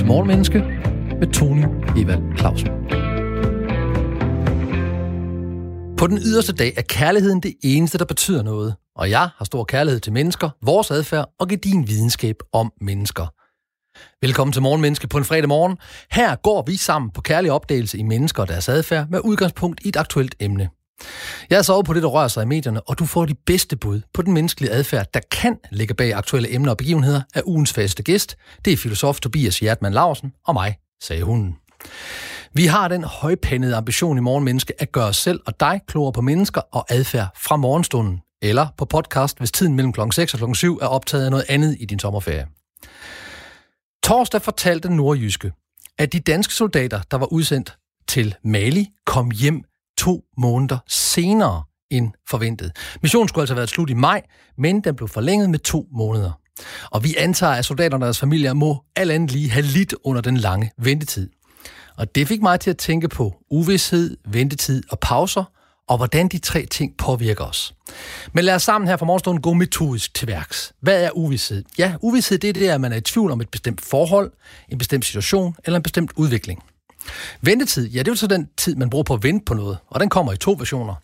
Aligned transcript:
til 0.00 0.06
Morgenmenneske 0.06 0.58
med 1.20 1.32
Tony 1.32 1.64
Evald 1.96 2.38
Clausen. 2.38 2.68
På 5.98 6.06
den 6.06 6.18
yderste 6.18 6.52
dag 6.52 6.72
er 6.76 6.82
kærligheden 6.82 7.40
det 7.40 7.54
eneste, 7.62 7.98
der 7.98 8.04
betyder 8.04 8.42
noget. 8.42 8.74
Og 8.96 9.10
jeg 9.10 9.28
har 9.36 9.44
stor 9.44 9.64
kærlighed 9.64 10.00
til 10.00 10.12
mennesker, 10.12 10.50
vores 10.62 10.90
adfærd 10.90 11.30
og 11.40 11.50
din 11.50 11.88
videnskab 11.88 12.36
om 12.52 12.72
mennesker. 12.80 13.26
Velkommen 14.22 14.52
til 14.52 14.62
Morgenmenneske 14.62 15.08
på 15.08 15.18
en 15.18 15.24
fredag 15.24 15.48
morgen. 15.48 15.76
Her 16.10 16.36
går 16.36 16.64
vi 16.66 16.76
sammen 16.76 17.10
på 17.10 17.20
kærlig 17.20 17.52
opdagelse 17.52 17.98
i 17.98 18.02
mennesker 18.02 18.42
og 18.42 18.48
deres 18.48 18.68
adfærd 18.68 19.06
med 19.10 19.20
udgangspunkt 19.24 19.80
i 19.84 19.88
et 19.88 19.96
aktuelt 19.96 20.34
emne. 20.40 20.68
Jeg 21.50 21.58
er 21.58 21.62
så 21.62 21.72
over 21.72 21.82
på 21.82 21.94
det, 21.94 22.02
der 22.02 22.08
rører 22.08 22.28
sig 22.28 22.42
i 22.42 22.46
medierne, 22.46 22.80
og 22.80 22.98
du 22.98 23.06
får 23.06 23.24
de 23.24 23.34
bedste 23.46 23.76
bud 23.76 24.00
på 24.14 24.22
den 24.22 24.32
menneskelige 24.32 24.72
adfærd, 24.72 25.06
der 25.14 25.20
kan 25.30 25.58
ligge 25.70 25.94
bag 25.94 26.14
aktuelle 26.14 26.54
emner 26.54 26.70
og 26.70 26.76
begivenheder 26.76 27.22
af 27.34 27.42
ugens 27.46 27.72
faste 27.72 28.02
gæst. 28.02 28.36
Det 28.64 28.72
er 28.72 28.76
filosof 28.76 29.20
Tobias 29.20 29.58
Hjertmann 29.58 29.94
Larsen 29.94 30.32
og 30.46 30.54
mig, 30.54 30.76
sagde 31.02 31.22
hunden. 31.22 31.56
Vi 32.54 32.66
har 32.66 32.88
den 32.88 33.04
højpandede 33.04 33.76
ambition 33.76 34.18
i 34.18 34.20
Morgenmenneske 34.20 34.72
at 34.78 34.92
gøre 34.92 35.06
os 35.06 35.16
selv 35.16 35.40
og 35.46 35.60
dig 35.60 35.80
klogere 35.86 36.12
på 36.12 36.20
mennesker 36.20 36.60
og 36.72 36.86
adfærd 36.88 37.28
fra 37.36 37.56
morgenstunden, 37.56 38.20
eller 38.42 38.66
på 38.78 38.84
podcast, 38.84 39.38
hvis 39.38 39.52
tiden 39.52 39.74
mellem 39.74 39.92
kl. 39.92 40.00
6 40.12 40.34
og 40.34 40.40
kl. 40.40 40.54
7 40.54 40.78
er 40.78 40.86
optaget 40.86 41.24
af 41.24 41.30
noget 41.30 41.44
andet 41.48 41.76
i 41.80 41.84
din 41.84 41.98
sommerferie. 41.98 42.46
Torsdag 44.02 44.42
fortalte 44.42 44.94
Nordjyske, 44.94 45.52
at 45.98 46.12
de 46.12 46.20
danske 46.20 46.54
soldater, 46.54 47.00
der 47.10 47.16
var 47.16 47.32
udsendt 47.32 47.76
til 48.08 48.34
Mali, 48.44 48.88
kom 49.06 49.30
hjem 49.30 49.62
to 50.00 50.24
måneder 50.38 50.78
senere 50.88 51.62
end 51.90 52.12
forventet. 52.28 52.72
Missionen 53.02 53.28
skulle 53.28 53.42
altså 53.42 53.54
have 53.54 53.58
været 53.58 53.68
slut 53.70 53.90
i 53.90 53.94
maj, 53.94 54.22
men 54.58 54.80
den 54.80 54.96
blev 54.96 55.08
forlænget 55.08 55.50
med 55.50 55.58
to 55.58 55.86
måneder. 55.92 56.32
Og 56.90 57.04
vi 57.04 57.14
antager, 57.18 57.52
at 57.52 57.64
soldaterne 57.64 58.04
og 58.04 58.06
deres 58.06 58.18
familier 58.18 58.52
må 58.52 58.84
alt 58.96 59.10
andet 59.10 59.30
lige 59.30 59.50
have 59.50 59.62
lidt 59.62 59.94
under 60.04 60.22
den 60.22 60.36
lange 60.36 60.70
ventetid. 60.78 61.30
Og 61.96 62.14
det 62.14 62.28
fik 62.28 62.42
mig 62.42 62.60
til 62.60 62.70
at 62.70 62.76
tænke 62.76 63.08
på 63.08 63.34
uvidshed, 63.50 64.16
ventetid 64.28 64.82
og 64.90 64.98
pauser, 64.98 65.44
og 65.88 65.96
hvordan 65.96 66.28
de 66.28 66.38
tre 66.38 66.66
ting 66.66 66.96
påvirker 66.96 67.44
os. 67.44 67.74
Men 68.32 68.44
lad 68.44 68.54
os 68.54 68.62
sammen 68.62 68.88
her 68.88 68.96
fra 68.96 69.06
morgenstunden 69.06 69.42
gå 69.42 69.52
metodisk 69.52 70.14
til 70.14 70.28
værks. 70.28 70.72
Hvad 70.80 71.04
er 71.04 71.10
uvidshed? 71.14 71.64
Ja, 71.78 71.94
uvidshed 72.00 72.38
det 72.38 72.48
er 72.48 72.52
det, 72.52 72.68
at 72.68 72.80
man 72.80 72.92
er 72.92 72.96
i 72.96 73.00
tvivl 73.00 73.30
om 73.30 73.40
et 73.40 73.48
bestemt 73.48 73.80
forhold, 73.80 74.32
en 74.68 74.78
bestemt 74.78 75.04
situation 75.04 75.54
eller 75.64 75.76
en 75.76 75.82
bestemt 75.82 76.12
udvikling. 76.16 76.62
Ventetid, 77.40 77.88
ja, 77.88 77.98
det 77.98 78.08
er 78.08 78.12
jo 78.12 78.16
så 78.16 78.26
den 78.26 78.48
tid, 78.56 78.76
man 78.76 78.90
bruger 78.90 79.04
på 79.04 79.14
at 79.14 79.22
vente 79.22 79.44
på 79.44 79.54
noget, 79.54 79.78
og 79.88 80.00
den 80.00 80.08
kommer 80.08 80.32
i 80.32 80.36
to 80.36 80.56
versioner. 80.58 80.94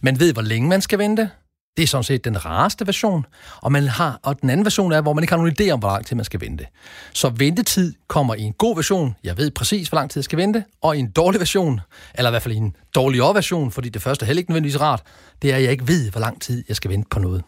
Man 0.00 0.20
ved, 0.20 0.32
hvor 0.32 0.42
længe 0.42 0.68
man 0.68 0.80
skal 0.80 0.98
vente. 0.98 1.30
Det 1.76 1.82
er 1.82 1.86
sådan 1.86 2.04
set 2.04 2.24
den 2.24 2.44
rareste 2.44 2.86
version. 2.86 3.26
Og, 3.60 3.72
man 3.72 3.86
har, 3.86 4.20
og 4.22 4.40
den 4.40 4.50
anden 4.50 4.64
version 4.64 4.92
er, 4.92 5.00
hvor 5.00 5.12
man 5.12 5.24
ikke 5.24 5.32
har 5.32 5.38
nogen 5.38 5.56
idé 5.60 5.70
om, 5.70 5.78
hvor 5.78 5.88
lang 5.88 6.06
tid 6.06 6.16
man 6.16 6.24
skal 6.24 6.40
vente. 6.40 6.66
Så 7.12 7.28
ventetid 7.28 7.94
kommer 8.08 8.34
i 8.34 8.40
en 8.40 8.52
god 8.52 8.76
version. 8.76 9.16
Jeg 9.24 9.36
ved 9.36 9.50
præcis, 9.50 9.88
hvor 9.88 9.98
lang 9.98 10.10
tid 10.10 10.18
jeg 10.18 10.24
skal 10.24 10.38
vente. 10.38 10.64
Og 10.82 10.96
i 10.96 11.00
en 11.00 11.10
dårlig 11.10 11.40
version, 11.40 11.80
eller 12.14 12.30
i 12.30 12.32
hvert 12.32 12.42
fald 12.42 12.54
i 12.54 12.58
en 12.58 12.76
dårligere 12.94 13.34
version, 13.34 13.70
fordi 13.70 13.88
det 13.88 14.02
første 14.02 14.24
er 14.24 14.26
heller 14.26 14.40
ikke 14.40 14.50
nødvendigvis 14.50 14.80
rart, 14.80 15.02
det 15.42 15.52
er, 15.52 15.56
at 15.56 15.62
jeg 15.62 15.70
ikke 15.70 15.88
ved, 15.88 16.10
hvor 16.10 16.20
lang 16.20 16.40
tid 16.40 16.64
jeg 16.68 16.76
skal 16.76 16.90
vente 16.90 17.08
på 17.10 17.18
noget. 17.18 17.42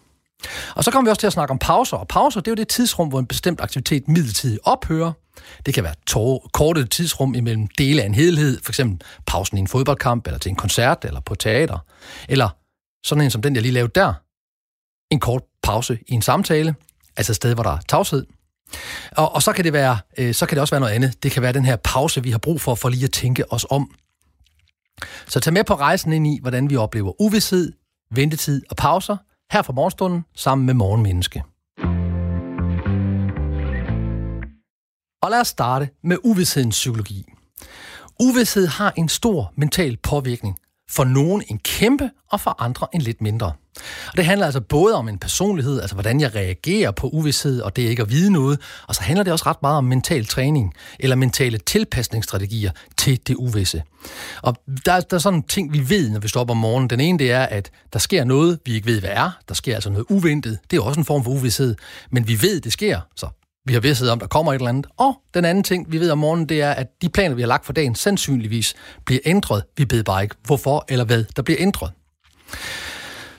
Og 0.77 0.85
så 0.85 0.91
kommer 0.91 1.09
vi 1.09 1.11
også 1.11 1.21
til 1.21 1.27
at 1.27 1.33
snakke 1.33 1.53
om 1.53 1.59
pauser. 1.59 1.97
Og 1.97 2.09
pauser, 2.09 2.41
det 2.41 2.49
er 2.49 2.53
jo 2.53 2.57
det 2.57 2.69
tidsrum, 2.69 3.09
hvor 3.09 3.19
en 3.19 3.27
bestemt 3.27 3.61
aktivitet 3.61 4.09
midlertidigt 4.09 4.61
ophører. 4.65 5.13
Det 5.67 5.75
kan 5.75 5.85
være 5.85 5.95
tår, 6.07 6.51
korte 6.53 6.87
tidsrum 6.87 7.35
imellem 7.35 7.69
dele 7.79 8.03
af 8.03 8.07
en 8.07 8.15
helhed, 8.15 8.61
for 8.63 8.71
eksempel 8.71 9.07
pausen 9.27 9.57
i 9.59 9.61
en 9.61 9.69
fodboldkamp, 9.69 10.27
eller 10.27 10.39
til 10.39 10.51
en 10.51 10.57
koncert, 10.57 11.05
eller 11.05 11.21
på 11.21 11.35
teater. 11.35 11.79
Eller 12.29 12.49
sådan 13.07 13.25
en 13.25 13.31
som 13.31 13.43
den, 13.43 13.55
jeg 13.55 13.63
lige 13.63 13.73
lavede 13.73 13.93
der. 13.95 14.13
En 15.11 15.21
kort 15.21 15.43
pause 15.63 15.99
i 16.09 16.13
en 16.13 16.23
samtale, 16.23 16.75
altså 17.17 17.33
et 17.33 17.37
sted, 17.37 17.55
hvor 17.55 17.63
der 17.63 17.71
er 17.71 17.79
tavshed. 17.89 18.27
Og, 19.11 19.35
og 19.35 19.43
så, 19.43 19.53
kan 19.53 19.65
det 19.65 19.73
være, 19.73 19.99
øh, 20.19 20.35
så 20.35 20.47
kan 20.47 20.57
det 20.57 20.61
også 20.61 20.75
være 20.75 20.81
noget 20.81 20.95
andet. 20.95 21.23
Det 21.23 21.33
kan 21.33 21.43
være 21.43 21.53
den 21.53 21.65
her 21.65 21.77
pause, 21.77 22.23
vi 22.23 22.31
har 22.31 22.39
brug 22.39 22.61
for, 22.61 22.75
for 22.75 22.89
lige 22.89 23.05
at 23.05 23.13
tænke 23.13 23.53
os 23.53 23.67
om. 23.71 23.95
Så 25.27 25.41
tag 25.41 25.53
med 25.53 25.65
på 25.65 25.75
rejsen 25.75 26.13
ind 26.13 26.27
i, 26.27 26.39
hvordan 26.41 26.71
vi 26.71 26.77
oplever 26.77 27.21
uvidshed, 27.21 27.73
ventetid 28.11 28.63
og 28.71 28.77
pauser, 28.77 29.17
her 29.53 29.63
fra 29.63 29.73
morgenstunden 29.73 30.25
sammen 30.35 30.67
med 30.67 30.75
Morgenmenneske. 30.75 31.43
Og 35.23 35.31
lad 35.31 35.41
os 35.41 35.49
starte 35.49 35.91
med 36.03 36.19
uvidshedens 36.25 36.75
psykologi. 36.75 37.25
Uvidshed 38.21 38.67
har 38.67 38.93
en 38.97 39.09
stor 39.09 39.53
mental 39.57 39.97
påvirkning. 39.97 40.59
For 40.91 41.05
nogen 41.05 41.43
en 41.49 41.59
kæmpe, 41.59 42.11
og 42.31 42.41
for 42.41 42.63
andre 42.63 42.87
en 42.95 43.01
lidt 43.01 43.21
mindre. 43.21 43.53
Og 44.07 44.17
det 44.17 44.25
handler 44.25 44.47
altså 44.47 44.61
både 44.61 44.95
om 44.95 45.09
en 45.09 45.19
personlighed, 45.19 45.81
altså 45.81 45.95
hvordan 45.95 46.21
jeg 46.21 46.35
reagerer 46.35 46.91
på 46.91 47.09
uvidshed, 47.09 47.61
og 47.61 47.77
det 47.77 47.83
ikke 47.83 48.03
at 48.03 48.11
vide 48.11 48.33
noget, 48.33 48.61
og 48.87 48.95
så 48.95 49.03
handler 49.03 49.23
det 49.23 49.33
også 49.33 49.45
ret 49.47 49.63
meget 49.63 49.79
om 49.79 49.85
mental 49.85 50.27
træning, 50.27 50.75
eller 50.99 51.17
mentale 51.17 51.59
tilpasningsstrategier 51.59 52.71
til 52.97 53.21
det 53.27 53.35
uvisse. 53.35 53.83
Og 54.43 54.57
der, 54.87 55.01
der 55.01 55.17
er 55.17 55.19
sådan 55.19 55.43
ting, 55.43 55.73
vi 55.73 55.91
ved, 55.91 56.11
når 56.11 56.21
vi 56.21 56.29
står 56.29 56.41
op 56.41 56.51
om 56.51 56.57
morgenen. 56.57 56.91
Den 56.91 57.01
ene, 57.01 57.19
det 57.19 57.33
er, 57.33 57.43
at 57.43 57.71
der 57.93 57.99
sker 57.99 58.25
noget, 58.25 58.59
vi 58.67 58.75
ikke 58.75 58.87
ved, 58.87 59.01
hvad 59.01 59.11
er. 59.11 59.31
Der 59.49 59.55
sker 59.55 59.75
altså 59.75 59.91
noget 59.91 60.07
uventet. 60.09 60.59
Det 60.71 60.77
er 60.77 60.81
også 60.83 61.01
en 61.01 61.07
form 61.07 61.25
for 61.25 61.31
uvidshed. 61.31 61.75
Men 62.11 62.29
vi 62.29 62.43
ved, 62.43 62.61
det 62.61 62.73
sker, 62.73 63.01
så 63.17 63.29
vi 63.67 63.73
har 63.73 63.81
vidsthed 63.81 64.09
om, 64.09 64.19
der 64.19 64.27
kommer 64.27 64.53
et 64.53 64.57
eller 64.57 64.69
andet. 64.69 64.87
Og 64.97 65.15
den 65.35 65.45
anden 65.45 65.65
ting, 65.65 65.93
vi 65.93 66.01
ved 66.01 66.11
om 66.11 66.19
morgenen, 66.19 66.49
det 66.49 66.63
er, 66.63 66.71
at 66.71 66.87
de 67.03 67.09
planer, 67.09 67.35
vi 67.35 67.43
har 67.43 67.49
lagt 67.49 67.67
for 67.67 67.73
dagen, 67.73 67.95
sandsynligvis 67.95 68.75
bliver 69.07 69.21
ændret. 69.25 69.65
Vi 69.77 69.87
ved 69.91 70.05
bare 70.05 70.23
ikke, 70.23 70.35
hvorfor 70.47 70.85
eller 70.89 71.05
hvad 71.05 71.25
der 71.37 71.43
bliver 71.43 71.61
ændret. 71.61 71.91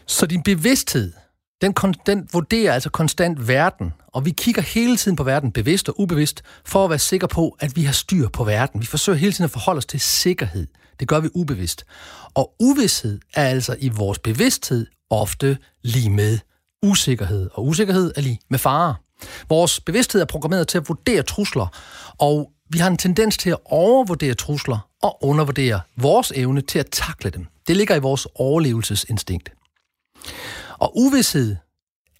Så 0.07 0.25
din 0.25 0.43
bevidsthed, 0.43 1.13
den, 1.61 1.73
den 2.05 2.27
vurderer 2.33 2.73
altså 2.73 2.89
konstant 2.89 3.47
verden, 3.47 3.93
og 4.07 4.25
vi 4.25 4.31
kigger 4.31 4.61
hele 4.61 4.97
tiden 4.97 5.15
på 5.15 5.23
verden, 5.23 5.51
bevidst 5.51 5.89
og 5.89 5.99
ubevidst, 5.99 6.43
for 6.65 6.83
at 6.83 6.89
være 6.89 6.99
sikre 6.99 7.27
på, 7.27 7.57
at 7.59 7.75
vi 7.75 7.83
har 7.83 7.93
styr 7.93 8.29
på 8.29 8.43
verden. 8.43 8.81
Vi 8.81 8.85
forsøger 8.85 9.17
hele 9.17 9.31
tiden 9.31 9.45
at 9.45 9.51
forholde 9.51 9.77
os 9.77 9.85
til 9.85 9.99
sikkerhed. 9.99 10.67
Det 10.99 11.07
gør 11.07 11.19
vi 11.19 11.29
ubevidst. 11.33 11.85
Og 12.33 12.53
uvidshed 12.59 13.19
er 13.33 13.47
altså 13.47 13.75
i 13.79 13.89
vores 13.89 14.19
bevidsthed 14.19 14.87
ofte 15.09 15.57
lige 15.81 16.09
med 16.09 16.39
usikkerhed, 16.83 17.49
og 17.53 17.65
usikkerhed 17.65 18.13
er 18.15 18.21
lige 18.21 18.39
med 18.49 18.59
fare. 18.59 18.95
Vores 19.49 19.79
bevidsthed 19.79 20.21
er 20.21 20.25
programmeret 20.25 20.67
til 20.67 20.77
at 20.77 20.89
vurdere 20.89 21.23
trusler, 21.23 21.67
og 22.17 22.51
vi 22.69 22.77
har 22.77 22.87
en 22.87 22.97
tendens 22.97 23.37
til 23.37 23.49
at 23.49 23.57
overvurdere 23.65 24.33
trusler 24.33 24.89
og 25.03 25.23
undervurdere 25.23 25.81
vores 25.97 26.31
evne 26.35 26.61
til 26.61 26.79
at 26.79 26.89
takle 26.91 27.29
dem. 27.29 27.47
Det 27.67 27.77
ligger 27.77 27.95
i 27.95 27.99
vores 27.99 28.27
overlevelsesinstinkt. 28.35 29.54
Og 30.77 30.97
uvidshed 30.97 31.55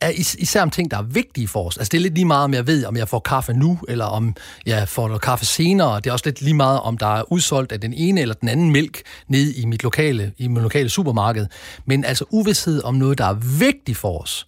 er 0.01 0.09
is- 0.09 0.35
især 0.35 0.61
om 0.61 0.69
ting, 0.69 0.91
der 0.91 0.97
er 0.97 1.01
vigtige 1.01 1.47
for 1.47 1.67
os. 1.67 1.77
Altså 1.77 1.91
det 1.91 1.97
er 1.97 2.01
lidt 2.01 2.13
lige 2.13 2.25
meget, 2.25 2.43
om 2.43 2.53
jeg 2.53 2.67
ved, 2.67 2.85
om 2.85 2.97
jeg 2.97 3.07
får 3.09 3.19
kaffe 3.19 3.53
nu, 3.53 3.79
eller 3.87 4.05
om 4.05 4.35
jeg 4.65 4.89
får 4.89 5.07
noget 5.07 5.21
kaffe 5.21 5.45
senere. 5.45 5.95
Det 5.97 6.07
er 6.07 6.11
også 6.11 6.25
lidt 6.25 6.41
lige 6.41 6.53
meget, 6.53 6.79
om 6.79 6.97
der 6.97 7.07
er 7.17 7.31
udsolgt 7.31 7.71
af 7.71 7.81
den 7.81 7.93
ene 7.93 8.21
eller 8.21 8.35
den 8.35 8.49
anden 8.49 8.71
mælk 8.71 9.01
nede 9.27 9.53
i 9.53 9.65
mit 9.65 9.83
lokale, 9.83 10.33
i 10.37 10.47
mit 10.47 10.63
lokale 10.63 10.89
supermarked. 10.89 11.47
Men 11.85 12.05
altså 12.05 12.25
uvidshed 12.29 12.83
om 12.83 12.95
noget, 12.95 13.17
der 13.17 13.25
er 13.25 13.33
vigtigt 13.59 13.97
for 13.97 14.21
os, 14.21 14.47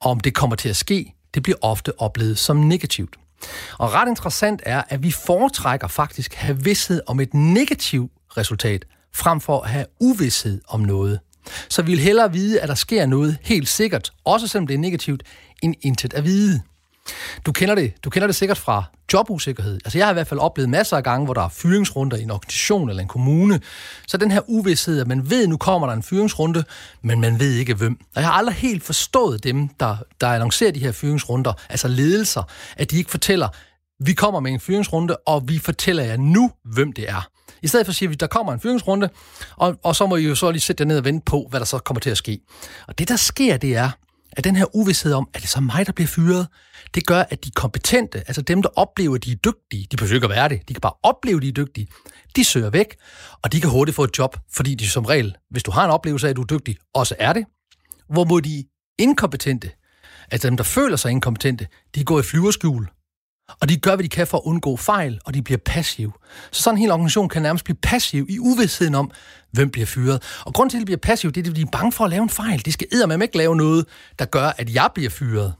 og 0.00 0.10
om 0.10 0.20
det 0.20 0.34
kommer 0.34 0.56
til 0.56 0.68
at 0.68 0.76
ske, 0.76 1.14
det 1.34 1.42
bliver 1.42 1.58
ofte 1.62 2.00
oplevet 2.00 2.38
som 2.38 2.56
negativt. 2.56 3.16
Og 3.78 3.92
ret 3.94 4.08
interessant 4.08 4.60
er, 4.66 4.82
at 4.88 5.02
vi 5.02 5.10
foretrækker 5.10 5.86
faktisk 5.88 6.32
at 6.32 6.38
have 6.38 6.62
vidshed 6.64 7.00
om 7.06 7.20
et 7.20 7.34
negativt 7.34 8.12
resultat, 8.36 8.84
frem 9.14 9.40
for 9.40 9.60
at 9.60 9.70
have 9.70 9.86
uvidshed 10.00 10.60
om 10.68 10.80
noget. 10.80 11.20
Så 11.68 11.82
vi 11.82 11.90
vil 11.90 12.00
hellere 12.00 12.32
vide, 12.32 12.60
at 12.60 12.68
der 12.68 12.74
sker 12.74 13.06
noget 13.06 13.38
helt 13.42 13.68
sikkert, 13.68 14.12
også 14.24 14.46
selvom 14.48 14.66
det 14.66 14.74
er 14.74 14.78
negativt, 14.78 15.22
end 15.62 15.74
intet 15.82 16.14
at 16.14 16.24
vide. 16.24 16.60
Du 17.46 17.52
kender 17.52 17.74
det, 17.74 17.92
du 18.04 18.10
kender 18.10 18.26
det 18.26 18.36
sikkert 18.36 18.58
fra 18.58 18.84
jobusikkerhed. 19.12 19.78
Altså 19.84 19.98
jeg 19.98 20.06
har 20.06 20.12
i 20.12 20.14
hvert 20.14 20.26
fald 20.26 20.40
oplevet 20.40 20.68
masser 20.68 20.96
af 20.96 21.04
gange, 21.04 21.24
hvor 21.24 21.34
der 21.34 21.42
er 21.42 21.48
fyringsrunder 21.48 22.16
i 22.16 22.22
en 22.22 22.30
organisation 22.30 22.88
eller 22.88 23.02
en 23.02 23.08
kommune. 23.08 23.60
Så 24.06 24.16
den 24.16 24.30
her 24.30 24.40
uvidshed, 24.46 25.00
at 25.00 25.06
man 25.06 25.30
ved, 25.30 25.42
at 25.42 25.48
nu 25.48 25.56
kommer 25.56 25.88
der 25.88 25.94
en 25.94 26.02
fyringsrunde, 26.02 26.64
men 27.02 27.20
man 27.20 27.40
ved 27.40 27.52
ikke 27.52 27.74
hvem. 27.74 27.98
Og 28.14 28.20
jeg 28.20 28.24
har 28.24 28.32
aldrig 28.32 28.54
helt 28.54 28.82
forstået 28.82 29.44
dem, 29.44 29.68
der, 29.68 29.96
der 30.20 30.28
annoncerer 30.28 30.72
de 30.72 30.80
her 30.80 30.92
fyringsrunder, 30.92 31.52
altså 31.68 31.88
ledelser, 31.88 32.42
at 32.76 32.90
de 32.90 32.96
ikke 32.96 33.10
fortæller, 33.10 33.48
vi 34.04 34.12
kommer 34.12 34.40
med 34.40 34.52
en 34.52 34.60
fyringsrunde, 34.60 35.16
og 35.16 35.48
vi 35.48 35.58
fortæller 35.58 36.04
jer 36.04 36.16
nu, 36.16 36.50
hvem 36.64 36.92
det 36.92 37.10
er. 37.10 37.28
I 37.62 37.66
stedet 37.66 37.86
for 37.86 37.92
siger 37.92 38.08
vi, 38.08 38.14
der 38.14 38.26
kommer 38.26 38.52
en 38.52 38.60
fyringsrunde, 38.60 39.08
og, 39.56 39.76
og 39.84 39.96
så 39.96 40.06
må 40.06 40.16
I 40.16 40.22
jo 40.22 40.34
så 40.34 40.50
lige 40.50 40.60
sætte 40.60 40.82
jer 40.82 40.86
ned 40.86 40.98
og 40.98 41.04
vente 41.04 41.24
på, 41.24 41.46
hvad 41.50 41.60
der 41.60 41.66
så 41.66 41.78
kommer 41.78 42.00
til 42.00 42.10
at 42.10 42.18
ske. 42.18 42.40
Og 42.88 42.98
det, 42.98 43.08
der 43.08 43.16
sker, 43.16 43.56
det 43.56 43.76
er, 43.76 43.90
at 44.32 44.44
den 44.44 44.56
her 44.56 44.76
uvidshed 44.76 45.12
om, 45.12 45.28
at 45.34 45.42
det 45.42 45.50
så 45.50 45.60
mig, 45.60 45.86
der 45.86 45.92
bliver 45.92 46.08
fyret, 46.08 46.48
det 46.94 47.06
gør, 47.06 47.22
at 47.30 47.44
de 47.44 47.50
kompetente, 47.50 48.18
altså 48.18 48.42
dem, 48.42 48.62
der 48.62 48.68
oplever, 48.76 49.14
at 49.14 49.24
de 49.24 49.32
er 49.32 49.36
dygtige, 49.36 49.86
de 49.90 49.96
behøver 49.96 50.14
ikke 50.14 50.24
at 50.24 50.30
være 50.30 50.48
det, 50.48 50.68
de 50.68 50.74
kan 50.74 50.80
bare 50.80 50.92
opleve, 51.02 51.36
at 51.36 51.42
de 51.42 51.48
er 51.48 51.52
dygtige, 51.52 51.88
de 52.36 52.44
søger 52.44 52.70
væk, 52.70 52.96
og 53.42 53.52
de 53.52 53.60
kan 53.60 53.70
hurtigt 53.70 53.94
få 53.94 54.04
et 54.04 54.18
job, 54.18 54.36
fordi 54.52 54.74
de 54.74 54.88
som 54.88 55.04
regel, 55.04 55.34
hvis 55.50 55.62
du 55.62 55.70
har 55.70 55.84
en 55.84 55.90
oplevelse 55.90 56.26
af, 56.26 56.30
at 56.30 56.36
du 56.36 56.42
er 56.42 56.46
dygtig, 56.46 56.76
også 56.94 57.14
er 57.18 57.32
det. 57.32 57.44
Hvorimod 58.10 58.42
de 58.42 58.64
inkompetente, 58.98 59.70
altså 60.30 60.48
dem, 60.48 60.56
der 60.56 60.64
føler 60.64 60.96
sig 60.96 61.10
inkompetente, 61.10 61.66
de 61.94 62.04
går 62.04 62.18
i 62.18 62.22
flyverskjul, 62.22 62.88
og 63.60 63.68
de 63.68 63.76
gør, 63.76 63.94
hvad 63.94 64.04
de 64.04 64.08
kan 64.08 64.26
for 64.26 64.38
at 64.38 64.42
undgå 64.44 64.76
fejl, 64.76 65.20
og 65.24 65.34
de 65.34 65.42
bliver 65.42 65.58
passive. 65.64 66.12
Så 66.52 66.62
sådan 66.62 66.76
en 66.76 66.80
hel 66.80 66.90
organisation 66.90 67.28
kan 67.28 67.42
nærmest 67.42 67.64
blive 67.64 67.76
passiv 67.82 68.26
i 68.28 68.38
uvidsheden 68.38 68.94
om, 68.94 69.10
hvem 69.52 69.70
bliver 69.70 69.86
fyret. 69.86 70.22
Og 70.46 70.54
grund 70.54 70.70
til, 70.70 70.76
at 70.76 70.80
de 70.80 70.84
bliver 70.84 70.98
passive, 70.98 71.32
det 71.32 71.46
er, 71.46 71.50
at 71.50 71.56
de 71.56 71.62
er 71.62 71.66
bange 71.72 71.92
for 71.92 72.04
at 72.04 72.10
lave 72.10 72.22
en 72.22 72.30
fejl. 72.30 72.64
De 72.64 72.72
skal 72.72 72.86
eddermame 72.92 73.24
ikke 73.24 73.36
lave 73.36 73.56
noget, 73.56 73.86
der 74.18 74.24
gør, 74.24 74.52
at 74.58 74.74
jeg 74.74 74.90
bliver 74.94 75.10
fyret. 75.10 75.54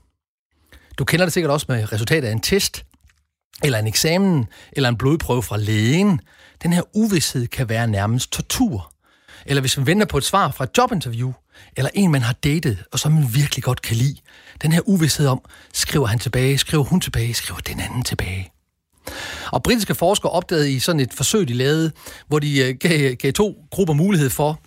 Du 0.99 1.05
kender 1.05 1.27
det 1.27 1.33
sikkert 1.33 1.51
også 1.53 1.67
med 1.69 1.93
resultatet 1.93 2.29
af 2.29 2.33
en 2.33 2.41
test. 2.41 2.85
eller 3.63 3.79
en 3.79 3.87
eksamen, 3.87 4.47
eller 4.73 4.89
en 4.89 4.97
blodprøve 4.97 5.43
fra 5.43 5.57
lægen. 5.57 6.21
Den 6.63 6.73
her 6.73 6.83
uvidshed 6.97 7.47
kan 7.47 7.69
være 7.69 7.87
nærmest 7.87 8.33
tortur. 8.33 8.93
Eller 9.47 9.61
hvis 9.61 9.77
man 9.77 9.87
venter 9.87 10.07
på 10.07 10.19
et 10.19 10.25
svar 10.25 10.51
fra 10.51 10.65
et 10.65 10.71
jobinterview, 10.79 11.33
eller 11.77 11.91
en, 11.95 12.11
man 12.11 12.23
har 12.23 12.33
datet, 12.33 12.85
og 12.93 12.99
som 12.99 13.13
man 13.13 13.35
virkelig 13.35 13.65
godt 13.65 13.83
kan 13.83 13.97
lide. 13.97 14.17
Den 14.63 14.73
her 14.73 14.81
uvidshed 14.89 15.27
om, 15.27 15.41
skriver 15.73 16.07
han 16.07 16.19
tilbage, 16.19 16.59
skriver 16.59 16.85
hun 16.85 17.01
tilbage, 17.01 17.35
skriver 17.35 17.61
den 17.61 17.81
anden 17.81 18.03
tilbage. 18.03 18.51
Og 19.53 19.63
britiske 19.63 19.95
forskere 19.95 20.33
opdagede 20.33 20.73
i 20.73 20.79
sådan 20.79 21.01
et 21.01 21.15
forsøg, 21.15 21.49
de 21.49 21.55
lavede, 21.55 21.93
hvor 22.29 22.39
de 22.39 22.59
øh, 22.59 22.75
gav, 22.81 23.15
gav 23.15 23.33
to 23.33 23.55
grupper 23.71 23.95
mulighed 23.95 24.31
for 24.31 24.61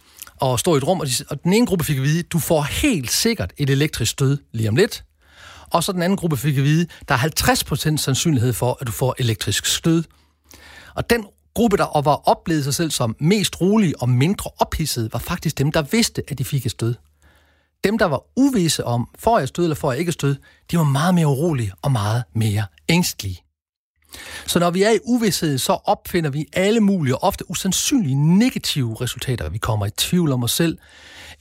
at 0.45 0.59
stå 0.59 0.75
i 0.75 0.77
et 0.77 0.87
rum, 0.87 0.99
og, 0.99 1.07
de, 1.07 1.11
og 1.29 1.43
den 1.43 1.53
ene 1.53 1.65
gruppe 1.65 1.85
fik 1.85 1.97
at 1.97 2.03
vide, 2.03 2.23
du 2.23 2.39
får 2.39 2.61
helt 2.61 3.11
sikkert 3.11 3.53
et 3.57 3.69
elektrisk 3.69 4.11
stød 4.11 4.37
lige 4.51 4.69
om 4.69 4.75
lidt. 4.75 5.03
Og 5.71 5.83
så 5.83 5.91
den 5.91 6.01
anden 6.01 6.17
gruppe 6.17 6.37
fik 6.37 6.57
at 6.57 6.63
vide, 6.63 6.87
der 7.07 7.15
er 7.15 7.19
50% 7.93 7.97
sandsynlighed 7.97 8.53
for, 8.53 8.77
at 8.81 8.87
du 8.87 8.91
får 8.91 9.15
elektrisk 9.19 9.65
stød. 9.65 10.03
Og 10.95 11.09
den 11.09 11.25
gruppe, 11.55 11.77
der 11.77 12.01
var 12.01 12.15
oplevet 12.15 12.63
sig 12.63 12.73
selv 12.73 12.91
som 12.91 13.15
mest 13.19 13.61
rolige 13.61 14.01
og 14.01 14.09
mindre 14.09 14.51
ophidsede, 14.59 15.09
var 15.13 15.19
faktisk 15.19 15.57
dem, 15.57 15.71
der 15.71 15.81
vidste, 15.81 16.23
at 16.27 16.37
de 16.37 16.45
fik 16.45 16.65
et 16.65 16.71
stød. 16.71 16.95
Dem, 17.83 17.97
der 17.97 18.05
var 18.05 18.23
uvisse 18.35 18.85
om, 18.85 19.09
får 19.19 19.39
jeg 19.39 19.47
stød 19.47 19.65
eller 19.65 19.75
får 19.75 19.91
jeg 19.91 19.99
ikke 19.99 20.11
stød, 20.11 20.35
de 20.71 20.77
var 20.77 20.83
meget 20.83 21.15
mere 21.15 21.27
urolige 21.27 21.71
og 21.81 21.91
meget 21.91 22.23
mere 22.33 22.65
ængstlige. 22.89 23.43
Så 24.47 24.59
når 24.59 24.71
vi 24.71 24.83
er 24.83 24.89
i 24.89 24.99
uvidshed, 25.03 25.57
så 25.57 25.73
opfinder 25.73 26.29
vi 26.29 26.45
alle 26.53 26.79
mulige 26.79 27.15
og 27.15 27.23
ofte 27.23 27.49
usandsynlige 27.49 28.15
negative 28.15 28.97
resultater. 29.01 29.49
Vi 29.49 29.57
kommer 29.57 29.85
i 29.85 29.89
tvivl 29.97 30.31
om 30.31 30.43
os 30.43 30.51
selv, 30.51 30.77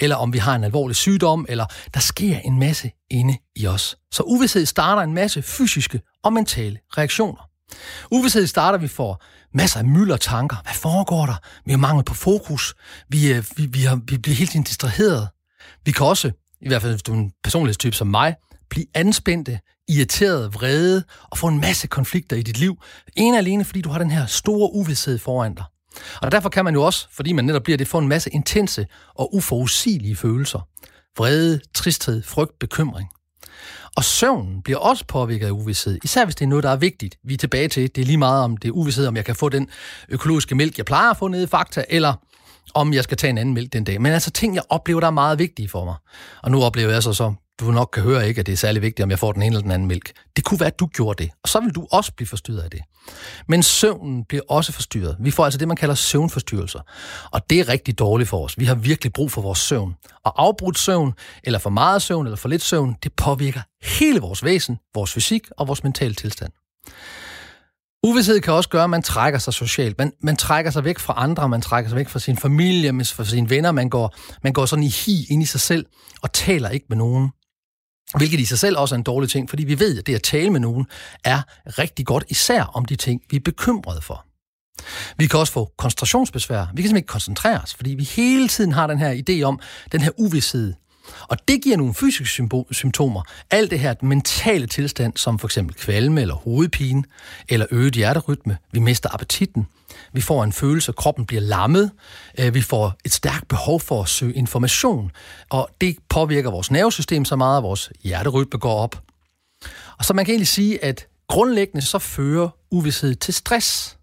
eller 0.01 0.17
om 0.17 0.33
vi 0.33 0.39
har 0.39 0.55
en 0.55 0.65
alvorlig 0.65 0.97
sygdom, 0.97 1.47
eller 1.49 1.67
der 1.95 2.01
sker 2.01 2.39
en 2.39 2.59
masse 2.59 2.91
inde 3.11 3.39
i 3.57 3.67
os. 3.67 3.97
Så 4.13 4.23
uvidshed 4.23 4.67
starter 4.67 5.03
en 5.03 5.15
masse 5.15 5.43
fysiske 5.43 6.01
og 6.23 6.33
mentale 6.33 6.79
reaktioner. 6.99 7.49
Uvidshed 8.11 8.47
starter, 8.47 8.79
vi 8.79 8.89
får 8.89 9.23
masser 9.55 9.79
af 9.79 9.85
mylder 9.85 10.17
tanker. 10.17 10.57
Hvad 10.63 10.75
foregår 10.75 11.27
der? 11.27 11.35
Vi 11.65 11.73
har 11.73 11.79
mangel 11.79 12.05
på 12.05 12.15
fokus. 12.15 12.75
Vi, 13.09 13.33
øh, 13.33 13.45
vi, 13.57 13.67
vi, 13.67 13.81
har, 13.81 14.01
vi 14.09 14.19
bliver 14.19 14.37
helt 14.37 14.51
tiden 14.51 14.65
distraheret. 14.65 15.29
Vi 15.85 15.93
kan 15.93 16.07
også, 16.07 16.31
i 16.61 16.69
hvert 16.69 16.83
fald 16.83 16.93
hvis 16.93 17.03
du 17.03 17.13
er 17.13 17.17
en 17.17 17.33
personlighedstype 17.45 17.97
som 17.97 18.07
mig, 18.07 18.37
blive 18.71 18.87
anspændte, 18.95 19.61
irriteret, 19.89 20.55
vrede 20.55 21.05
og 21.23 21.39
få 21.39 21.47
en 21.47 21.61
masse 21.61 21.87
konflikter 21.87 22.37
i 22.37 22.43
dit 22.43 22.59
liv. 22.59 22.83
En 23.17 23.35
alene, 23.35 23.65
fordi 23.65 23.81
du 23.81 23.89
har 23.89 23.99
den 23.99 24.11
her 24.11 24.27
store 24.27 24.73
uvidshed 24.73 25.19
foran 25.19 25.55
dig. 25.55 25.65
Og 26.23 26.33
derfor 26.33 26.49
kan 26.49 26.65
man 26.65 26.75
jo 26.75 26.83
også, 26.83 27.07
fordi 27.11 27.33
man 27.33 27.45
netop 27.45 27.63
bliver 27.63 27.77
det, 27.77 27.89
få 27.89 27.99
en 27.99 28.09
masse 28.09 28.31
intense 28.31 28.87
og 29.15 29.35
uforudsigelige 29.35 30.17
følelser. 30.17 30.69
Vrede, 31.19 31.61
tristhed, 31.75 32.23
frygt, 32.23 32.59
bekymring. 32.59 33.09
Og 33.97 34.05
søvnen 34.05 34.63
bliver 34.63 34.79
også 34.79 35.05
påvirket 35.09 35.47
af 35.47 35.51
uvidshed, 35.51 35.99
især 36.05 36.25
hvis 36.25 36.35
det 36.35 36.45
er 36.45 36.49
noget, 36.49 36.65
der 36.65 36.71
er 36.71 36.77
vigtigt. 36.77 37.17
Vi 37.25 37.35
er 37.35 37.39
tilbage 37.39 37.69
til, 37.69 37.83
det 37.95 38.03
er 38.03 38.07
lige 38.07 38.17
meget 38.17 38.45
om 38.45 38.57
det 38.57 38.69
er 38.69 38.73
uvidshed, 38.73 39.07
om 39.07 39.17
jeg 39.17 39.25
kan 39.25 39.37
få 39.37 39.49
den 39.49 39.69
økologiske 40.09 40.55
mælk, 40.55 40.79
jeg 40.79 40.87
plejer 40.87 41.11
at 41.11 41.17
få 41.17 41.29
nede 41.29 41.43
i 41.43 41.47
Fakta, 41.47 41.85
eller 41.89 42.15
om 42.75 42.93
jeg 42.93 43.05
skal 43.05 43.17
tage 43.17 43.31
en 43.31 43.39
anden 43.39 43.55
mælk 43.55 43.73
den 43.73 43.85
dag. 43.85 44.01
Men 44.01 44.13
altså 44.13 44.31
ting, 44.31 44.55
jeg 44.55 44.63
oplever, 44.69 45.01
der 45.01 45.07
er 45.07 45.11
meget 45.11 45.39
vigtige 45.39 45.69
for 45.69 45.85
mig. 45.85 45.95
Og 46.43 46.51
nu 46.51 46.63
oplever 46.63 46.93
jeg 46.93 47.03
så, 47.03 47.13
så 47.13 47.35
du 47.67 47.73
nok 47.73 47.91
kan 47.93 48.03
høre 48.03 48.29
ikke, 48.29 48.41
at 48.41 48.47
det 48.47 48.53
er 48.53 48.57
særlig 48.57 48.83
vigtigt, 48.83 49.05
om 49.05 49.11
jeg 49.11 49.19
får 49.19 49.33
den 49.33 49.43
ene 49.43 49.47
eller 49.47 49.63
den 49.63 49.71
anden 49.71 49.89
mælk. 49.89 50.13
Det 50.37 50.45
kunne 50.45 50.61
være, 50.61 50.67
at 50.67 50.81
du 50.81 50.87
gjorde 50.87 51.23
det, 51.23 51.33
og 51.43 51.49
så 51.49 51.61
vil 51.61 51.75
du 51.75 51.87
også 51.93 52.13
blive 52.17 52.27
forstyrret 52.27 52.61
af 52.61 52.71
det. 52.71 52.81
Men 53.49 53.63
søvnen 53.63 54.25
bliver 54.25 54.43
også 54.49 54.73
forstyrret. 54.73 55.17
Vi 55.21 55.31
får 55.31 55.45
altså 55.45 55.59
det, 55.59 55.69
man 55.69 55.77
kalder 55.77 55.95
søvnforstyrrelser. 55.95 56.81
Og 57.33 57.51
det 57.51 57.61
er 57.61 57.69
rigtig 57.69 57.99
dårligt 57.99 58.29
for 58.29 58.45
os. 58.45 58.59
Vi 58.59 58.65
har 58.65 58.75
virkelig 58.75 59.13
brug 59.13 59.33
for 59.33 59.43
vores 59.43 59.59
søvn. 59.59 59.95
Og 60.25 60.43
afbrudt 60.43 60.79
søvn, 60.79 61.13
eller 61.45 61.59
for 61.59 61.71
meget 61.71 62.03
søvn, 62.03 62.27
eller 62.27 62.37
for 62.37 62.49
lidt 62.49 62.63
søvn, 62.63 62.97
det 63.03 63.13
påvirker 63.13 63.61
hele 63.83 64.21
vores 64.21 64.45
væsen, 64.45 64.79
vores 64.95 65.13
fysik 65.13 65.43
og 65.59 65.69
vores 65.69 65.85
mentale 65.85 66.15
tilstand. 66.15 66.53
Uvidshed 68.07 68.41
kan 68.41 68.53
også 68.53 68.69
gøre, 68.69 68.85
at 68.85 68.91
man 68.91 69.03
trækker 69.03 69.39
sig 69.39 69.55
socialt. 69.55 69.99
Man, 69.99 70.13
man 70.23 70.37
trækker 70.37 70.71
sig 70.71 70.85
væk 70.85 70.99
fra 70.99 71.15
andre, 71.17 71.49
man 71.49 71.61
trækker 71.61 71.89
sig 71.89 71.97
væk 71.97 72.09
fra 72.09 72.19
sin 72.19 72.37
familie, 72.37 73.05
fra 73.05 73.25
sine 73.25 73.51
venner. 73.51 73.73
Man 73.73 73.91
går, 73.91 74.15
man 74.43 74.53
går 74.53 74.67
sådan 74.67 74.83
i 74.83 74.89
hi 74.89 75.27
ind 75.31 75.43
i 75.43 75.47
sig 75.47 75.61
selv 75.61 75.87
og 76.23 76.33
taler 76.33 76.69
ikke 76.69 76.87
med 76.89 76.97
nogen. 76.97 77.31
Hvilket 78.17 78.41
i 78.41 78.45
sig 78.45 78.59
selv 78.59 78.79
også 78.79 78.95
er 78.95 78.97
en 78.97 79.03
dårlig 79.03 79.31
ting, 79.31 79.51
fordi 79.51 79.65
vi 79.65 79.79
ved, 79.79 79.99
at 79.99 80.07
det 80.07 80.15
at 80.15 80.23
tale 80.23 80.51
med 80.51 80.61
nogen 80.61 80.87
er 81.25 81.43
rigtig 81.67 82.07
godt, 82.07 82.25
især 82.29 82.63
om 82.63 82.85
de 82.85 82.97
ting, 82.97 83.23
vi 83.31 83.37
er 83.37 83.41
bekymrede 83.41 84.01
for. 84.03 84.25
Vi 85.17 85.27
kan 85.27 85.39
også 85.39 85.53
få 85.53 85.73
koncentrationsbesvær. 85.79 86.59
Vi 86.61 86.65
kan 86.65 86.69
simpelthen 86.69 86.97
ikke 86.97 87.07
koncentrere 87.07 87.61
os, 87.61 87.75
fordi 87.75 87.91
vi 87.91 88.05
hele 88.05 88.49
tiden 88.49 88.73
har 88.73 88.87
den 88.87 88.99
her 88.99 89.23
idé 89.23 89.43
om 89.43 89.61
den 89.93 90.01
her 90.01 90.11
uvidshed. 90.17 90.75
Og 91.29 91.49
det 91.49 91.63
giver 91.63 91.77
nogle 91.77 91.95
fysiske 91.95 92.49
symptomer. 92.71 93.23
Alt 93.51 93.71
det 93.71 93.81
her 93.81 93.95
mentale 94.03 94.67
tilstand, 94.67 95.17
som 95.17 95.39
for 95.39 95.49
eksempel 95.49 95.77
kvalme 95.77 96.21
eller 96.21 96.35
hovedpine, 96.35 97.05
eller 97.49 97.67
øget 97.71 97.95
hjerterytme. 97.95 98.59
Vi 98.73 98.79
mister 98.79 99.15
appetitten. 99.15 99.67
Vi 100.13 100.21
får 100.21 100.45
en 100.45 100.53
følelse, 100.53 100.91
at 100.91 100.97
kroppen 100.97 101.27
bliver 101.27 101.43
lammet. 101.43 101.91
Øh, 102.39 102.55
vi 102.55 102.63
får 102.63 102.95
et 103.05 103.13
stærkt 103.13 103.49
behov 103.49 103.81
for 103.81 104.03
at 104.03 104.09
søge 104.09 104.35
information. 104.35 105.11
Og 105.51 105.69
det 105.81 105.97
påvirker 106.09 106.51
vores 106.51 106.71
nervesystem 106.71 107.25
så 107.25 107.37
meget, 107.37 107.57
at 107.57 107.63
vores 107.63 107.91
hjerterytme 108.03 108.59
går 108.59 108.75
op. 108.75 109.03
Og 109.99 110.05
så 110.05 110.15
man 110.15 110.25
kan 110.25 110.33
egentlig 110.33 110.49
sige, 110.49 110.85
at 110.85 111.07
grundlæggende 111.29 111.87
så 111.87 111.99
fører 111.99 112.49
uvidshed 112.71 113.15
til 113.15 113.35
stress. 113.35 113.97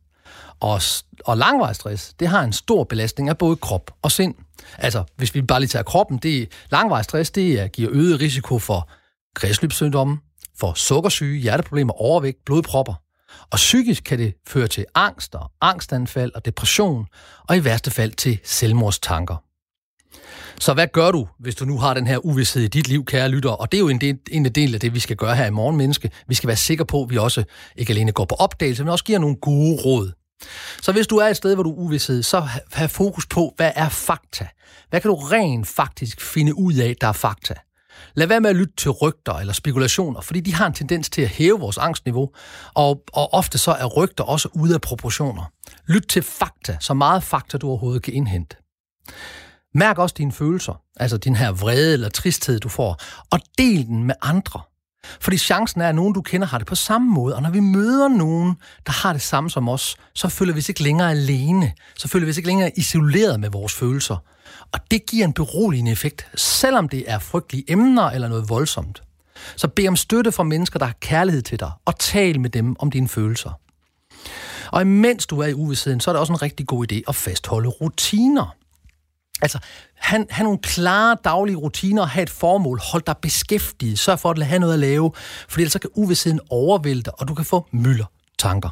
Og, 0.60 0.82
og 1.26 1.38
langvarig 1.38 1.76
stress, 1.76 2.14
det 2.20 2.28
har 2.28 2.44
en 2.44 2.54
stor 2.54 2.84
belastning 2.84 3.30
af 3.30 3.38
både 3.38 3.56
krop 3.56 3.92
og 4.02 4.12
sind. 4.12 4.36
Altså, 4.78 5.04
hvis 5.16 5.36
vi 5.36 5.42
bare 5.42 5.60
lige 5.60 5.68
tager 5.68 5.84
kroppen, 5.84 6.18
det 6.18 6.42
er 6.42 6.46
langvarig 6.72 7.04
stress, 7.04 7.32
det 7.32 7.72
giver 7.72 7.90
øget 7.94 8.22
risiko 8.22 8.60
for 8.60 8.90
kredsløbssygdomme, 9.36 10.18
for 10.60 10.74
sukkersyge, 10.74 11.40
hjerteproblemer, 11.40 11.94
overvægt, 11.94 12.46
blodpropper. 12.46 12.94
Og 13.52 13.56
psykisk 13.56 14.04
kan 14.04 14.20
det 14.20 14.34
føre 14.48 14.68
til 14.68 14.86
angst 14.96 15.36
og 15.36 15.52
angstanfald 15.62 16.32
og 16.36 16.46
depression, 16.46 17.06
og 17.50 17.58
i 17.58 17.64
værste 17.64 17.92
fald 17.92 18.12
til 18.12 18.40
selvmordstanker. 18.44 19.36
Så 20.60 20.74
hvad 20.74 20.88
gør 20.88 21.12
du, 21.12 21.28
hvis 21.40 21.56
du 21.56 21.66
nu 21.66 21.78
har 21.80 21.94
den 21.94 22.08
her 22.08 22.26
uvidshed 22.26 22.64
i 22.64 22.68
dit 22.68 22.88
liv, 22.88 23.06
kære 23.06 23.30
lytter? 23.30 23.50
Og 23.50 23.72
det 23.72 23.78
er 23.78 23.82
jo 23.82 23.90
en 23.90 24.02
del, 24.02 24.18
en 24.32 24.46
del 24.46 24.74
af 24.74 24.80
det, 24.80 24.94
vi 24.94 25.00
skal 25.00 25.16
gøre 25.16 25.36
her 25.36 25.46
i 25.46 25.52
morgen, 25.52 25.78
menneske. 25.78 26.12
Vi 26.28 26.36
skal 26.36 26.48
være 26.48 26.58
sikre 26.58 26.86
på, 26.86 27.04
at 27.04 27.10
vi 27.10 27.18
også 27.18 27.44
ikke 27.76 27.94
alene 27.94 28.12
går 28.12 28.26
på 28.26 28.36
opdagelse, 28.36 28.84
men 28.84 28.92
også 28.92 29.04
giver 29.04 29.20
nogle 29.20 29.36
gode 29.36 29.82
råd. 29.86 30.12
Så 30.82 30.92
hvis 30.92 31.08
du 31.08 31.18
er 31.18 31.28
et 31.28 31.38
sted, 31.38 31.54
hvor 31.54 31.64
du 31.64 31.72
er 31.72 31.78
uvidshed, 31.78 32.24
så 32.24 32.40
have 32.72 32.90
fokus 32.90 33.26
på, 33.26 33.54
hvad 33.56 33.72
er 33.76 33.90
fakta? 33.90 34.48
Hvad 34.90 35.02
kan 35.02 35.10
du 35.10 35.16
rent 35.16 35.68
faktisk 35.68 36.22
finde 36.22 36.58
ud 36.58 36.74
af, 36.74 36.96
der 37.02 37.08
er 37.08 37.12
fakta? 37.12 37.54
Lad 38.16 38.28
være 38.28 38.42
med 38.42 38.50
at 38.50 38.56
lytte 38.56 38.74
til 38.78 38.92
rygter 38.92 39.34
eller 39.34 39.54
spekulationer, 39.54 40.22
fordi 40.22 40.40
de 40.40 40.54
har 40.54 40.68
en 40.68 40.74
tendens 40.74 41.10
til 41.10 41.22
at 41.22 41.28
hæve 41.28 41.60
vores 41.60 41.78
angstniveau, 41.78 42.30
og, 42.74 43.04
og 43.14 43.34
ofte 43.34 43.58
så 43.58 43.72
er 43.72 43.86
rygter 43.86 44.24
også 44.24 44.50
ude 44.54 44.74
af 44.74 44.82
proportioner. 44.82 45.52
Lyt 45.88 46.06
til 46.10 46.22
fakta, 46.22 46.78
så 46.80 46.94
meget 46.94 47.24
fakta 47.24 47.58
du 47.58 47.68
overhovedet 47.68 48.04
kan 48.04 48.14
indhente. 48.14 48.56
Mærk 49.74 49.98
også 49.98 50.16
dine 50.18 50.32
følelser, 50.32 50.82
altså 50.96 51.18
din 51.18 51.36
her 51.36 51.52
vrede 51.52 51.94
eller 51.94 52.10
tristhed, 52.10 52.60
du 52.60 52.70
får, 52.70 53.02
og 53.32 53.40
del 53.58 53.86
den 53.86 54.04
med 54.04 54.16
andre. 54.22 54.62
Fordi 55.20 55.38
chancen 55.38 55.82
er, 55.82 55.90
at 55.90 55.96
nogen, 55.96 56.14
du 56.14 56.22
kender, 56.22 56.48
har 56.48 56.58
det 56.58 56.68
på 56.68 56.76
samme 56.76 57.12
måde. 57.12 57.36
Og 57.36 57.42
når 57.42 57.50
vi 57.50 57.60
møder 57.60 58.08
nogen, 58.08 58.56
der 58.86 58.92
har 58.92 59.14
det 59.14 59.22
samme 59.22 59.50
som 59.50 59.70
os, 59.70 59.96
så 60.14 60.30
føler 60.30 60.54
vi 60.54 60.60
os 60.60 60.70
ikke 60.70 60.84
længere 60.84 61.12
alene. 61.12 61.72
Så 61.98 62.08
føler 62.08 62.26
vi 62.26 62.30
os 62.30 62.38
ikke 62.38 62.50
længere 62.50 62.72
isoleret 62.78 63.40
med 63.40 63.50
vores 63.50 63.74
følelser. 63.74 64.18
Og 64.72 64.80
det 64.92 65.06
giver 65.06 65.26
en 65.26 65.34
beroligende 65.34 65.92
effekt, 65.92 66.28
selvom 66.36 66.90
det 66.90 67.04
er 67.08 67.20
frygtelige 67.20 67.72
emner 67.72 68.04
eller 68.04 68.28
noget 68.28 68.50
voldsomt. 68.50 69.04
Så 69.56 69.68
bed 69.68 69.88
om 69.88 69.96
støtte 69.96 70.32
fra 70.32 70.44
mennesker, 70.44 70.80
der 70.80 70.86
har 70.86 70.96
kærlighed 71.02 71.42
til 71.42 71.60
dig, 71.60 71.72
og 71.86 72.00
tal 72.00 72.40
med 72.40 72.50
dem 72.50 72.76
om 72.80 72.92
dine 72.92 73.08
følelser. 73.08 73.60
Og 74.72 74.82
imens 74.82 75.28
du 75.28 75.40
er 75.40 75.48
i 75.48 75.54
uvidsheden, 75.54 76.00
så 76.00 76.12
er 76.12 76.14
det 76.14 76.20
også 76.20 76.34
en 76.34 76.42
rigtig 76.42 76.68
god 76.68 76.92
idé 76.92 77.02
at 77.08 77.16
fastholde 77.16 77.70
rutiner. 77.70 78.56
Altså, 79.42 79.60
have, 79.96 80.26
have 80.30 80.44
nogle 80.44 80.60
klare 80.60 81.18
daglige 81.24 81.56
rutiner, 81.56 82.06
have 82.06 82.24
et 82.24 82.30
formål, 82.30 82.80
hold 82.84 83.04
dig 83.08 83.16
beskæftiget, 83.22 84.00
sørg 84.00 84.20
for 84.20 84.32
at 84.32 84.46
have 84.46 84.60
noget 84.60 84.74
at 84.74 84.80
lave, 84.80 85.12
for 85.50 85.60
ellers 85.60 85.74
så 85.74 85.80
kan 85.80 85.90
uvidsheden 85.96 86.40
overvælde 86.50 87.02
dig, 87.02 87.20
og 87.20 87.28
du 87.28 87.34
kan 87.34 87.46
få 87.46 87.68
mylder 87.72 88.06
tanker. 88.40 88.70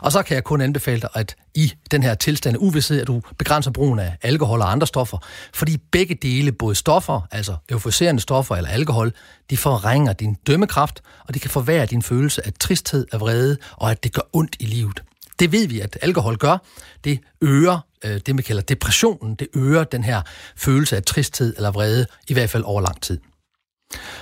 Og 0.00 0.12
så 0.12 0.22
kan 0.22 0.34
jeg 0.34 0.44
kun 0.44 0.60
anbefale 0.60 1.00
dig, 1.00 1.10
at 1.14 1.36
i 1.54 1.72
den 1.90 2.02
her 2.02 2.14
tilstand 2.14 2.56
af 2.56 2.58
uvidshed, 2.60 3.00
at 3.00 3.06
du 3.06 3.22
begrænser 3.38 3.70
brugen 3.70 3.98
af 3.98 4.16
alkohol 4.22 4.60
og 4.60 4.72
andre 4.72 4.86
stoffer, 4.86 5.18
fordi 5.54 5.76
begge 5.92 6.14
dele, 6.14 6.52
både 6.52 6.74
stoffer, 6.74 7.20
altså 7.30 7.56
euforiserende 7.68 8.20
stoffer 8.20 8.56
eller 8.56 8.70
alkohol, 8.70 9.12
de 9.50 9.56
forringer 9.56 10.12
din 10.12 10.34
dømmekraft, 10.46 11.02
og 11.28 11.34
det 11.34 11.42
kan 11.42 11.50
forværre 11.50 11.86
din 11.86 12.02
følelse 12.02 12.46
af 12.46 12.52
tristhed, 12.60 13.06
af 13.12 13.20
vrede, 13.20 13.56
og 13.76 13.90
at 13.90 14.04
det 14.04 14.12
gør 14.12 14.22
ondt 14.32 14.56
i 14.60 14.64
livet. 14.64 15.02
Det 15.42 15.52
ved 15.52 15.68
vi, 15.68 15.80
at 15.80 15.98
alkohol 16.02 16.36
gør. 16.36 16.58
Det 17.04 17.20
øger 17.40 17.78
øh, 18.04 18.20
det, 18.26 18.34
man 18.34 18.44
kalder 18.44 18.62
depressionen. 18.62 19.34
Det 19.34 19.48
øger 19.54 19.84
den 19.84 20.04
her 20.04 20.22
følelse 20.56 20.96
af 20.96 21.02
tristhed 21.02 21.54
eller 21.56 21.70
vrede, 21.70 22.06
i 22.28 22.32
hvert 22.32 22.50
fald 22.50 22.62
over 22.62 22.80
lang 22.80 23.02
tid. 23.02 23.20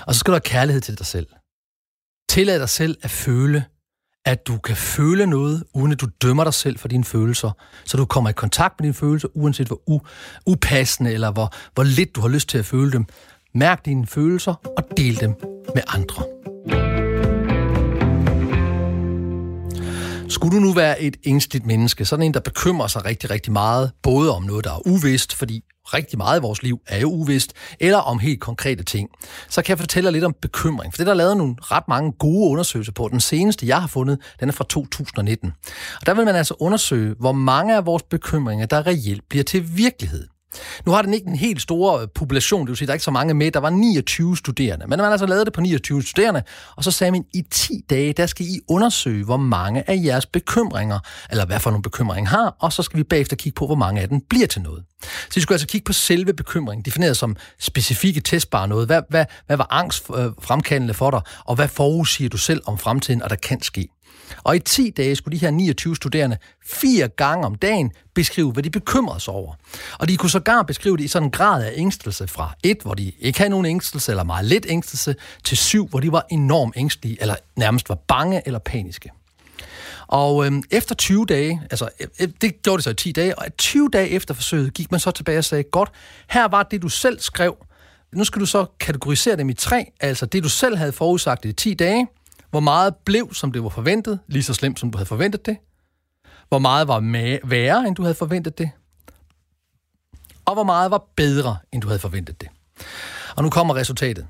Og 0.07 0.15
så 0.15 0.19
skal 0.19 0.31
du 0.31 0.35
have 0.35 0.41
kærlighed 0.41 0.81
til 0.81 0.99
dig 0.99 1.07
selv. 1.07 1.27
Tillad 2.31 2.59
dig 2.59 2.69
selv 2.69 2.97
at 3.03 3.11
føle, 3.11 3.65
at 4.25 4.47
du 4.47 4.59
kan 4.59 4.77
føle 4.77 5.27
noget, 5.27 5.65
uden 5.75 5.93
at 5.93 6.00
du 6.00 6.09
dømmer 6.23 6.45
dig 6.45 6.55
selv 6.55 6.79
for 6.79 6.89
dine 6.89 7.05
følelser, 7.05 7.50
så 7.85 7.97
du 7.97 8.05
kommer 8.05 8.31
i 8.31 8.33
kontakt 8.33 8.81
med 8.81 8.85
dine 8.85 8.95
følelser, 8.95 9.29
uanset 9.35 9.67
hvor 9.67 9.81
u- 9.91 10.43
upassende 10.47 11.12
eller 11.12 11.31
hvor, 11.31 11.55
hvor 11.75 11.85
lidt 11.85 12.15
du 12.17 12.21
har 12.21 12.29
lyst 12.29 12.49
til 12.49 12.59
at 12.59 12.67
føle 12.67 12.93
dem. 12.93 13.05
Mærk 13.55 13.85
dine 13.85 14.07
følelser 14.07 14.55
og 14.77 14.85
del 14.97 15.21
dem 15.21 15.35
med 15.75 15.83
andre. 15.87 16.25
Skulle 20.31 20.57
du 20.57 20.61
nu 20.61 20.73
være 20.73 21.03
et 21.03 21.17
ængstligt 21.25 21.67
menneske, 21.67 22.05
sådan 22.05 22.23
en, 22.23 22.35
der 22.35 22.41
bekymrer 22.41 22.87
sig 22.87 23.05
rigtig, 23.05 23.31
rigtig 23.31 23.53
meget, 23.53 23.91
både 24.03 24.37
om 24.37 24.43
noget, 24.43 24.65
der 24.65 24.71
er 24.71 24.87
uvist, 24.87 25.35
fordi 25.35 25.65
rigtig 25.95 26.19
meget 26.19 26.41
i 26.41 26.43
vores 26.43 26.63
liv 26.63 26.81
er 26.87 27.01
jo 27.01 27.11
uvist, 27.11 27.53
eller 27.81 27.99
om 27.99 28.19
helt 28.19 28.41
konkrete 28.41 28.85
ting, 28.85 29.09
så 29.49 29.63
kan 29.63 29.71
jeg 29.71 29.79
fortælle 29.79 30.07
dig 30.07 30.13
lidt 30.13 30.25
om 30.25 30.35
bekymring. 30.43 30.93
For 30.93 30.97
det 30.97 31.07
der 31.07 31.13
er 31.13 31.17
lavet 31.17 31.37
nogle 31.37 31.57
ret 31.61 31.89
mange 31.89 32.13
gode 32.13 32.51
undersøgelser 32.51 32.93
på. 32.93 33.09
Den 33.13 33.21
seneste, 33.21 33.67
jeg 33.67 33.81
har 33.81 33.89
fundet, 33.89 34.19
den 34.41 34.49
er 34.49 34.53
fra 34.53 34.65
2019. 34.69 35.53
Og 36.01 36.07
der 36.07 36.15
vil 36.15 36.25
man 36.25 36.37
altså 36.37 36.55
undersøge, 36.61 37.15
hvor 37.19 37.33
mange 37.33 37.77
af 37.77 37.87
vores 37.87 38.03
bekymringer, 38.03 38.67
der 38.67 38.87
reelt 38.87 39.23
bliver 39.29 39.45
til 39.45 39.77
virkelighed. 39.77 40.27
Nu 40.87 40.92
har 40.92 41.02
den 41.02 41.14
ikke 41.14 41.26
en 41.26 41.37
helt 41.37 41.62
stor 41.62 41.99
øh, 41.99 42.09
population, 42.14 42.61
det 42.61 42.69
vil 42.69 42.76
sige, 42.76 42.87
der 42.87 42.92
er 42.92 42.95
ikke 42.95 43.04
så 43.04 43.11
mange 43.11 43.35
med. 43.35 43.50
Der 43.50 43.61
var 43.61 43.71
29 43.71 44.37
studerende, 44.37 44.87
men 44.87 44.97
man 44.97 45.04
har 45.04 45.11
altså 45.11 45.26
lavet 45.26 45.47
det 45.47 45.52
på 45.52 45.61
29 45.61 46.02
studerende, 46.02 46.42
og 46.76 46.85
så 46.85 46.90
sagde 46.90 47.11
man, 47.11 47.25
i 47.35 47.42
10 47.50 47.85
dage, 47.90 48.12
der 48.12 48.26
skal 48.26 48.47
I 48.47 48.61
undersøge, 48.69 49.25
hvor 49.25 49.37
mange 49.37 49.90
af 49.90 50.00
jeres 50.04 50.26
bekymringer, 50.26 50.99
eller 51.30 51.47
hvad 51.47 51.61
for 51.61 51.71
nogle 51.71 51.83
bekymringer 51.83 52.30
har, 52.30 52.57
og 52.59 52.73
så 52.73 52.83
skal 52.83 52.99
vi 52.99 53.02
bagefter 53.02 53.37
kigge 53.37 53.57
på, 53.57 53.66
hvor 53.66 53.75
mange 53.75 54.00
af 54.00 54.09
dem 54.09 54.21
bliver 54.21 54.47
til 54.47 54.62
noget. 54.62 54.85
Så 55.02 55.35
vi 55.35 55.40
skulle 55.40 55.54
altså 55.54 55.66
kigge 55.66 55.85
på 55.85 55.92
selve 55.92 56.33
bekymringen, 56.33 56.85
defineret 56.85 57.16
som 57.16 57.37
specifikke 57.59 58.21
testbare 58.21 58.69
noget. 58.69 58.87
Hvad, 58.87 59.02
hvad, 59.09 59.25
hvad 59.47 59.57
var 59.57 59.66
angst 59.71 60.04
øh, 60.16 60.26
fremkaldende 60.42 60.95
for 60.95 61.11
dig, 61.11 61.21
og 61.45 61.54
hvad 61.54 61.69
forudsiger 61.69 62.28
du 62.28 62.37
selv 62.37 62.62
om 62.66 62.78
fremtiden, 62.78 63.23
og 63.23 63.30
der 63.30 63.37
kan 63.37 63.62
ske? 63.62 63.88
Og 64.43 64.57
i 64.57 64.59
10 64.59 64.91
dage 64.91 65.17
skulle 65.17 65.39
de 65.39 65.45
her 65.45 65.51
29 65.51 65.97
studerende 65.97 66.37
fire 66.67 67.09
gange 67.09 67.47
om 67.47 67.55
dagen 67.55 67.93
beskrive, 68.15 68.53
hvad 68.53 68.63
de 68.63 68.71
bekymrede 68.71 69.21
sig 69.21 69.35
over. 69.35 69.55
Og 69.99 70.09
de 70.09 70.17
kunne 70.17 70.31
sågar 70.31 70.63
beskrive 70.63 70.97
det 70.97 71.05
i 71.05 71.09
sådan 71.09 71.27
en 71.27 71.31
grad 71.31 71.65
af 71.65 71.73
ængstelse 71.75 72.29
fra 72.29 72.55
et, 72.63 72.79
hvor 72.83 72.95
de 72.95 73.13
ikke 73.19 73.39
havde 73.39 73.51
nogen 73.51 73.67
ængstelse, 73.67 74.13
eller 74.13 74.25
meget 74.25 74.45
lidt 74.45 74.67
ængstelse, 74.69 75.15
til 75.45 75.57
syv, 75.57 75.89
hvor 75.89 76.01
de 76.01 76.13
var 76.13 76.27
enormt 76.31 76.77
ængstlige, 76.77 77.17
eller 77.21 77.35
nærmest 77.57 77.89
var 77.89 77.99
bange 78.09 78.43
eller 78.47 78.59
paniske. 78.59 79.11
Og 80.07 80.47
øhm, 80.47 80.63
efter 80.71 80.95
20 80.95 81.27
dage, 81.27 81.63
altså 81.71 81.89
øh, 82.01 82.07
øh 82.21 82.29
det 82.41 82.63
gjorde 82.63 82.77
det 82.77 82.85
så 82.85 82.91
i 82.91 82.95
10 82.95 83.13
dage, 83.13 83.39
og 83.39 83.57
20 83.59 83.89
dage 83.93 84.09
efter 84.09 84.35
forsøget 84.35 84.75
gik 84.75 84.91
man 84.91 85.01
så 85.01 85.11
tilbage 85.11 85.39
og 85.39 85.45
sagde, 85.45 85.65
godt, 85.65 85.91
her 86.31 86.49
var 86.49 86.63
det, 86.63 86.83
du 86.83 86.89
selv 86.89 87.21
skrev. 87.21 87.57
Nu 88.13 88.25
skal 88.25 88.41
du 88.41 88.47
så 88.47 88.67
kategorisere 88.81 89.37
dem 89.37 89.49
i 89.49 89.55
tre, 89.55 89.93
altså 90.01 90.27
det, 90.27 90.43
du 90.43 90.49
selv 90.49 90.77
havde 90.77 90.93
forudsagt 90.93 91.45
i 91.45 91.53
10 91.53 91.75
dage, 91.75 92.07
hvor 92.50 92.61
meget 92.61 92.95
blev, 92.97 93.35
som 93.35 93.52
det 93.52 93.62
var 93.62 93.69
forventet, 93.69 94.21
lige 94.26 94.42
så 94.42 94.54
slemt, 94.54 94.80
som 94.80 94.90
du 94.90 94.99
havde 94.99 95.07
forventet 95.07 95.47
det? 95.47 95.57
Hvor 96.49 96.59
meget 96.59 96.88
var 96.88 97.00
værre, 97.47 97.88
end 97.88 97.97
du 97.97 98.02
havde 98.02 98.14
forventet 98.14 98.59
det? 98.59 98.71
Og 100.45 100.54
hvor 100.54 100.64
meget 100.64 100.90
var 100.90 101.04
bedre, 101.16 101.57
end 101.73 101.83
du 101.83 101.88
havde 101.88 102.00
forventet 102.00 102.40
det? 102.40 102.49
Og 103.37 103.42
nu 103.42 103.50
kommer 103.50 103.75
resultatet. 103.75 104.26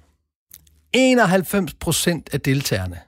91 0.92 1.74
procent 1.74 2.28
af 2.32 2.40
deltagerne 2.40 2.98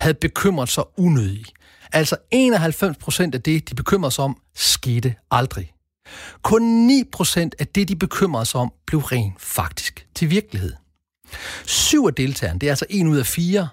havde 0.00 0.14
bekymret 0.14 0.68
sig 0.68 0.84
unødigt. 0.96 1.52
Altså 1.92 2.16
91 2.30 2.96
procent 2.96 3.34
af 3.34 3.42
det, 3.42 3.70
de 3.70 3.74
bekymrede 3.74 4.14
sig 4.14 4.24
om, 4.24 4.36
skete 4.54 5.14
aldrig. 5.30 5.72
Kun 6.42 6.62
9 6.62 7.04
procent 7.12 7.54
af 7.58 7.66
det, 7.66 7.88
de 7.88 7.96
bekymrede 7.96 8.46
sig 8.46 8.60
om, 8.60 8.72
blev 8.86 9.00
rent 9.00 9.40
faktisk 9.40 10.06
til 10.14 10.30
virkelighed. 10.30 10.72
Syv 11.66 12.04
af 12.06 12.14
deltagerne, 12.14 12.58
det 12.58 12.66
er 12.66 12.72
altså 12.72 12.86
en 12.90 13.06
ud 13.06 13.16
af 13.16 13.26
fire, 13.26 13.68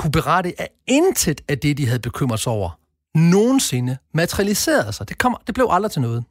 kunne 0.00 0.10
berette, 0.10 0.60
at 0.60 0.68
intet 0.86 1.40
af 1.48 1.58
det, 1.58 1.78
de 1.78 1.86
havde 1.86 1.98
bekymret 1.98 2.40
sig 2.40 2.52
over, 2.52 2.70
nogensinde 3.14 3.96
materialiserede 4.14 4.92
sig. 4.92 5.08
Det, 5.08 5.18
kom, 5.18 5.36
det 5.46 5.54
blev 5.54 5.68
aldrig 5.70 5.92
til 5.92 6.02
noget. 6.02 6.24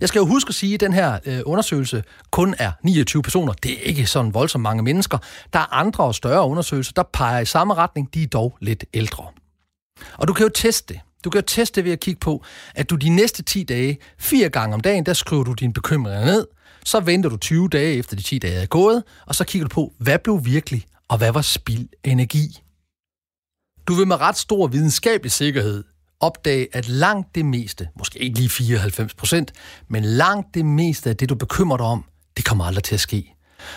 Jeg 0.00 0.08
skal 0.08 0.18
jo 0.18 0.26
huske 0.26 0.48
at 0.48 0.54
sige, 0.54 0.74
at 0.74 0.80
den 0.80 0.92
her 0.92 1.18
øh, 1.26 1.40
undersøgelse 1.46 2.02
kun 2.30 2.54
er 2.58 2.72
29 2.84 3.22
personer. 3.22 3.52
Det 3.52 3.72
er 3.72 3.82
ikke 3.82 4.06
sådan 4.06 4.34
voldsomt 4.34 4.62
mange 4.62 4.82
mennesker. 4.82 5.18
Der 5.52 5.58
er 5.58 5.74
andre 5.74 6.04
og 6.04 6.14
større 6.14 6.46
undersøgelser, 6.46 6.92
der 6.96 7.02
peger 7.12 7.40
i 7.40 7.44
samme 7.44 7.74
retning. 7.74 8.14
De 8.14 8.22
er 8.22 8.26
dog 8.26 8.56
lidt 8.60 8.84
ældre. 8.94 9.24
Og 10.18 10.28
du 10.28 10.32
kan 10.32 10.46
jo 10.46 10.50
teste 10.54 10.94
det. 10.94 11.00
Du 11.24 11.30
kan 11.30 11.40
jo 11.40 11.46
teste 11.46 11.76
det 11.76 11.84
ved 11.84 11.92
at 11.92 12.00
kigge 12.00 12.20
på, 12.20 12.44
at 12.74 12.90
du 12.90 12.96
de 12.96 13.08
næste 13.08 13.42
10 13.42 13.62
dage, 13.62 13.98
fire 14.18 14.48
gange 14.48 14.74
om 14.74 14.80
dagen, 14.80 15.06
der 15.06 15.12
skriver 15.12 15.44
du 15.44 15.52
dine 15.52 15.72
bekymringer 15.72 16.24
ned. 16.24 16.46
Så 16.84 17.00
venter 17.00 17.30
du 17.30 17.36
20 17.36 17.68
dage 17.68 17.94
efter 17.94 18.16
de 18.16 18.22
10 18.22 18.38
dage 18.38 18.62
er 18.62 18.66
gået, 18.66 19.02
og 19.26 19.34
så 19.34 19.44
kigger 19.44 19.68
du 19.68 19.74
på, 19.74 19.92
hvad 19.98 20.18
blev 20.18 20.44
virkelig, 20.44 20.84
og 21.08 21.18
hvad 21.18 21.32
var 21.32 21.42
spild 21.42 21.88
energi. 22.04 22.60
Du 23.90 23.94
vil 23.94 24.06
med 24.06 24.20
ret 24.20 24.36
stor 24.36 24.66
videnskabelig 24.66 25.32
sikkerhed 25.32 25.84
opdage, 26.20 26.68
at 26.72 26.88
langt 26.88 27.34
det 27.34 27.44
meste, 27.44 27.88
måske 27.98 28.18
ikke 28.18 28.38
lige 28.38 28.48
94 28.48 29.14
procent, 29.14 29.52
men 29.88 30.04
langt 30.04 30.54
det 30.54 30.66
meste 30.66 31.10
af 31.10 31.16
det, 31.16 31.28
du 31.28 31.34
bekymrer 31.34 31.76
dig 31.76 31.86
om, 31.86 32.04
det 32.36 32.44
kommer 32.44 32.64
aldrig 32.64 32.84
til 32.84 32.94
at 32.94 33.00
ske. 33.00 33.34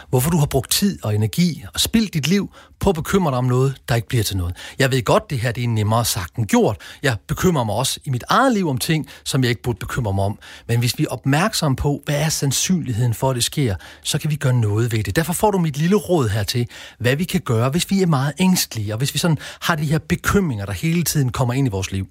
Hvorfor 0.10 0.30
du 0.30 0.38
har 0.38 0.46
brugt 0.46 0.72
tid 0.72 1.00
og 1.04 1.16
energi 1.16 1.64
og 1.74 1.80
spildt 1.80 2.14
dit 2.14 2.28
liv 2.28 2.50
på 2.80 2.90
at 2.90 2.96
bekymre 2.96 3.32
dig 3.32 3.38
om 3.38 3.46
noget, 3.46 3.76
der 3.90 3.96
ikke 3.96 4.08
bliver 4.08 4.24
til 4.24 4.38
noget. 4.38 4.56
Jeg 4.80 4.92
ved 4.92 5.04
godt, 5.04 5.30
det 5.30 5.40
her 5.40 5.52
det 5.52 5.64
er 5.64 5.68
nemmere 5.68 6.06
sagt 6.06 6.36
end 6.36 6.48
gjort. 6.48 6.78
Jeg 7.04 7.18
bekymrer 7.28 7.64
mig 7.64 7.76
også 7.76 8.00
i 8.06 8.10
mit 8.10 8.24
eget 8.30 8.54
liv 8.54 8.70
om 8.70 8.78
ting, 8.78 9.08
som 9.24 9.44
jeg 9.44 9.50
ikke 9.50 9.62
burde 9.62 9.80
bekymre 9.80 10.14
mig 10.14 10.24
om. 10.24 10.40
Men 10.68 10.80
hvis 10.80 11.00
vi 11.00 11.04
er 11.04 11.10
opmærksomme 11.10 11.76
på, 11.76 12.02
hvad 12.06 12.22
er 12.22 12.30
sandsynligheden 12.30 13.14
for, 13.14 13.30
at 13.30 13.36
det 13.36 13.44
sker, 13.44 13.76
så 14.04 14.20
kan 14.20 14.32
vi 14.32 14.36
gøre 14.36 14.54
noget 14.54 14.92
ved 14.92 15.04
det. 15.04 15.16
Derfor 15.16 15.34
får 15.34 15.52
du 15.52 15.58
mit 15.58 15.78
lille 15.78 15.96
råd 15.96 16.30
her 16.30 16.44
til, 16.44 16.68
hvad 17.00 17.16
vi 17.16 17.24
kan 17.24 17.42
gøre, 17.42 17.70
hvis 17.70 17.90
vi 17.90 18.02
er 18.02 18.08
meget 18.08 18.34
ængstlige, 18.40 18.94
og 18.94 18.98
hvis 18.98 19.14
vi 19.14 19.20
sådan 19.20 19.38
har 19.62 19.76
de 19.76 19.86
her 19.86 20.00
bekymringer, 20.00 20.66
der 20.66 20.74
hele 20.74 21.04
tiden 21.04 21.32
kommer 21.32 21.54
ind 21.54 21.68
i 21.68 21.72
vores 21.72 21.92
liv. 21.92 22.08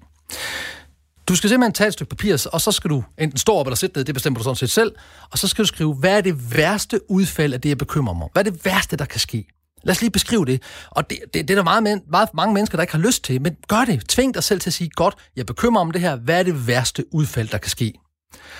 Du 1.27 1.35
skal 1.35 1.49
simpelthen 1.49 1.73
tage 1.73 1.87
et 1.87 1.93
stykke 1.93 2.09
papir, 2.09 2.47
og 2.53 2.61
så 2.61 2.71
skal 2.71 2.89
du 2.89 3.03
enten 3.17 3.37
stå 3.37 3.53
op 3.53 3.67
eller 3.67 3.75
sætte 3.75 3.97
ned, 3.97 4.05
det 4.05 4.15
bestemmer 4.15 4.37
du 4.37 4.43
sådan 4.43 4.55
set 4.55 4.71
selv, 4.71 4.91
og 5.31 5.37
så 5.37 5.47
skal 5.47 5.63
du 5.63 5.67
skrive, 5.67 5.93
hvad 5.93 6.17
er 6.17 6.21
det 6.21 6.57
værste 6.57 7.11
udfald 7.11 7.53
af 7.53 7.61
det, 7.61 7.69
jeg 7.69 7.77
bekymrer 7.77 8.13
mig 8.13 8.23
om? 8.23 8.29
Hvad 8.33 8.45
er 8.45 8.51
det 8.51 8.65
værste, 8.65 8.97
der 8.97 9.05
kan 9.05 9.19
ske? 9.19 9.45
Lad 9.83 9.91
os 9.91 10.01
lige 10.01 10.11
beskrive 10.11 10.45
det. 10.45 10.61
Og 10.89 11.09
det, 11.09 11.19
det, 11.33 11.47
det 11.47 11.49
er 11.49 11.55
der 11.55 11.63
meget, 11.63 11.83
men, 11.83 12.01
meget 12.11 12.29
mange 12.33 12.53
mennesker, 12.53 12.77
der 12.77 12.81
ikke 12.81 12.93
har 12.93 12.99
lyst 12.99 13.23
til, 13.23 13.41
men 13.41 13.55
gør 13.67 13.85
det. 13.85 14.07
Tving 14.09 14.33
dig 14.33 14.43
selv 14.43 14.59
til 14.59 14.69
at 14.69 14.73
sige, 14.73 14.89
godt, 14.89 15.15
jeg 15.35 15.45
bekymrer 15.45 15.81
om 15.81 15.91
det 15.91 16.01
her. 16.01 16.15
Hvad 16.15 16.39
er 16.39 16.43
det 16.43 16.67
værste 16.67 17.13
udfald, 17.13 17.49
der 17.49 17.57
kan 17.57 17.71
ske? 17.71 17.93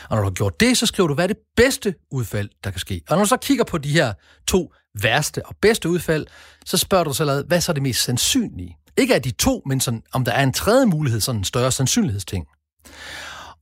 Og 0.10 0.16
når 0.16 0.18
du 0.18 0.24
har 0.24 0.34
gjort 0.34 0.60
det, 0.60 0.78
så 0.78 0.86
skriver 0.86 1.08
du, 1.08 1.14
hvad 1.14 1.26
er 1.26 1.28
det 1.28 1.38
bedste 1.58 1.96
udfald, 2.12 2.50
der 2.64 2.72
kan 2.72 2.80
ske? 2.80 3.02
Og 3.10 3.16
når 3.18 3.24
du 3.24 3.30
så 3.30 3.38
kigger 3.38 3.64
på 3.64 3.78
de 3.78 3.90
her 3.90 4.14
to 4.48 4.74
værste 5.02 5.46
og 5.46 5.56
bedste 5.62 5.90
udfald, 5.90 6.28
så 6.66 6.78
spørger 6.78 7.04
du 7.04 7.10
dig 7.10 7.16
selv, 7.16 7.48
hvad 7.48 7.58
er 7.58 7.62
så 7.62 7.74
det 7.74 7.84
mest 7.84 8.04
sandsynlige? 8.04 8.78
Ikke 8.98 9.16
af 9.16 9.22
de 9.22 9.32
to, 9.32 9.62
men 9.66 9.80
sådan, 9.80 10.04
om 10.12 10.26
der 10.26 10.32
er 10.32 10.44
en 10.44 10.54
tredje 10.54 10.86
mulighed, 10.86 11.22
sådan 11.22 11.40
en 11.42 11.46
større 11.46 11.72
sandsynlighedsting. 11.72 12.48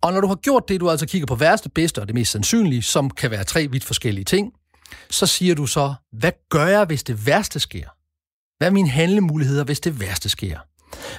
Og 0.02 0.14
når 0.14 0.22
du 0.22 0.28
har 0.28 0.36
gjort 0.36 0.70
det, 0.70 0.80
du 0.80 0.90
altså 0.90 1.06
kigger 1.06 1.26
på 1.26 1.36
værste, 1.36 1.70
bedste 1.70 2.02
og 2.02 2.08
det 2.08 2.16
mest 2.16 2.32
sandsynlige, 2.32 2.82
som 2.82 3.10
kan 3.10 3.32
være 3.32 3.44
tre 3.44 3.68
vidt 3.68 3.84
forskellige 3.84 4.26
ting, 4.26 4.54
så 5.10 5.26
siger 5.26 5.56
du 5.56 5.66
så, 5.66 5.94
hvad 6.12 6.32
gør 6.50 6.66
jeg, 6.66 6.86
hvis 6.86 7.04
det 7.04 7.26
værste 7.26 7.60
sker? 7.60 7.90
Hvad 8.58 8.68
er 8.68 8.72
mine 8.72 8.90
handlemuligheder, 8.90 9.64
hvis 9.64 9.80
det 9.80 10.00
værste 10.00 10.30
sker? 10.30 10.60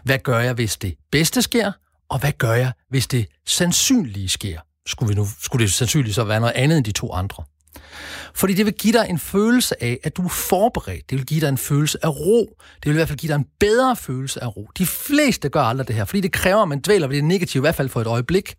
Hvad 0.05 0.19
gør 0.19 0.39
jeg, 0.39 0.55
hvis 0.55 0.77
det 0.77 0.95
bedste 1.13 1.43
sker? 1.43 1.73
Og 2.09 2.19
hvad 2.19 2.33
gør 2.33 2.53
jeg, 2.53 2.73
hvis 2.89 3.07
det 3.07 3.27
sandsynlige 3.47 4.29
sker? 4.29 4.61
Skulle, 4.87 5.09
vi 5.09 5.15
nu, 5.15 5.27
skulle 5.41 5.65
det 5.65 5.73
sandsynligt 5.73 6.15
så 6.15 6.25
være 6.25 6.41
noget 6.41 6.53
andet 6.55 6.77
end 6.77 6.85
de 6.85 6.93
to 6.93 7.13
andre? 7.13 7.45
Fordi 8.35 8.55
det 8.55 8.67
vil 8.67 8.75
give 8.75 8.93
dig 8.93 9.07
en 9.11 9.19
følelse 9.19 9.83
af, 9.83 9.99
at 10.05 10.17
du 10.17 10.25
er 10.25 10.29
forberedt. 10.29 11.11
Det 11.11 11.19
vil 11.19 11.27
give 11.27 11.41
dig 11.41 11.49
en 11.49 11.59
følelse 11.59 11.99
af 12.05 12.09
ro. 12.09 12.57
Det 12.75 12.87
vil 12.87 12.93
i 12.93 12.95
hvert 12.95 13.09
fald 13.09 13.19
give 13.19 13.33
dig 13.33 13.37
en 13.39 13.47
bedre 13.61 13.97
følelse 13.97 14.43
af 14.43 14.57
ro. 14.57 14.71
De 14.79 14.87
fleste 14.87 15.49
gør 15.49 15.63
aldrig 15.63 15.89
det 15.89 15.97
her, 15.97 16.05
fordi 16.05 16.21
det 16.21 16.33
kræver, 16.33 16.63
at 16.63 16.69
man 16.69 16.81
dvæler 16.81 17.07
ved 17.07 17.17
det 17.17 17.25
negative, 17.25 17.61
i 17.61 17.65
hvert 17.65 17.75
fald 17.75 17.89
for 17.89 18.01
et 18.01 18.07
øjeblik. 18.07 18.55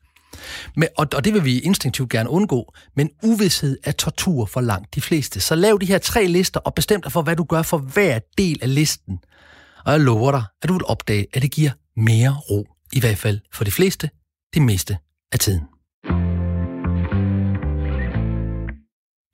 Men, 0.76 0.90
og, 0.98 1.08
og 1.16 1.26
det 1.26 1.34
vil 1.34 1.46
vi 1.46 1.60
instinktivt 1.60 2.10
gerne 2.10 2.30
undgå, 2.30 2.74
men 2.96 3.10
uvidshed 3.24 3.78
er 3.84 3.92
tortur 3.92 4.46
for 4.46 4.62
langt 4.62 4.96
de 4.96 5.02
fleste. 5.02 5.40
Så 5.40 5.56
lav 5.56 5.78
de 5.82 5.86
her 5.86 5.98
tre 5.98 6.28
lister 6.28 6.60
og 6.60 6.74
bestem 6.74 7.02
dig 7.02 7.12
for, 7.12 7.22
hvad 7.22 7.36
du 7.36 7.44
gør 7.44 7.62
for 7.62 7.78
hver 7.78 8.20
del 8.38 8.60
af 8.62 8.76
listen. 8.76 9.20
Og 9.86 9.92
jeg 9.92 10.00
lover 10.00 10.32
dig, 10.32 10.44
at 10.62 10.70
du 10.70 10.74
vil 10.74 10.86
opdage, 10.86 11.28
at 11.34 11.42
det 11.42 11.52
giver 11.52 11.72
mere 11.98 12.36
ro, 12.50 12.68
i 12.94 13.00
hvert 13.00 13.18
fald 13.18 13.40
for 13.54 13.64
de 13.64 13.72
fleste, 13.72 14.10
det 14.54 14.62
meste 14.62 14.98
af 15.32 15.40
tiden. 15.40 15.73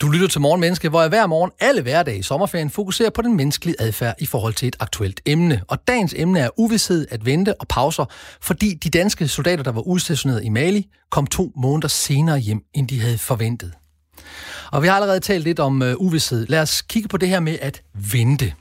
Du 0.02 0.10
lytter 0.10 0.28
til 0.28 0.42
Morgenmenneske, 0.42 0.90
hvor 0.90 1.02
jeg 1.02 1.10
hver 1.10 1.28
morgen 1.28 1.52
alle 1.60 1.82
hverdage 1.82 2.18
i 2.18 2.22
sommerferien 2.22 2.70
fokuserer 2.70 3.10
på 3.10 3.22
den 3.22 3.38
menneskelige 3.38 3.76
adfærd 3.80 4.16
i 4.20 4.26
forhold 4.26 4.54
til 4.54 4.68
et 4.68 4.76
aktuelt 4.80 5.22
emne. 5.26 5.62
Og 5.68 5.88
dagens 5.88 6.14
emne 6.18 6.40
er 6.40 6.50
uvidshed, 6.58 7.08
at 7.12 7.26
vente 7.26 7.62
og 7.62 7.68
pauser, 7.68 8.06
fordi 8.42 8.74
de 8.74 8.90
danske 8.90 9.28
soldater, 9.28 9.64
der 9.64 9.72
var 9.72 9.82
udstationeret 9.82 10.44
i 10.44 10.50
Mali, 10.50 10.88
kom 11.12 11.28
to 11.28 11.52
måneder 11.56 11.88
senere 11.88 12.40
hjem, 12.40 12.62
end 12.74 12.88
de 12.88 13.02
havde 13.02 13.18
forventet. 13.18 13.74
Og 14.72 14.82
vi 14.82 14.88
har 14.88 14.96
allerede 14.96 15.20
talt 15.20 15.44
lidt 15.44 15.60
om 15.60 15.82
uh, 15.82 15.94
uvidshed. 15.98 16.46
Lad 16.48 16.62
os 16.62 16.82
kigge 16.82 17.10
på 17.10 17.18
det 17.18 17.30
her 17.30 17.40
med 17.40 17.58
at 17.62 17.82
vente. 17.94 18.54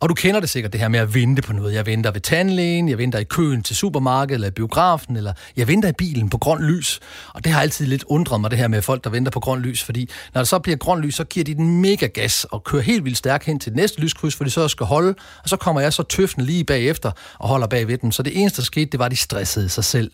Og 0.00 0.08
du 0.08 0.14
kender 0.14 0.40
det 0.40 0.50
sikkert, 0.50 0.72
det 0.72 0.80
her 0.80 0.88
med 0.88 1.00
at 1.00 1.14
vente 1.14 1.42
på 1.42 1.52
noget. 1.52 1.74
Jeg 1.74 1.86
venter 1.86 2.10
ved 2.10 2.20
tandlægen, 2.20 2.88
jeg 2.88 2.98
venter 2.98 3.18
i 3.18 3.24
køen 3.24 3.62
til 3.62 3.76
supermarkedet 3.76 4.34
eller 4.34 4.48
i 4.48 4.50
biografen, 4.50 5.16
eller 5.16 5.32
jeg 5.56 5.68
venter 5.68 5.88
i 5.88 5.92
bilen 5.92 6.30
på 6.30 6.38
grøn 6.38 6.62
lys. 6.62 7.00
Og 7.34 7.44
det 7.44 7.52
har 7.52 7.60
altid 7.60 7.86
lidt 7.86 8.04
undret 8.06 8.40
mig, 8.40 8.50
det 8.50 8.58
her 8.58 8.68
med 8.68 8.82
folk, 8.82 9.04
der 9.04 9.10
venter 9.10 9.30
på 9.30 9.40
grøn 9.40 9.60
lys, 9.60 9.82
fordi 9.82 10.10
når 10.34 10.40
der 10.40 10.46
så 10.46 10.58
bliver 10.58 10.76
grøn 10.76 11.00
lys, 11.00 11.14
så 11.14 11.24
giver 11.24 11.44
de 11.44 11.54
den 11.54 11.80
mega 11.80 12.06
gas 12.06 12.44
og 12.44 12.64
kører 12.64 12.82
helt 12.82 13.04
vildt 13.04 13.18
stærkt 13.18 13.44
hen 13.44 13.60
til 13.60 13.72
det 13.72 13.76
næste 13.76 14.00
lyskryds, 14.00 14.34
for 14.34 14.44
de 14.44 14.50
så 14.50 14.68
skal 14.68 14.86
holde, 14.86 15.14
og 15.42 15.48
så 15.48 15.56
kommer 15.56 15.80
jeg 15.80 15.92
så 15.92 16.02
tøffende 16.02 16.46
lige 16.46 16.64
bagefter 16.64 17.10
og 17.38 17.48
holder 17.48 17.66
bagved 17.66 17.98
dem. 17.98 18.12
Så 18.12 18.22
det 18.22 18.40
eneste, 18.40 18.56
der 18.56 18.64
skete, 18.64 18.90
det 18.90 18.98
var, 18.98 19.04
at 19.04 19.10
de 19.10 19.16
stressede 19.16 19.68
sig 19.68 19.84
selv. 19.84 20.10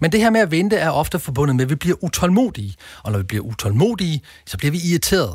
Men 0.00 0.12
det 0.12 0.20
her 0.20 0.30
med 0.30 0.40
at 0.40 0.50
vente 0.50 0.76
er 0.76 0.90
ofte 0.90 1.18
forbundet 1.18 1.56
med, 1.56 1.64
at 1.64 1.70
vi 1.70 1.74
bliver 1.74 1.96
utålmodige. 2.04 2.74
Og 3.02 3.12
når 3.12 3.18
vi 3.18 3.24
bliver 3.24 3.44
utålmodige, 3.44 4.20
så 4.46 4.58
bliver 4.58 4.72
vi 4.72 4.78
irriteret. 4.90 5.34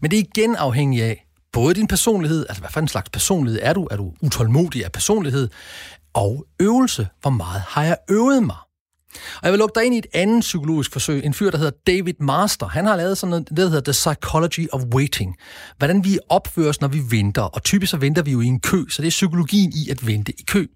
Men 0.00 0.10
det 0.10 0.18
er 0.18 0.22
igen 0.36 0.56
afhængigt 0.56 1.04
af, 1.04 1.24
både 1.54 1.74
din 1.74 1.86
personlighed, 1.86 2.46
altså 2.48 2.60
hvad 2.60 2.70
for 2.70 2.80
en 2.80 2.88
slags 2.88 3.10
personlighed 3.10 3.60
er 3.62 3.72
du? 3.72 3.88
Er 3.90 3.96
du 3.96 4.12
utålmodig 4.22 4.84
af 4.84 4.92
personlighed? 4.92 5.48
og 6.14 6.46
øvelse. 6.60 7.08
Hvor 7.20 7.30
meget 7.30 7.62
har 7.68 7.82
jeg 7.82 7.96
øvet 8.10 8.42
mig? 8.42 8.56
Og 9.14 9.40
jeg 9.42 9.52
vil 9.52 9.58
lukke 9.58 9.72
dig 9.74 9.84
ind 9.86 9.94
i 9.94 9.98
et 9.98 10.06
andet 10.14 10.40
psykologisk 10.40 10.92
forsøg. 10.92 11.24
En 11.24 11.34
fyr, 11.34 11.50
der 11.50 11.58
hedder 11.58 11.72
David 11.86 12.14
Master. 12.20 12.66
Han 12.66 12.86
har 12.86 12.96
lavet 12.96 13.18
sådan 13.18 13.30
noget, 13.30 13.48
der 13.56 13.68
hedder 13.68 13.92
The 13.92 13.92
Psychology 13.92 14.68
of 14.72 14.82
Waiting. 14.94 15.36
Hvordan 15.78 16.04
vi 16.04 16.18
opfører 16.28 16.68
os, 16.68 16.80
når 16.80 16.88
vi 16.88 17.02
venter. 17.10 17.42
Og 17.42 17.62
typisk 17.62 17.90
så 17.90 17.96
venter 17.96 18.22
vi 18.22 18.32
jo 18.32 18.40
i 18.40 18.46
en 18.46 18.60
kø, 18.60 18.84
så 18.90 19.02
det 19.02 19.06
er 19.06 19.10
psykologien 19.10 19.72
i 19.72 19.90
at 19.90 20.06
vente 20.06 20.32
i 20.32 20.42
kø. 20.46 20.66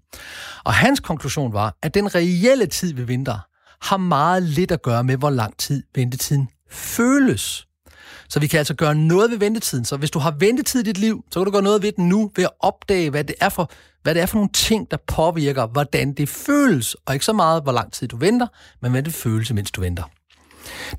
Og 0.63 0.73
hans 0.73 0.99
konklusion 0.99 1.53
var, 1.53 1.75
at 1.81 1.93
den 1.93 2.15
reelle 2.15 2.65
tid, 2.65 2.93
vi 2.93 3.07
venter, 3.07 3.39
har 3.81 3.97
meget 3.97 4.43
lidt 4.43 4.71
at 4.71 4.81
gøre 4.81 5.03
med, 5.03 5.17
hvor 5.17 5.29
lang 5.29 5.57
tid 5.57 5.83
ventetiden 5.95 6.49
føles. 6.71 7.68
Så 8.29 8.39
vi 8.39 8.47
kan 8.47 8.57
altså 8.57 8.73
gøre 8.73 8.95
noget 8.95 9.31
ved 9.31 9.37
ventetiden. 9.37 9.85
Så 9.85 9.97
hvis 9.97 10.11
du 10.11 10.19
har 10.19 10.31
ventetid 10.31 10.79
i 10.79 10.83
dit 10.83 10.97
liv, 10.97 11.23
så 11.31 11.39
kan 11.39 11.45
du 11.45 11.51
gøre 11.51 11.61
noget 11.61 11.83
ved 11.83 11.91
den 11.91 12.09
nu, 12.09 12.31
ved 12.35 12.43
at 12.43 12.51
opdage, 12.59 13.09
hvad 13.09 13.23
det 13.23 13.35
er 13.41 13.49
for, 13.49 13.71
hvad 14.03 14.15
det 14.15 14.21
er 14.21 14.25
for 14.25 14.35
nogle 14.35 14.49
ting, 14.53 14.91
der 14.91 14.97
påvirker, 15.07 15.67
hvordan 15.67 16.13
det 16.13 16.29
føles. 16.29 16.95
Og 16.95 17.13
ikke 17.13 17.25
så 17.25 17.33
meget, 17.33 17.63
hvor 17.63 17.71
lang 17.71 17.93
tid 17.93 18.07
du 18.07 18.17
venter, 18.17 18.47
men 18.81 18.91
hvad 18.91 19.03
det 19.03 19.13
føles, 19.13 19.53
mens 19.53 19.71
du 19.71 19.81
venter. 19.81 20.03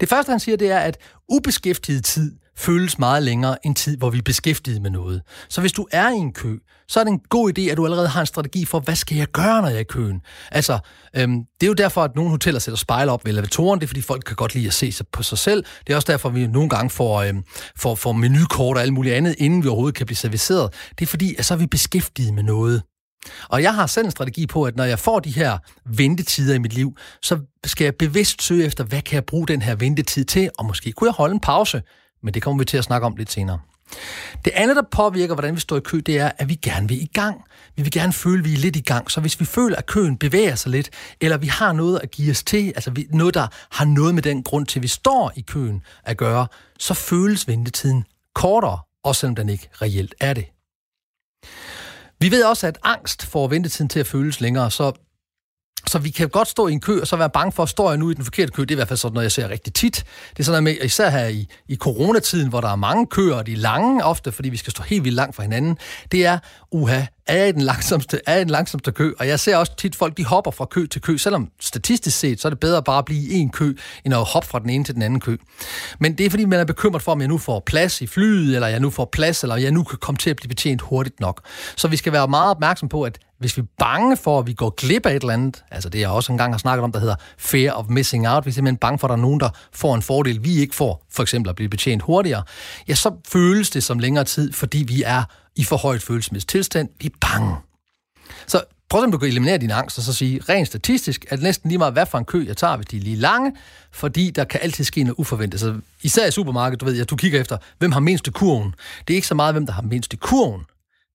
Det 0.00 0.08
første, 0.08 0.30
han 0.30 0.40
siger, 0.40 0.56
det 0.56 0.70
er, 0.70 0.78
at 0.78 0.96
ubeskæftiget 1.28 2.04
tid 2.04 2.36
føles 2.56 2.98
meget 2.98 3.22
længere 3.22 3.66
end 3.66 3.74
tid, 3.74 3.96
hvor 3.96 4.10
vi 4.10 4.18
er 4.18 4.22
beskæftiget 4.22 4.82
med 4.82 4.90
noget. 4.90 5.22
Så 5.48 5.60
hvis 5.60 5.72
du 5.72 5.86
er 5.92 6.10
i 6.10 6.14
en 6.14 6.32
kø, 6.32 6.56
så 6.88 7.00
er 7.00 7.04
det 7.04 7.10
en 7.10 7.20
god 7.28 7.52
idé, 7.58 7.62
at 7.62 7.76
du 7.76 7.84
allerede 7.84 8.08
har 8.08 8.20
en 8.20 8.26
strategi 8.26 8.64
for, 8.64 8.80
hvad 8.80 8.96
skal 8.96 9.16
jeg 9.16 9.26
gøre, 9.26 9.62
når 9.62 9.68
jeg 9.68 9.76
er 9.76 9.80
i 9.80 9.84
køen? 9.84 10.20
Altså, 10.50 10.78
øhm, 11.16 11.38
det 11.60 11.66
er 11.66 11.66
jo 11.66 11.74
derfor, 11.74 12.02
at 12.02 12.16
nogle 12.16 12.30
hoteller 12.30 12.60
sætter 12.60 12.78
spejle 12.78 13.12
op 13.12 13.24
ved 13.24 13.32
elevatoren. 13.32 13.80
Det 13.80 13.86
er, 13.86 13.88
fordi 13.88 14.00
folk 14.00 14.24
kan 14.26 14.36
godt 14.36 14.54
lide 14.54 14.66
at 14.66 14.72
se 14.72 14.92
sig 14.92 15.06
på 15.12 15.22
sig 15.22 15.38
selv. 15.38 15.64
Det 15.86 15.92
er 15.92 15.96
også 15.96 16.12
derfor, 16.12 16.28
at 16.28 16.34
vi 16.34 16.46
nogle 16.46 16.68
gange 16.68 16.90
får, 16.90 17.22
øhm, 17.22 17.42
får, 17.76 17.94
får 17.94 18.12
menukort 18.12 18.76
og 18.76 18.82
alt 18.82 18.92
muligt 18.92 19.14
andet, 19.14 19.34
inden 19.38 19.62
vi 19.62 19.68
overhovedet 19.68 19.96
kan 19.96 20.06
blive 20.06 20.16
serviceret. 20.16 20.74
Det 20.98 21.04
er 21.04 21.06
fordi, 21.06 21.34
at 21.38 21.44
så 21.44 21.54
er 21.54 21.58
vi 21.58 21.66
beskæftiget 21.66 22.34
med 22.34 22.42
noget. 22.42 22.82
Og 23.48 23.62
jeg 23.62 23.74
har 23.74 23.86
selv 23.86 24.04
en 24.04 24.10
strategi 24.10 24.46
på, 24.46 24.64
at 24.64 24.76
når 24.76 24.84
jeg 24.84 24.98
får 24.98 25.20
de 25.20 25.30
her 25.30 25.58
ventetider 25.84 26.54
i 26.54 26.58
mit 26.58 26.72
liv, 26.72 26.96
så 27.22 27.38
skal 27.66 27.84
jeg 27.84 27.94
bevidst 27.94 28.42
søge 28.42 28.64
efter, 28.64 28.84
hvad 28.84 29.02
kan 29.02 29.14
jeg 29.14 29.24
bruge 29.24 29.46
den 29.46 29.62
her 29.62 29.74
ventetid 29.74 30.24
til, 30.24 30.50
og 30.58 30.64
måske 30.64 30.92
kunne 30.92 31.08
jeg 31.08 31.14
holde 31.14 31.34
en 31.34 31.40
pause, 31.40 31.82
men 32.22 32.34
det 32.34 32.42
kommer 32.42 32.58
vi 32.58 32.64
til 32.64 32.76
at 32.76 32.84
snakke 32.84 33.06
om 33.06 33.16
lidt 33.16 33.32
senere. 33.32 33.58
Det 34.44 34.52
andet, 34.54 34.76
der 34.76 34.82
påvirker, 34.90 35.34
hvordan 35.34 35.54
vi 35.54 35.60
står 35.60 35.76
i 35.76 35.80
kø, 35.80 36.00
det 36.06 36.18
er, 36.18 36.30
at 36.38 36.48
vi 36.48 36.54
gerne 36.54 36.88
vil 36.88 37.02
i 37.02 37.10
gang. 37.14 37.44
Vi 37.76 37.82
vil 37.82 37.92
gerne 37.92 38.12
føle, 38.12 38.38
at 38.38 38.44
vi 38.44 38.52
er 38.52 38.58
lidt 38.58 38.76
i 38.76 38.80
gang. 38.80 39.10
Så 39.10 39.20
hvis 39.20 39.40
vi 39.40 39.44
føler, 39.44 39.76
at 39.76 39.86
køen 39.86 40.16
bevæger 40.16 40.54
sig 40.54 40.70
lidt, 40.70 40.90
eller 41.20 41.36
vi 41.36 41.46
har 41.46 41.72
noget 41.72 42.00
at 42.02 42.10
give 42.10 42.30
os 42.30 42.42
til, 42.42 42.66
altså 42.66 43.04
noget, 43.10 43.34
der 43.34 43.46
har 43.70 43.84
noget 43.84 44.14
med 44.14 44.22
den 44.22 44.42
grund 44.42 44.66
til, 44.66 44.78
at 44.78 44.82
vi 44.82 44.88
står 44.88 45.32
i 45.36 45.40
køen 45.40 45.82
at 46.04 46.16
gøre, 46.16 46.46
så 46.78 46.94
føles 46.94 47.48
ventetiden 47.48 48.04
kortere, 48.34 48.78
også 49.04 49.20
selvom 49.20 49.34
den 49.34 49.48
ikke 49.48 49.68
reelt 49.82 50.14
er 50.20 50.34
det. 50.34 50.44
Vi 52.20 52.30
ved 52.30 52.44
også, 52.44 52.66
at 52.66 52.78
angst 52.82 53.26
får 53.26 53.48
ventetiden 53.48 53.88
til 53.88 54.00
at 54.00 54.06
føles 54.06 54.40
længere, 54.40 54.70
så 54.70 54.92
så 55.86 55.98
vi 55.98 56.10
kan 56.10 56.28
godt 56.28 56.48
stå 56.48 56.66
i 56.66 56.72
en 56.72 56.80
kø, 56.80 57.00
og 57.00 57.06
så 57.06 57.16
være 57.16 57.30
bange 57.30 57.52
for, 57.52 57.62
at 57.62 57.68
står 57.68 57.90
jeg 57.90 57.98
nu 57.98 58.10
i 58.10 58.14
den 58.14 58.24
forkerte 58.24 58.52
kø. 58.52 58.62
Det 58.62 58.70
er 58.70 58.74
i 58.74 58.76
hvert 58.76 58.88
fald 58.88 58.96
sådan 58.96 59.14
noget, 59.14 59.24
jeg 59.24 59.32
ser 59.32 59.48
rigtig 59.48 59.74
tit. 59.74 60.04
Det 60.30 60.38
er 60.38 60.44
sådan 60.44 60.62
noget 60.62 60.78
med, 60.80 60.86
især 60.86 61.10
her 61.10 61.26
i, 61.26 61.48
i 61.68 61.76
coronatiden, 61.76 62.48
hvor 62.48 62.60
der 62.60 62.68
er 62.68 62.76
mange 62.76 63.06
køer, 63.06 63.34
og 63.34 63.46
de 63.46 63.52
er 63.52 63.56
lange 63.56 64.04
ofte, 64.04 64.32
fordi 64.32 64.48
vi 64.48 64.56
skal 64.56 64.70
stå 64.70 64.82
helt 64.82 65.04
vildt 65.04 65.16
langt 65.16 65.36
fra 65.36 65.42
hinanden. 65.42 65.78
Det 66.12 66.26
er, 66.26 66.38
uha, 66.72 67.02
er 67.26 67.36
jeg 67.36 67.48
i 67.48 67.52
den 67.52 67.62
langsomste, 67.62 68.20
er 68.26 68.32
jeg 68.32 68.40
i 68.40 68.44
den 68.44 68.50
langsomste 68.50 68.92
kø? 68.92 69.12
Og 69.18 69.28
jeg 69.28 69.40
ser 69.40 69.56
også 69.56 69.76
tit 69.76 69.96
folk, 69.96 70.16
de 70.16 70.24
hopper 70.24 70.50
fra 70.50 70.64
kø 70.64 70.86
til 70.86 71.00
kø, 71.00 71.16
selvom 71.16 71.48
statistisk 71.60 72.18
set, 72.18 72.40
så 72.40 72.48
er 72.48 72.50
det 72.50 72.60
bedre 72.60 72.82
bare 72.82 72.98
at 72.98 73.04
blive 73.04 73.28
i 73.28 73.34
en 73.34 73.50
kø, 73.50 73.74
end 74.04 74.14
at 74.14 74.24
hoppe 74.24 74.48
fra 74.48 74.58
den 74.58 74.70
ene 74.70 74.84
til 74.84 74.94
den 74.94 75.02
anden 75.02 75.20
kø. 75.20 75.36
Men 75.98 76.18
det 76.18 76.26
er 76.26 76.30
fordi, 76.30 76.44
man 76.44 76.60
er 76.60 76.64
bekymret 76.64 77.02
for, 77.02 77.12
om 77.12 77.20
jeg 77.20 77.28
nu 77.28 77.38
får 77.38 77.62
plads 77.66 78.00
i 78.00 78.06
flyet, 78.06 78.54
eller 78.54 78.68
jeg 78.68 78.80
nu 78.80 78.90
får 78.90 79.08
plads, 79.12 79.42
eller 79.42 79.56
jeg 79.56 79.70
nu 79.70 79.82
kan 79.82 79.98
komme 79.98 80.18
til 80.18 80.30
at 80.30 80.36
blive 80.36 80.48
betjent 80.48 80.82
hurtigt 80.82 81.20
nok. 81.20 81.40
Så 81.76 81.88
vi 81.88 81.96
skal 81.96 82.12
være 82.12 82.28
meget 82.28 82.50
opmærksom 82.50 82.88
på, 82.88 83.02
at 83.02 83.18
hvis 83.40 83.56
vi 83.56 83.62
er 83.62 83.66
bange 83.78 84.16
for, 84.16 84.38
at 84.38 84.46
vi 84.46 84.52
går 84.52 84.70
glip 84.70 85.06
af 85.06 85.10
et 85.10 85.22
eller 85.22 85.34
andet, 85.34 85.64
altså 85.70 85.88
det 85.88 86.00
jeg 86.00 86.08
også 86.08 86.32
engang 86.32 86.52
har 86.52 86.58
snakket 86.58 86.84
om, 86.84 86.92
der 86.92 86.98
hedder 86.98 87.14
fear 87.38 87.72
of 87.72 87.86
missing 87.88 88.28
out, 88.28 88.46
vi 88.46 88.50
er 88.50 88.54
simpelthen 88.54 88.76
bange 88.76 88.98
for, 88.98 89.06
at 89.06 89.08
der 89.08 89.16
er 89.16 89.20
nogen, 89.20 89.40
der 89.40 89.50
får 89.72 89.94
en 89.94 90.02
fordel, 90.02 90.44
vi 90.44 90.54
ikke 90.54 90.74
får, 90.74 91.06
for 91.12 91.22
eksempel 91.22 91.50
at 91.50 91.56
blive 91.56 91.68
betjent 91.68 92.02
hurtigere, 92.02 92.42
ja, 92.88 92.94
så 92.94 93.12
føles 93.28 93.70
det 93.70 93.84
som 93.84 93.98
længere 93.98 94.24
tid, 94.24 94.52
fordi 94.52 94.78
vi 94.78 95.02
er 95.02 95.22
i 95.56 95.64
for 95.64 95.76
højt 95.76 96.02
følelsesmæssig 96.02 96.48
tilstand, 96.48 96.88
vi 97.00 97.06
er 97.06 97.16
bange. 97.20 97.56
Så 98.46 98.62
prøv 98.90 99.04
at 99.04 99.12
du 99.12 99.18
kan 99.18 99.28
eliminere 99.28 99.58
din 99.58 99.70
angst, 99.70 99.98
og 99.98 100.04
så 100.04 100.12
sige, 100.12 100.40
rent 100.48 100.68
statistisk, 100.68 101.26
at 101.28 101.42
næsten 101.42 101.68
lige 101.68 101.78
meget, 101.78 101.92
hvad 101.92 102.06
for 102.06 102.18
en 102.18 102.24
kø 102.24 102.46
jeg 102.46 102.56
tager, 102.56 102.76
hvis 102.76 102.86
de 102.86 102.96
er 102.96 103.00
lige 103.00 103.16
lange, 103.16 103.52
fordi 103.92 104.30
der 104.30 104.44
kan 104.44 104.60
altid 104.62 104.84
ske 104.84 105.02
noget 105.02 105.16
uforventet. 105.18 105.60
Så 105.60 105.74
især 106.02 106.26
i 106.26 106.30
supermarkedet, 106.30 106.80
du 106.80 106.84
ved, 106.84 107.00
at 107.00 107.10
du 107.10 107.16
kigger 107.16 107.40
efter, 107.40 107.56
hvem 107.78 107.92
har 107.92 108.00
mindst 108.00 108.26
i 108.26 108.30
kurven. 108.30 108.74
Det 109.08 109.14
er 109.14 109.16
ikke 109.16 109.26
så 109.26 109.34
meget, 109.34 109.54
hvem 109.54 109.66
der 109.66 109.72
har 109.72 109.82
mindst 109.82 110.12
i 110.12 110.16
kurven. 110.16 110.62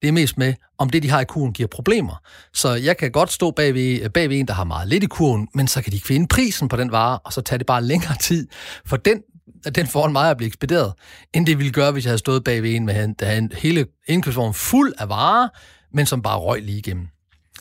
Det 0.01 0.07
er 0.07 0.11
mest 0.11 0.37
med, 0.37 0.53
om 0.77 0.89
det, 0.89 1.03
de 1.03 1.09
har 1.09 1.21
i 1.21 1.25
kurven, 1.25 1.53
giver 1.53 1.67
problemer. 1.67 2.21
Så 2.53 2.73
jeg 2.73 2.97
kan 2.97 3.11
godt 3.11 3.31
stå 3.31 3.51
bag 3.51 3.73
ved, 3.73 4.09
bag 4.09 4.29
ved 4.29 4.39
en, 4.39 4.47
der 4.47 4.53
har 4.53 4.63
meget 4.63 4.87
lidt 4.87 5.03
i 5.03 5.07
kurven, 5.07 5.47
men 5.53 5.67
så 5.67 5.81
kan 5.81 5.91
de 5.93 6.01
finde 6.01 6.27
prisen 6.27 6.67
på 6.67 6.75
den 6.75 6.91
vare, 6.91 7.19
og 7.19 7.33
så 7.33 7.41
tager 7.41 7.57
det 7.57 7.67
bare 7.67 7.83
længere 7.83 8.17
tid. 8.17 8.47
For 8.85 8.97
den 8.97 9.21
at 9.65 9.75
den 9.75 9.87
foran 9.87 10.11
mig 10.11 10.29
at 10.31 10.37
blive 10.37 10.47
ekspederet, 10.47 10.93
end 11.33 11.45
det 11.45 11.57
ville 11.57 11.71
gøre, 11.71 11.91
hvis 11.91 12.05
jeg 12.05 12.09
havde 12.09 12.17
stået 12.17 12.43
bag 12.43 12.63
ved 12.63 12.75
en, 12.75 12.85
med, 12.85 13.15
der 13.15 13.25
havde 13.25 13.37
en 13.37 13.51
hele 13.57 13.87
indkøbsvogn 14.07 14.53
fuld 14.53 14.93
af 14.97 15.09
varer, 15.09 15.49
men 15.93 16.05
som 16.05 16.21
bare 16.21 16.39
røg 16.39 16.61
lige 16.61 16.77
igennem. 16.77 17.07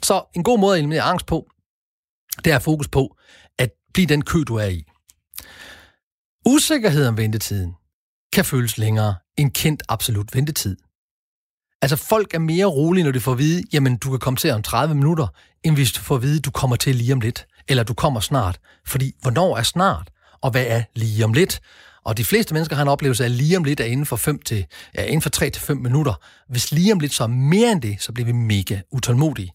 Så 0.02 0.24
en 0.36 0.44
god 0.44 0.58
måde 0.58 0.74
at 0.74 0.78
eliminere 0.78 1.02
angst 1.02 1.26
på, 1.26 1.46
det 2.44 2.52
er 2.52 2.58
fokus 2.58 2.88
på 2.88 3.16
at 3.58 3.70
blive 3.94 4.06
den 4.06 4.22
kø, 4.22 4.38
du 4.48 4.56
er 4.56 4.66
i. 4.66 4.84
Usikkerhed 6.46 7.06
om 7.06 7.16
ventetiden 7.16 7.74
kan 8.32 8.44
føles 8.44 8.78
længere 8.78 9.14
end 9.36 9.50
kendt 9.50 9.82
absolut 9.88 10.34
ventetid. 10.34 10.76
Altså 11.84 11.96
folk 11.96 12.34
er 12.34 12.38
mere 12.38 12.66
rolige, 12.66 13.04
når 13.04 13.10
de 13.10 13.20
får 13.20 13.32
at 13.32 13.38
vide, 13.38 13.62
jamen 13.72 13.96
du 13.96 14.10
kan 14.10 14.18
komme 14.18 14.36
til 14.36 14.50
om 14.50 14.62
30 14.62 14.94
minutter, 14.94 15.26
end 15.64 15.74
hvis 15.74 15.92
du 15.92 16.00
får 16.00 16.14
at 16.16 16.22
vide, 16.22 16.40
du 16.40 16.50
kommer 16.50 16.76
til 16.76 16.94
lige 16.94 17.12
om 17.12 17.20
lidt, 17.20 17.46
eller 17.68 17.82
du 17.82 17.94
kommer 17.94 18.20
snart. 18.20 18.60
Fordi 18.86 19.12
hvornår 19.22 19.56
er 19.56 19.62
snart, 19.62 20.10
og 20.42 20.50
hvad 20.50 20.64
er 20.68 20.82
lige 20.94 21.24
om 21.24 21.32
lidt? 21.32 21.60
Og 22.04 22.16
de 22.16 22.24
fleste 22.24 22.54
mennesker 22.54 22.76
har 22.76 22.82
en 22.82 22.88
oplevelse 22.88 23.24
af, 23.24 23.28
at 23.28 23.30
lige 23.30 23.56
om 23.56 23.64
lidt 23.64 23.80
er 23.80 23.84
inden 23.84 24.06
for, 24.06 24.16
5 24.16 24.38
til, 24.38 24.66
ja, 24.94 25.02
inden 25.04 25.22
for 25.22 25.30
3 25.30 25.50
til 25.50 25.62
5 25.62 25.76
minutter. 25.76 26.14
Hvis 26.48 26.72
lige 26.72 26.92
om 26.92 27.00
lidt 27.00 27.14
så 27.14 27.22
er 27.22 27.28
mere 27.28 27.72
end 27.72 27.82
det, 27.82 27.96
så 28.02 28.12
bliver 28.12 28.26
vi 28.26 28.32
mega 28.32 28.80
utålmodige. 28.90 29.52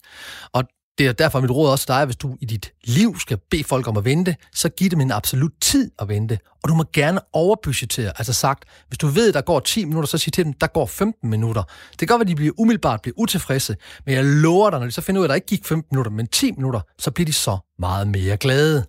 Og 0.53 0.63
det 0.99 1.07
er 1.07 1.13
derfor 1.13 1.39
mit 1.39 1.51
råd 1.51 1.71
også 1.71 1.85
til 1.85 1.93
dig, 1.93 2.05
hvis 2.05 2.15
du 2.15 2.37
i 2.41 2.45
dit 2.45 2.73
liv 2.83 3.19
skal 3.19 3.37
bede 3.51 3.63
folk 3.63 3.87
om 3.87 3.97
at 3.97 4.05
vente, 4.05 4.35
så 4.53 4.69
giv 4.69 4.89
dem 4.89 5.01
en 5.01 5.11
absolut 5.11 5.51
tid 5.61 5.91
at 5.99 6.07
vente. 6.07 6.39
Og 6.63 6.69
du 6.69 6.75
må 6.75 6.83
gerne 6.93 7.19
overbudgetere. 7.33 8.11
Altså 8.17 8.33
sagt, 8.33 8.63
hvis 8.87 8.97
du 8.97 9.07
ved, 9.07 9.33
der 9.33 9.41
går 9.41 9.59
10 9.59 9.85
minutter, 9.85 10.07
så 10.07 10.17
sig 10.17 10.33
til 10.33 10.45
dem, 10.45 10.53
der 10.53 10.67
går 10.67 10.85
15 10.85 11.29
minutter. 11.29 11.63
Det 11.91 11.99
kan 11.99 12.07
godt 12.07 12.19
være, 12.19 12.25
at 12.25 12.27
de 12.27 12.35
bliver 12.35 12.53
umiddelbart 12.57 13.01
bliver 13.01 13.15
utilfredse, 13.17 13.75
men 14.05 14.15
jeg 14.15 14.25
lover 14.25 14.69
dig, 14.69 14.79
når 14.79 14.85
de 14.85 14.91
så 14.91 15.01
finder 15.01 15.21
ud 15.21 15.23
af, 15.23 15.27
at 15.27 15.29
der 15.29 15.35
ikke 15.35 15.47
gik 15.47 15.65
15 15.65 15.87
minutter, 15.91 16.11
men 16.11 16.27
10 16.27 16.51
minutter, 16.51 16.81
så 16.99 17.11
bliver 17.11 17.25
de 17.25 17.33
så 17.33 17.57
meget 17.79 18.07
mere 18.07 18.37
glade. 18.37 18.85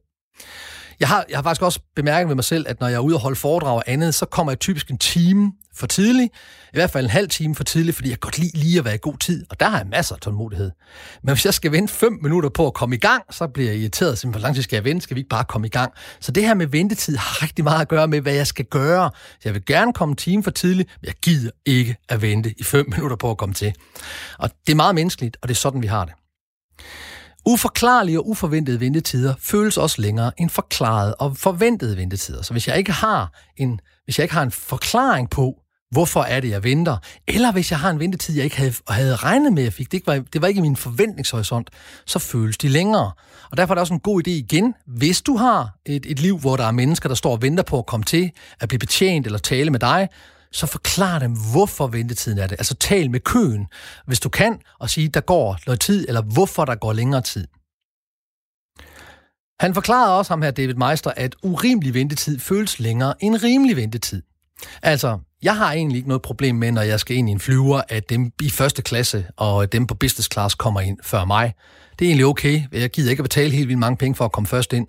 Jeg 1.01 1.09
har, 1.09 1.25
jeg 1.29 1.38
har 1.38 1.42
faktisk 1.42 1.62
også 1.62 1.81
bemærket 1.96 2.29
ved 2.29 2.35
mig 2.35 2.44
selv, 2.44 2.66
at 2.68 2.81
når 2.81 2.88
jeg 2.88 2.96
er 2.96 3.01
ude 3.01 3.16
og 3.16 3.20
holde 3.20 3.37
foredrag 3.37 3.77
og 3.77 3.85
andet, 3.87 4.14
så 4.14 4.27
kommer 4.27 4.53
jeg 4.53 4.61
typisk 4.61 4.90
en 4.90 4.99
time 4.99 5.53
for 5.80 5.86
tidligt. 5.86 6.32
I 6.64 6.76
hvert 6.76 6.90
fald 6.90 7.04
en 7.04 7.10
halv 7.10 7.28
time 7.28 7.54
for 7.54 7.64
tidligt, 7.64 7.96
fordi 7.96 8.10
jeg 8.10 8.20
godt 8.20 8.38
lide 8.38 8.56
lige 8.58 8.78
at 8.78 8.84
være 8.84 8.94
i 8.94 8.98
god 9.02 9.18
tid. 9.18 9.46
Og 9.50 9.60
der 9.60 9.68
har 9.68 9.78
jeg 9.78 9.86
masser 9.86 10.14
af 10.14 10.20
tålmodighed. 10.20 10.70
Men 11.22 11.34
hvis 11.34 11.44
jeg 11.44 11.54
skal 11.54 11.72
vente 11.72 11.94
5 11.94 12.18
minutter 12.22 12.48
på 12.48 12.66
at 12.66 12.74
komme 12.74 12.96
i 12.96 12.98
gang, 12.98 13.22
så 13.30 13.46
bliver 13.46 13.70
jeg 13.70 13.78
irriteret. 13.80 14.18
Simpelthen, 14.18 14.40
hvor 14.40 14.46
lang 14.46 14.54
tid 14.54 14.62
skal 14.62 14.76
jeg 14.76 14.84
vente? 14.84 15.02
Skal 15.02 15.14
vi 15.14 15.20
ikke 15.20 15.28
bare 15.28 15.44
komme 15.44 15.66
i 15.66 15.70
gang? 15.70 15.92
Så 16.20 16.32
det 16.32 16.46
her 16.46 16.54
med 16.54 16.66
ventetid 16.66 17.16
har 17.16 17.42
rigtig 17.42 17.64
meget 17.64 17.80
at 17.80 17.88
gøre 17.88 18.08
med, 18.08 18.20
hvad 18.20 18.34
jeg 18.34 18.46
skal 18.46 18.64
gøre. 18.64 19.10
Så 19.32 19.40
jeg 19.44 19.54
vil 19.54 19.64
gerne 19.64 19.92
komme 19.92 20.12
en 20.12 20.16
time 20.16 20.42
for 20.42 20.50
tidligt, 20.50 20.88
men 21.00 21.06
jeg 21.06 21.14
gider 21.22 21.50
ikke 21.66 21.96
at 22.08 22.22
vente 22.22 22.54
i 22.58 22.62
5 22.62 22.86
minutter 22.94 23.16
på 23.16 23.30
at 23.30 23.36
komme 23.36 23.54
til. 23.54 23.74
Og 24.38 24.50
det 24.66 24.72
er 24.72 24.76
meget 24.76 24.94
menneskeligt, 24.94 25.36
og 25.42 25.48
det 25.48 25.54
er 25.54 25.58
sådan, 25.58 25.82
vi 25.82 25.86
har 25.86 26.04
det. 26.04 26.14
Uforklarlige 27.46 28.18
og 28.18 28.28
uforventede 28.28 28.80
ventetider 28.80 29.34
føles 29.38 29.78
også 29.78 30.02
længere 30.02 30.32
end 30.38 30.50
forklarede 30.50 31.14
og 31.14 31.36
forventede 31.36 31.96
ventetider. 31.96 32.42
Så 32.42 32.52
hvis 32.52 32.68
jeg 32.68 32.78
ikke 32.78 32.92
har 32.92 33.32
en, 33.56 33.80
hvis 34.04 34.18
jeg 34.18 34.24
ikke 34.24 34.34
har 34.34 34.42
en 34.42 34.50
forklaring 34.50 35.30
på, 35.30 35.54
hvorfor 35.90 36.22
er 36.22 36.40
det, 36.40 36.50
jeg 36.50 36.64
venter, 36.64 36.96
eller 37.29 37.53
hvis 37.53 37.70
jeg 37.70 37.79
har 37.79 37.90
en 37.90 38.00
ventetid, 38.00 38.35
jeg 38.35 38.44
ikke 38.44 38.57
havde, 38.57 38.74
havde 38.88 39.16
regnet 39.16 39.53
med, 39.53 39.62
jeg 39.62 39.72
fik, 39.72 39.87
det, 39.87 39.94
ikke 39.94 40.07
var, 40.07 40.22
det 40.33 40.42
var 40.42 40.48
ikke 40.48 40.61
min 40.61 40.76
forventningshorisont, 40.76 41.70
så 42.07 42.18
føles 42.18 42.59
de 42.59 42.68
længere. 42.68 43.12
Og 43.50 43.57
derfor 43.57 43.72
er 43.72 43.74
det 43.74 43.81
også 43.81 43.94
en 43.94 44.00
god 44.00 44.29
idé 44.29 44.31
igen, 44.31 44.74
hvis 44.87 45.22
du 45.22 45.37
har 45.37 45.76
et, 45.87 46.07
et 46.07 46.20
liv, 46.20 46.38
hvor 46.38 46.57
der 46.57 46.64
er 46.64 46.70
mennesker, 46.70 47.09
der 47.09 47.16
står 47.16 47.33
og 47.33 47.42
venter 47.42 47.62
på 47.62 47.79
at 47.79 47.87
komme 47.87 48.05
til, 48.05 48.31
at 48.61 48.68
blive 48.68 48.79
betjent 48.79 49.26
eller 49.26 49.38
tale 49.38 49.70
med 49.70 49.81
dig, 49.81 50.09
så 50.53 50.66
forklar 50.66 51.18
dem, 51.18 51.37
hvorfor 51.53 51.87
ventetiden 51.87 52.38
er 52.38 52.46
det. 52.46 52.53
Altså 52.53 52.74
tal 52.74 53.11
med 53.11 53.20
køen, 53.20 53.66
hvis 54.07 54.20
du 54.20 54.29
kan, 54.29 54.61
og 54.79 54.90
sige, 54.90 55.09
der 55.09 55.20
går 55.20 55.59
noget 55.66 55.81
tid, 55.81 56.09
eller 56.09 56.22
hvorfor 56.22 56.64
der 56.64 56.74
går 56.74 56.92
længere 56.92 57.20
tid. 57.20 57.46
Han 59.61 59.74
forklarede 59.74 60.18
også 60.18 60.33
ham 60.33 60.42
her, 60.42 60.50
David 60.50 60.74
Meister, 60.74 61.12
at 61.16 61.37
urimelig 61.42 61.94
ventetid 61.94 62.38
føles 62.38 62.81
længere 62.81 63.14
end 63.20 63.42
rimelig 63.42 63.76
ventetid. 63.76 64.22
Altså, 64.83 65.18
jeg 65.42 65.57
har 65.57 65.72
egentlig 65.72 65.96
ikke 65.96 66.09
noget 66.09 66.22
problem 66.22 66.57
med, 66.57 66.72
når 66.72 66.83
jeg 66.83 67.00
skal 67.00 67.16
ind 67.16 67.29
i 67.29 67.33
en 67.33 67.40
flyver, 67.40 67.83
at 67.88 68.11
dem 68.11 68.33
i 68.42 68.50
første 68.50 68.83
klasse 68.83 69.26
og 69.37 69.72
dem 69.72 69.87
på 69.87 69.94
business 69.94 70.29
class 70.33 70.55
kommer 70.55 70.81
ind 70.81 70.98
før 71.03 71.24
mig. 71.24 71.55
Det 71.98 72.05
er 72.05 72.09
egentlig 72.09 72.26
okay. 72.26 72.62
Jeg 72.72 72.90
gider 72.90 73.11
ikke 73.11 73.20
at 73.20 73.24
betale 73.24 73.50
helt 73.50 73.68
vildt 73.68 73.81
mange 73.81 73.96
penge 73.96 74.14
for 74.14 74.24
at 74.24 74.33
komme 74.33 74.46
først 74.46 74.72
ind. 74.72 74.87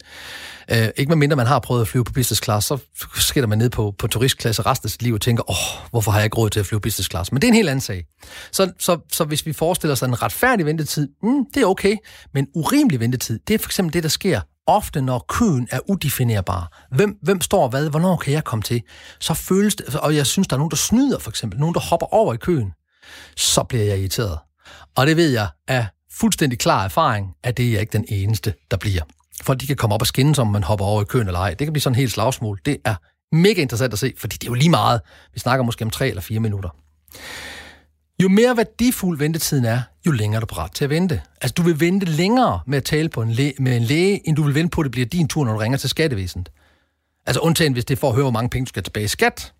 Uh, 0.71 0.77
ikke 0.97 1.09
medmindre 1.09 1.35
man 1.35 1.47
har 1.47 1.59
prøvet 1.59 1.81
at 1.81 1.87
flyve 1.87 2.03
på 2.03 2.13
business 2.13 2.43
class, 2.43 2.67
så 2.67 2.77
sker 3.15 3.47
man 3.47 3.57
ned 3.57 3.69
på, 3.69 3.95
på 3.97 4.07
turistklasse 4.07 4.61
resten 4.61 4.87
af 4.87 4.89
sit 4.89 5.01
liv 5.01 5.13
og 5.13 5.21
tænker, 5.21 5.49
åh, 5.49 5.55
oh, 5.55 5.89
hvorfor 5.89 6.11
har 6.11 6.19
jeg 6.19 6.25
ikke 6.25 6.37
råd 6.37 6.49
til 6.49 6.59
at 6.59 6.65
flyve 6.65 6.81
business 6.81 7.09
class? 7.09 7.31
Men 7.31 7.41
det 7.41 7.47
er 7.47 7.51
en 7.51 7.55
helt 7.55 7.69
anden 7.69 7.81
sag. 7.81 8.05
Så, 8.51 8.71
så, 8.79 8.97
så 9.11 9.23
hvis 9.23 9.45
vi 9.45 9.53
forestiller 9.53 9.91
os 9.91 10.01
en 10.01 10.21
retfærdig 10.21 10.65
ventetid, 10.65 11.09
mm, 11.23 11.45
det 11.53 11.63
er 11.63 11.67
okay. 11.67 11.95
Men 12.33 12.47
urimelig 12.55 12.99
ventetid, 12.99 13.39
det 13.47 13.53
er 13.53 13.57
for 13.57 13.67
eksempel 13.67 13.93
det, 13.93 14.03
der 14.03 14.09
sker 14.09 14.41
ofte, 14.71 15.01
når 15.01 15.25
køen 15.29 15.67
er 15.71 15.79
udefinerbar. 15.89 16.85
Hvem, 16.91 17.17
hvem 17.21 17.41
står 17.41 17.67
hvad? 17.67 17.89
Hvornår 17.89 18.15
kan 18.15 18.33
jeg 18.33 18.43
komme 18.43 18.63
til? 18.63 18.81
Så 19.19 19.33
føles 19.33 19.75
det, 19.75 19.95
og 19.95 20.15
jeg 20.15 20.25
synes, 20.25 20.47
der 20.47 20.55
er 20.55 20.57
nogen, 20.57 20.71
der 20.71 20.77
snyder 20.77 21.19
for 21.19 21.29
eksempel. 21.29 21.59
Nogen, 21.59 21.75
der 21.75 21.81
hopper 21.81 22.13
over 22.13 22.33
i 22.33 22.37
køen. 22.37 22.73
Så 23.37 23.63
bliver 23.63 23.83
jeg 23.83 23.99
irriteret. 23.99 24.37
Og 24.95 25.07
det 25.07 25.17
ved 25.17 25.31
jeg 25.31 25.47
af 25.67 25.85
fuldstændig 26.11 26.59
klar 26.59 26.83
erfaring, 26.83 27.35
at 27.43 27.57
det 27.57 27.67
er 27.67 27.71
jeg 27.71 27.81
ikke 27.81 27.93
den 27.93 28.05
eneste, 28.07 28.53
der 28.71 28.77
bliver. 28.77 29.01
For 29.43 29.53
de 29.53 29.67
kan 29.67 29.75
komme 29.75 29.95
op 29.95 30.01
og 30.01 30.07
skinne, 30.07 30.35
som 30.35 30.47
man 30.47 30.63
hopper 30.63 30.85
over 30.85 31.01
i 31.01 31.05
køen 31.05 31.27
eller 31.27 31.39
ej. 31.39 31.49
Det 31.49 31.65
kan 31.65 31.73
blive 31.73 31.81
sådan 31.81 31.95
helt 31.95 32.11
slagsmål. 32.11 32.59
Det 32.65 32.77
er 32.85 32.95
mega 33.31 33.61
interessant 33.61 33.93
at 33.93 33.99
se, 33.99 34.13
fordi 34.17 34.37
det 34.37 34.47
er 34.47 34.51
jo 34.51 34.53
lige 34.53 34.69
meget. 34.69 35.01
Vi 35.33 35.39
snakker 35.39 35.65
måske 35.65 35.85
om 35.85 35.91
tre 35.91 36.07
eller 36.07 36.21
fire 36.21 36.39
minutter. 36.39 36.69
Jo 38.21 38.29
mere 38.29 38.57
værdifuld 38.57 39.17
ventetiden 39.17 39.65
er, 39.65 39.81
jo 40.05 40.11
længere 40.11 40.35
er 40.35 40.39
du 40.39 40.45
parat 40.45 40.71
til 40.71 40.83
at 40.83 40.89
vente. 40.89 41.21
Altså, 41.41 41.53
du 41.57 41.61
vil 41.61 41.79
vente 41.79 42.05
længere 42.05 42.59
med 42.67 42.77
at 42.77 42.83
tale 42.83 43.09
på 43.09 43.21
en 43.21 43.31
læge, 43.31 43.53
med 43.59 43.77
en 43.77 43.83
læge, 43.83 44.27
end 44.27 44.35
du 44.35 44.43
vil 44.43 44.55
vente 44.55 44.69
på, 44.69 44.81
at 44.81 44.85
det 44.85 44.91
bliver 44.91 45.05
din 45.05 45.27
tur, 45.27 45.45
når 45.45 45.53
du 45.53 45.57
ringer 45.57 45.77
til 45.77 45.89
skattevæsenet. 45.89 46.49
Altså, 47.25 47.39
undtagen 47.39 47.73
hvis 47.73 47.85
det 47.85 47.95
er 47.95 47.99
for 47.99 48.09
at 48.09 48.13
høre, 48.15 48.23
hvor 48.23 48.31
mange 48.31 48.49
penge 48.49 48.65
du 48.65 48.69
skal 48.69 48.83
tilbage 48.83 49.03
i 49.03 49.07
skat. 49.07 49.53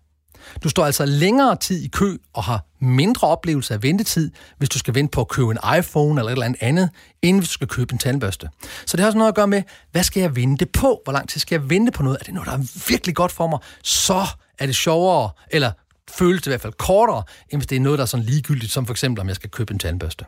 Du 0.64 0.68
står 0.68 0.86
altså 0.86 1.04
længere 1.04 1.56
tid 1.56 1.82
i 1.82 1.88
kø 1.88 2.16
og 2.32 2.44
har 2.44 2.66
mindre 2.80 3.28
oplevelse 3.28 3.74
af 3.74 3.82
ventetid, 3.82 4.30
hvis 4.58 4.68
du 4.68 4.78
skal 4.78 4.94
vente 4.94 5.10
på 5.10 5.20
at 5.20 5.28
købe 5.28 5.50
en 5.50 5.78
iPhone 5.78 6.20
eller 6.20 6.32
et 6.32 6.32
eller 6.32 6.56
andet, 6.60 6.90
end 7.22 7.38
hvis 7.38 7.48
du 7.48 7.52
skal 7.52 7.68
købe 7.68 7.92
en 7.92 7.98
tandbørste. 7.98 8.48
Så 8.86 8.96
det 8.96 9.00
har 9.00 9.06
også 9.06 9.18
noget 9.18 9.28
at 9.28 9.34
gøre 9.34 9.48
med, 9.48 9.62
hvad 9.92 10.02
skal 10.02 10.20
jeg 10.20 10.36
vente 10.36 10.66
på? 10.66 11.00
Hvor 11.04 11.12
lang 11.12 11.28
tid 11.28 11.40
skal 11.40 11.60
jeg 11.60 11.70
vente 11.70 11.92
på 11.92 12.02
noget? 12.02 12.18
Er 12.20 12.24
det 12.24 12.34
noget, 12.34 12.46
der 12.46 12.52
er 12.52 12.88
virkelig 12.88 13.14
godt 13.14 13.32
for 13.32 13.46
mig? 13.46 13.58
Så 13.82 14.26
er 14.58 14.66
det 14.66 14.76
sjovere, 14.76 15.30
eller 15.50 15.72
føles 16.10 16.42
det 16.42 16.46
i 16.46 16.50
hvert 16.50 16.60
fald 16.60 16.72
kortere, 16.72 17.22
end 17.50 17.60
hvis 17.60 17.66
det 17.66 17.76
er 17.76 17.80
noget, 17.80 17.98
der 17.98 18.02
er 18.02 18.06
sådan 18.06 18.26
ligegyldigt, 18.26 18.72
som 18.72 18.86
for 18.86 18.92
eksempel, 18.92 19.20
om 19.20 19.28
jeg 19.28 19.36
skal 19.36 19.50
købe 19.50 19.72
en 19.72 19.78
tandbørste. 19.78 20.24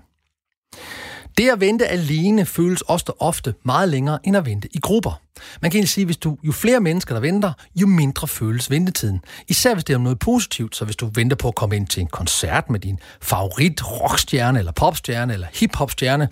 Det 1.39 1.51
at 1.51 1.61
vente 1.61 1.87
alene 1.87 2.47
føles 2.47 2.81
også 2.81 3.13
ofte 3.19 3.55
meget 3.65 3.89
længere 3.89 4.19
end 4.25 4.37
at 4.37 4.47
vente 4.47 4.69
i 4.73 4.79
grupper. 4.79 5.21
Man 5.63 5.71
kan 5.71 5.79
egentlig 5.79 5.89
sige, 5.89 6.03
at 6.03 6.07
hvis 6.07 6.17
du, 6.17 6.39
jo 6.43 6.53
flere 6.53 6.81
mennesker, 6.81 7.15
der 7.15 7.21
venter, 7.21 7.53
jo 7.75 7.87
mindre 7.87 8.29
føles 8.29 8.71
ventetiden. 8.71 9.21
Især 9.49 9.75
hvis 9.75 9.85
det 9.85 9.95
er 9.95 9.99
noget 9.99 10.19
positivt, 10.19 10.77
så 10.77 10.85
hvis 10.85 10.97
du 10.97 11.11
venter 11.15 11.37
på 11.37 11.49
at 11.49 11.55
komme 11.55 11.77
ind 11.77 11.87
til 11.87 12.01
en 12.01 12.07
koncert 12.07 12.71
med 12.71 12.81
din 12.81 12.99
favorit 13.21 14.01
rockstjerne, 14.01 14.59
eller 14.59 14.73
popstjerne, 14.73 15.33
eller 15.33 15.47
hiphopstjerne, 15.55 16.29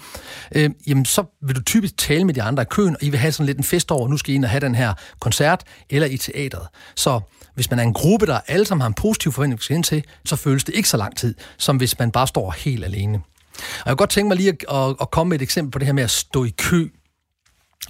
øh, 0.55 0.71
jamen 0.87 1.05
så 1.05 1.25
vil 1.43 1.57
du 1.57 1.63
typisk 1.63 1.97
tale 1.97 2.25
med 2.25 2.35
de 2.35 2.43
andre 2.43 2.63
i 2.63 2.67
køen, 2.71 2.97
og 2.97 3.03
I 3.03 3.11
vil 3.11 3.19
have 3.19 3.33
sådan 3.33 3.47
lidt 3.47 3.59
en 3.59 3.65
fest 3.65 3.91
over, 3.91 4.09
nu 4.09 4.17
skal 4.17 4.33
I 4.33 4.35
ind 4.35 4.45
og 4.45 4.51
have 4.51 4.61
den 4.61 4.75
her 4.75 4.95
koncert, 5.21 5.65
eller 5.91 6.07
i 6.07 6.17
teatret. 6.17 6.67
Så 6.97 7.21
hvis 7.55 7.71
man 7.71 7.79
er 7.79 7.83
en 7.83 7.93
gruppe, 7.93 8.27
der 8.27 8.41
alle 8.49 8.67
sammen 8.67 8.81
har 8.81 8.89
en 8.89 8.95
positiv 8.95 9.33
forventning 9.33 9.71
ind 9.71 9.85
til, 9.85 10.05
så 10.25 10.37
føles 10.37 10.65
det 10.65 10.75
ikke 10.75 10.89
så 10.89 10.97
lang 10.97 11.17
tid, 11.17 11.35
som 11.59 11.77
hvis 11.77 11.99
man 11.99 12.11
bare 12.11 12.27
står 12.27 12.51
helt 12.51 12.85
alene. 12.85 13.21
Og 13.59 13.87
jeg 13.87 13.91
kan 13.91 13.97
godt 13.97 14.11
tænke 14.11 14.29
mig 14.29 14.37
lige 14.37 14.49
at, 14.49 14.65
at, 14.77 14.97
at 15.01 15.11
komme 15.11 15.29
med 15.29 15.39
et 15.39 15.43
eksempel 15.43 15.71
på 15.71 15.79
det 15.79 15.87
her 15.87 15.93
med 15.93 16.03
at 16.03 16.11
stå 16.11 16.45
i 16.45 16.55
kø. 16.59 16.89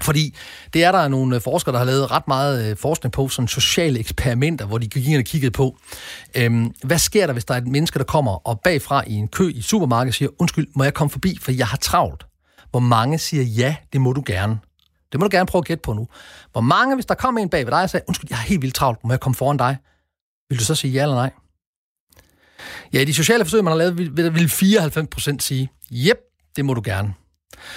Fordi 0.03 0.37
det 0.73 0.85
er 0.85 0.93
der 0.93 1.09
nogle 1.09 1.37
øh, 1.37 1.43
forskere, 1.43 1.73
der 1.73 1.79
har 1.79 1.87
lavet 1.87 2.11
ret 2.11 2.29
meget 2.29 2.71
øh, 2.71 2.77
forskning 2.77 3.13
på, 3.13 3.29
sådan 3.29 3.49
sociale 3.49 3.99
eksperimenter, 3.99 4.67
hvor 4.67 4.79
de 4.79 4.89
gik 4.89 5.19
og 5.19 5.25
kiggede 5.25 5.51
på, 5.51 5.77
øhm, 6.35 6.75
hvad 6.85 6.99
sker 6.99 7.27
der, 7.27 7.33
hvis 7.33 7.45
der 7.45 7.55
er 7.55 7.59
et 7.59 7.67
menneske, 7.67 7.99
der 7.99 8.05
kommer 8.05 8.49
og 8.49 8.61
bagfra 8.61 9.05
i 9.07 9.13
en 9.13 9.29
kø 9.29 9.49
i 9.55 9.63
supermarkedet 9.63 10.15
siger, 10.15 10.29
undskyld, 10.39 10.67
må 10.75 10.85
jeg 10.85 10.95
komme 10.95 11.11
forbi, 11.11 11.39
for 11.41 11.53
jeg 11.53 11.67
har 11.67 11.77
travlt? 11.77 12.27
Hvor 12.71 12.81
mange 12.81 13.19
siger, 13.19 13.43
ja, 13.45 13.77
det 13.93 14.01
må 14.01 14.13
du 14.13 14.23
gerne. 14.27 14.59
Det 15.13 15.21
må 15.21 15.27
du 15.27 15.37
gerne 15.37 15.47
prøve 15.47 15.61
at 15.61 15.67
gætte 15.67 15.83
på 15.83 15.93
nu. 15.93 16.09
Hvor 16.53 16.61
mange, 16.61 16.95
hvis 16.95 17.07
der 17.07 17.15
kom 17.15 17.39
en 17.39 17.49
bag 17.49 17.67
ved 17.67 17.73
dig 17.73 17.83
og 17.83 17.91
sagde, 17.91 18.05
undskyld, 18.09 18.31
jeg 18.31 18.39
har 18.39 18.47
helt 18.47 18.63
vildt 18.63 18.75
travlt, 18.75 19.05
må 19.05 19.13
jeg 19.13 19.21
komme 19.21 19.35
foran 19.35 19.57
dig? 19.57 19.77
Vil 20.49 20.59
du 20.59 20.65
så 20.65 20.75
sige 20.75 20.93
ja 20.93 21.03
eller 21.03 21.15
nej? 21.15 21.31
Ja, 22.93 23.01
i 23.01 23.05
de 23.05 23.15
sociale 23.15 23.45
forsøg, 23.45 23.65
man 23.65 23.71
har 23.71 23.79
lavet, 23.79 23.99
vil, 23.99 24.35
vil 24.35 24.47
94% 24.47 25.37
sige, 25.39 25.71
jep, 25.91 26.19
det 26.57 26.65
må 26.65 26.75
du 26.75 26.83
gerne. 26.85 27.15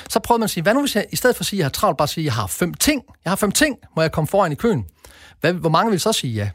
Så 0.10 0.20
prøvede 0.20 0.40
man 0.40 0.44
at 0.44 0.50
sige, 0.50 0.64
hvad 0.64 0.74
nu 0.74 0.80
hvis 0.80 0.96
jeg, 0.96 1.06
i 1.12 1.16
stedet 1.16 1.36
for 1.36 1.42
at 1.42 1.46
sige, 1.46 1.58
at 1.58 1.60
jeg 1.60 1.66
har 1.66 1.70
travlt, 1.70 1.98
bare 1.98 2.08
sige, 2.08 2.24
at 2.24 2.26
jeg 2.26 2.34
har 2.34 2.48
fem 2.48 2.74
ting. 2.74 3.04
Jeg 3.24 3.32
har 3.32 3.36
fem 3.36 3.52
ting, 3.52 3.78
må 3.96 4.02
jeg 4.02 4.12
komme 4.12 4.28
foran 4.28 4.52
i 4.52 4.56
køen. 4.56 4.86
Hvad, 5.40 5.54
hvor 5.54 5.70
mange 5.70 5.92
vil 5.92 6.00
så 6.00 6.14
sige 6.14 6.34
ja? 6.34 6.50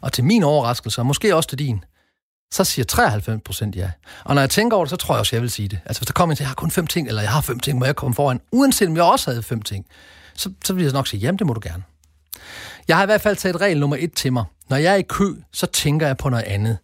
Og 0.00 0.12
til 0.12 0.24
min 0.24 0.42
overraskelse, 0.42 1.00
og 1.00 1.06
måske 1.06 1.36
også 1.36 1.48
til 1.48 1.58
din, 1.58 1.84
så 2.52 2.64
siger 2.64 2.84
93 2.84 3.42
procent 3.44 3.76
ja. 3.76 3.90
Og 4.24 4.34
når 4.34 4.42
jeg 4.42 4.50
tænker 4.50 4.76
over 4.76 4.84
det, 4.84 4.90
så 4.90 4.96
tror 4.96 5.14
jeg 5.14 5.20
også, 5.20 5.36
jeg 5.36 5.42
vil 5.42 5.50
sige 5.50 5.68
det. 5.68 5.78
Altså 5.84 6.00
hvis 6.00 6.06
der 6.06 6.12
kommer 6.12 6.32
en 6.32 6.36
til, 6.36 6.44
jeg 6.44 6.48
har 6.48 6.54
kun 6.54 6.70
fem 6.70 6.86
ting, 6.86 7.08
eller 7.08 7.22
jeg 7.22 7.30
har 7.30 7.40
fem 7.40 7.60
ting, 7.60 7.78
må 7.78 7.84
jeg 7.84 7.96
komme 7.96 8.14
foran, 8.14 8.40
uanset 8.52 8.88
om 8.88 8.96
jeg 8.96 9.04
også 9.04 9.30
havde 9.30 9.42
fem 9.42 9.62
ting, 9.62 9.86
så, 10.34 10.50
så 10.64 10.74
vil 10.74 10.84
jeg 10.84 10.92
nok 10.92 11.06
sige, 11.06 11.20
jamen 11.20 11.38
det 11.38 11.46
må 11.46 11.52
du 11.52 11.60
gerne. 11.62 11.82
Jeg 12.88 12.96
har 12.96 13.02
i 13.02 13.06
hvert 13.06 13.20
fald 13.20 13.36
taget 13.36 13.60
regel 13.60 13.80
nummer 13.80 13.96
et 14.00 14.12
til 14.12 14.32
mig. 14.32 14.44
Når 14.68 14.76
jeg 14.76 14.92
er 14.92 14.96
i 14.96 15.02
kø, 15.02 15.26
så 15.52 15.66
tænker 15.66 16.06
jeg 16.06 16.16
på 16.16 16.28
noget 16.28 16.44
andet. 16.44 16.78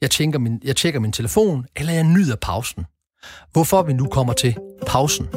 Jeg, 0.00 0.10
tænker 0.10 0.38
min, 0.38 0.60
jeg 0.64 0.76
tjekker 0.76 1.00
min 1.00 1.12
telefon, 1.12 1.66
eller 1.76 1.92
jeg 1.92 2.04
nyder 2.04 2.36
pausen. 2.36 2.86
Hvorfor 3.52 3.82
vi 3.82 3.92
nu 3.92 4.08
kommer 4.08 4.32
til 4.32 4.56
pausen. 4.86 5.28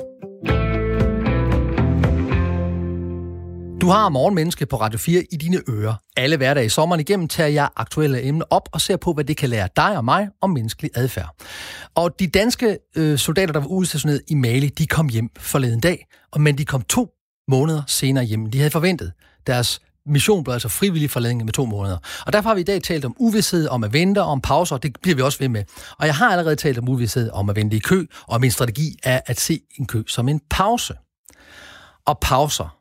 Du 3.81 3.87
har 3.87 4.09
Morgenmenneske 4.09 4.65
på 4.65 4.75
Radio 4.75 4.99
4 4.99 5.23
i 5.31 5.35
dine 5.37 5.61
ører. 5.69 5.93
Alle 6.15 6.37
hverdage 6.37 6.65
i 6.65 6.69
sommeren 6.69 6.99
igennem 6.99 7.27
tager 7.27 7.49
jeg 7.49 7.69
aktuelle 7.75 8.23
emner 8.23 8.45
op 8.49 8.69
og 8.71 8.81
ser 8.81 8.97
på, 8.97 9.13
hvad 9.13 9.23
det 9.23 9.37
kan 9.37 9.49
lære 9.49 9.69
dig 9.75 9.97
og 9.97 10.05
mig 10.05 10.29
om 10.41 10.49
menneskelig 10.49 10.91
adfærd. 10.95 11.35
Og 11.95 12.19
de 12.19 12.27
danske 12.27 12.77
øh, 12.95 13.17
soldater, 13.17 13.53
der 13.53 13.59
var 13.59 13.67
udstationeret 13.67 14.21
i 14.27 14.35
Mali, 14.35 14.67
de 14.67 14.87
kom 14.87 15.09
hjem 15.09 15.29
forleden 15.37 15.79
dag, 15.79 16.07
men 16.37 16.57
de 16.57 16.65
kom 16.65 16.81
to 16.81 17.09
måneder 17.47 17.81
senere 17.87 18.23
hjem. 18.23 18.51
De 18.51 18.57
havde 18.57 18.71
forventet. 18.71 19.11
Deres 19.47 19.81
mission 20.05 20.43
blev 20.43 20.53
altså 20.53 20.69
frivillig 20.69 21.11
forlænget 21.11 21.45
med 21.45 21.53
to 21.53 21.65
måneder. 21.65 21.97
Og 22.25 22.33
derfor 22.33 22.49
har 22.49 22.55
vi 22.55 22.61
i 22.61 22.63
dag 22.63 22.83
talt 22.83 23.05
om 23.05 23.15
uvidshed, 23.19 23.67
om 23.67 23.83
at 23.83 23.93
vente 23.93 24.21
og 24.21 24.27
om 24.27 24.41
pauser, 24.41 24.75
og 24.75 24.83
det 24.83 24.97
bliver 25.01 25.15
vi 25.15 25.21
også 25.21 25.39
ved 25.39 25.49
med. 25.49 25.63
Og 25.99 26.05
jeg 26.05 26.15
har 26.15 26.31
allerede 26.31 26.55
talt 26.55 26.77
om 26.77 26.89
uvidshed, 26.89 27.29
om 27.33 27.49
at 27.49 27.55
vente 27.55 27.77
i 27.77 27.79
kø, 27.79 28.05
og 28.27 28.41
min 28.41 28.51
strategi 28.51 28.97
er 29.03 29.21
at 29.25 29.39
se 29.39 29.59
en 29.79 29.85
kø 29.85 30.03
som 30.07 30.29
en 30.29 30.41
pause. 30.49 30.93
Og 32.05 32.17
pauser. 32.21 32.76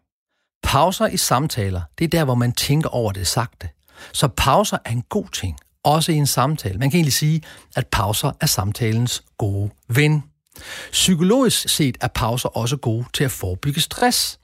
Pauser 0.66 1.06
i 1.06 1.16
samtaler, 1.16 1.80
det 1.98 2.04
er 2.04 2.08
der, 2.08 2.24
hvor 2.24 2.34
man 2.34 2.52
tænker 2.52 2.88
over 2.88 3.12
det 3.12 3.26
sagte. 3.26 3.68
Så 4.12 4.28
pauser 4.28 4.78
er 4.84 4.90
en 4.90 5.02
god 5.08 5.28
ting, 5.28 5.56
også 5.84 6.12
i 6.12 6.14
en 6.14 6.26
samtale. 6.26 6.78
Man 6.78 6.90
kan 6.90 6.98
egentlig 6.98 7.12
sige, 7.12 7.42
at 7.76 7.86
pauser 7.86 8.32
er 8.40 8.46
samtalens 8.46 9.24
gode 9.38 9.70
ven. 9.88 10.22
Psykologisk 10.92 11.68
set 11.68 11.98
er 12.00 12.08
pauser 12.08 12.48
også 12.48 12.76
gode 12.76 13.04
til 13.14 13.24
at 13.24 13.30
forebygge 13.30 13.80
stress. 13.80 14.38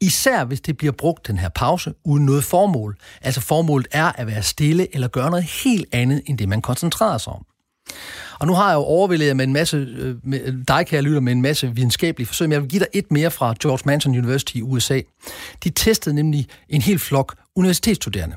Især 0.00 0.44
hvis 0.44 0.60
det 0.60 0.76
bliver 0.76 0.92
brugt, 0.92 1.26
den 1.26 1.38
her 1.38 1.48
pause, 1.48 1.94
uden 2.04 2.26
noget 2.26 2.44
formål. 2.44 2.96
Altså 3.20 3.40
formålet 3.40 3.88
er 3.92 4.12
at 4.12 4.26
være 4.26 4.42
stille 4.42 4.94
eller 4.94 5.08
gøre 5.08 5.30
noget 5.30 5.44
helt 5.44 5.86
andet, 5.92 6.22
end 6.26 6.38
det 6.38 6.48
man 6.48 6.62
koncentrerer 6.62 7.18
sig 7.18 7.32
om. 7.32 7.46
Og 8.40 8.46
nu 8.46 8.54
har 8.54 8.68
jeg 8.68 8.74
jo 8.74 8.80
overvældet 8.80 9.36
med 9.36 9.44
en 9.44 9.52
masse, 9.52 9.76
øh, 9.76 10.14
med, 10.22 10.64
dig 10.68 10.86
kan 10.86 10.96
jeg 10.96 11.02
lytte 11.02 11.20
med 11.20 11.32
en 11.32 11.42
masse 11.42 11.74
videnskabelige 11.74 12.26
forsøg, 12.26 12.48
men 12.48 12.52
jeg 12.52 12.62
vil 12.62 12.70
give 12.70 12.80
dig 12.80 12.88
et 12.92 13.12
mere 13.12 13.30
fra 13.30 13.54
George 13.62 13.82
Mason 13.84 14.12
University 14.12 14.56
i 14.56 14.62
USA. 14.62 15.00
De 15.64 15.70
testede 15.70 16.14
nemlig 16.14 16.46
en 16.68 16.82
hel 16.82 16.98
flok 16.98 17.36
universitetsstuderende. 17.56 18.36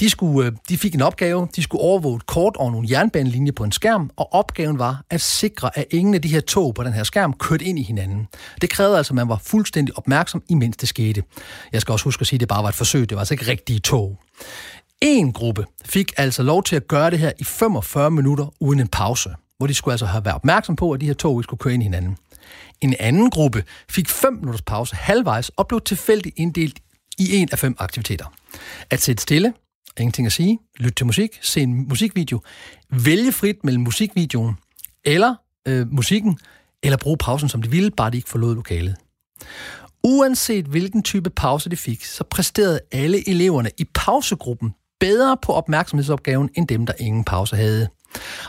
De, 0.00 0.10
skulle, 0.10 0.46
øh, 0.46 0.52
de 0.68 0.78
fik 0.78 0.94
en 0.94 1.02
opgave, 1.02 1.48
de 1.56 1.62
skulle 1.62 1.82
overvåge 1.82 2.16
et 2.16 2.26
kort 2.26 2.56
over 2.56 2.70
nogle 2.70 2.88
jernbanelinjer 2.90 3.52
på 3.52 3.64
en 3.64 3.72
skærm, 3.72 4.10
og 4.16 4.32
opgaven 4.32 4.78
var 4.78 5.04
at 5.10 5.20
sikre, 5.20 5.78
at 5.78 5.84
ingen 5.90 6.14
af 6.14 6.22
de 6.22 6.28
her 6.28 6.40
tog 6.40 6.74
på 6.74 6.84
den 6.84 6.92
her 6.92 7.04
skærm 7.04 7.32
kørte 7.32 7.64
ind 7.64 7.78
i 7.78 7.82
hinanden. 7.82 8.28
Det 8.60 8.70
krævede 8.70 8.96
altså, 8.96 9.10
at 9.10 9.14
man 9.14 9.28
var 9.28 9.40
fuldstændig 9.44 9.98
opmærksom, 9.98 10.42
imens 10.48 10.76
det 10.76 10.88
skete. 10.88 11.22
Jeg 11.72 11.80
skal 11.80 11.92
også 11.92 12.04
huske 12.04 12.20
at 12.20 12.26
sige, 12.26 12.36
at 12.36 12.40
det 12.40 12.48
bare 12.48 12.62
var 12.62 12.68
et 12.68 12.74
forsøg, 12.74 13.08
det 13.08 13.16
var 13.16 13.20
altså 13.20 13.34
ikke 13.34 13.46
rigtige 13.46 13.80
tog. 13.80 14.18
En 15.06 15.32
gruppe 15.32 15.66
fik 15.84 16.12
altså 16.16 16.42
lov 16.42 16.62
til 16.62 16.76
at 16.76 16.88
gøre 16.88 17.10
det 17.10 17.18
her 17.18 17.32
i 17.38 17.44
45 17.44 18.10
minutter 18.10 18.54
uden 18.60 18.80
en 18.80 18.88
pause, 18.88 19.30
hvor 19.58 19.66
de 19.66 19.74
skulle 19.74 19.92
altså 19.92 20.06
have 20.06 20.24
været 20.24 20.34
opmærksom 20.34 20.76
på, 20.76 20.92
at 20.92 21.00
de 21.00 21.06
her 21.06 21.14
tog 21.14 21.40
ikke 21.40 21.42
skulle 21.42 21.58
køre 21.58 21.74
ind 21.74 21.82
i 21.82 21.84
hinanden. 21.84 22.16
En 22.80 22.94
anden 23.00 23.30
gruppe 23.30 23.64
fik 23.90 24.08
5 24.08 24.32
minutters 24.32 24.62
pause 24.62 24.96
halvvejs 24.96 25.48
og 25.48 25.68
blev 25.68 25.80
tilfældigt 25.80 26.38
inddelt 26.38 26.80
i 27.18 27.36
en 27.36 27.48
af 27.52 27.58
fem 27.58 27.76
aktiviteter. 27.78 28.24
At 28.90 29.02
sætte 29.02 29.22
stille, 29.22 29.54
ingenting 29.98 30.26
at 30.26 30.32
sige, 30.32 30.58
lytte 30.76 30.94
til 30.94 31.06
musik, 31.06 31.38
se 31.42 31.60
en 31.60 31.88
musikvideo, 31.88 32.40
vælge 32.90 33.32
frit 33.32 33.64
mellem 33.64 33.82
musikvideoen 33.82 34.56
eller 35.04 35.34
øh, 35.68 35.92
musikken, 35.92 36.38
eller 36.82 36.96
bruge 36.96 37.16
pausen, 37.16 37.48
som 37.48 37.62
de 37.62 37.70
ville, 37.70 37.90
bare 37.90 38.10
de 38.10 38.16
ikke 38.16 38.28
forlod 38.28 38.54
lokalet. 38.54 38.96
Uanset 40.04 40.64
hvilken 40.64 41.02
type 41.02 41.30
pause 41.30 41.70
de 41.70 41.76
fik, 41.76 42.04
så 42.04 42.24
præsterede 42.24 42.80
alle 42.92 43.28
eleverne 43.28 43.70
i 43.78 43.84
pausegruppen 43.94 44.74
bedre 45.00 45.36
på 45.42 45.52
opmærksomhedsopgaven, 45.52 46.50
end 46.54 46.68
dem, 46.68 46.86
der 46.86 46.92
ingen 46.98 47.24
pause 47.24 47.56
havde. 47.56 47.88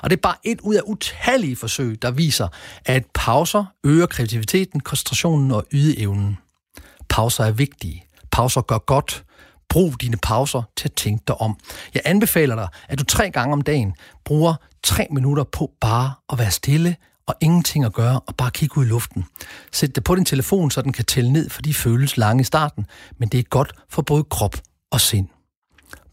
Og 0.03 0.10
det 0.10 0.17
er 0.17 0.21
bare 0.21 0.36
et 0.43 0.62
ud 0.62 0.75
af 0.75 0.81
utallige 0.86 1.55
forsøg, 1.55 2.01
der 2.01 2.12
viser, 2.12 2.47
at 2.86 3.03
pauser 3.13 3.65
øger 3.84 4.05
kreativiteten, 4.05 4.79
koncentrationen 4.79 5.51
og 5.51 5.65
ydeevnen. 5.71 6.38
Pauser 7.10 7.43
er 7.43 7.51
vigtige. 7.51 8.03
Pauser 8.31 8.62
gør 8.62 8.77
godt. 8.77 9.23
Brug 9.69 10.01
dine 10.01 10.17
pauser 10.17 10.63
til 10.77 10.88
at 10.88 10.93
tænke 10.93 11.23
dig 11.27 11.41
om. 11.41 11.58
Jeg 11.93 12.01
anbefaler 12.05 12.55
dig, 12.55 12.67
at 12.89 12.99
du 12.99 13.03
tre 13.03 13.29
gange 13.31 13.53
om 13.53 13.62
dagen 13.62 13.95
bruger 14.25 14.55
tre 14.84 15.08
minutter 15.12 15.43
på 15.43 15.71
bare 15.81 16.13
at 16.29 16.39
være 16.39 16.51
stille 16.51 16.95
og 17.27 17.36
ingenting 17.41 17.86
at 17.86 17.93
gøre, 17.93 18.19
og 18.27 18.36
bare 18.36 18.51
kigge 18.51 18.77
ud 18.77 18.86
i 18.86 18.89
luften. 18.89 19.25
Sæt 19.71 19.95
det 19.95 20.03
på 20.03 20.15
din 20.15 20.25
telefon, 20.25 20.71
så 20.71 20.81
den 20.81 20.93
kan 20.93 21.05
tælle 21.05 21.31
ned, 21.34 21.49
for 21.49 21.62
de 21.62 21.73
føles 21.73 22.17
lange 22.17 22.41
i 22.41 22.43
starten, 22.43 22.86
men 23.17 23.29
det 23.29 23.39
er 23.39 23.43
godt 23.43 23.73
for 23.89 24.01
både 24.01 24.23
krop 24.23 24.55
og 24.91 25.01
sind. 25.01 25.27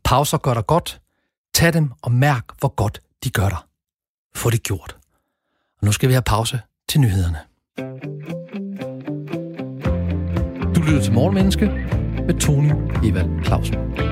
Pauser 0.04 0.38
gør 0.38 0.54
dig 0.54 0.66
godt. 0.66 1.00
Tag 1.54 1.72
dem 1.72 1.92
og 2.02 2.12
mærk, 2.12 2.44
hvor 2.58 2.68
godt 2.68 3.00
de 3.24 3.30
gør 3.30 3.48
dig. 3.48 3.58
Få 4.34 4.50
det 4.50 4.62
gjort. 4.62 4.96
Og 5.80 5.86
nu 5.86 5.92
skal 5.92 6.08
vi 6.08 6.14
have 6.14 6.22
pause 6.22 6.60
til 6.88 7.00
nyhederne. 7.00 7.38
Du 10.74 10.80
lytter 10.80 11.02
til 11.02 11.12
Morgenmenneske 11.12 11.66
med 12.26 12.40
Tony 12.40 12.72
Evald 13.04 13.44
Clausen. 13.44 14.11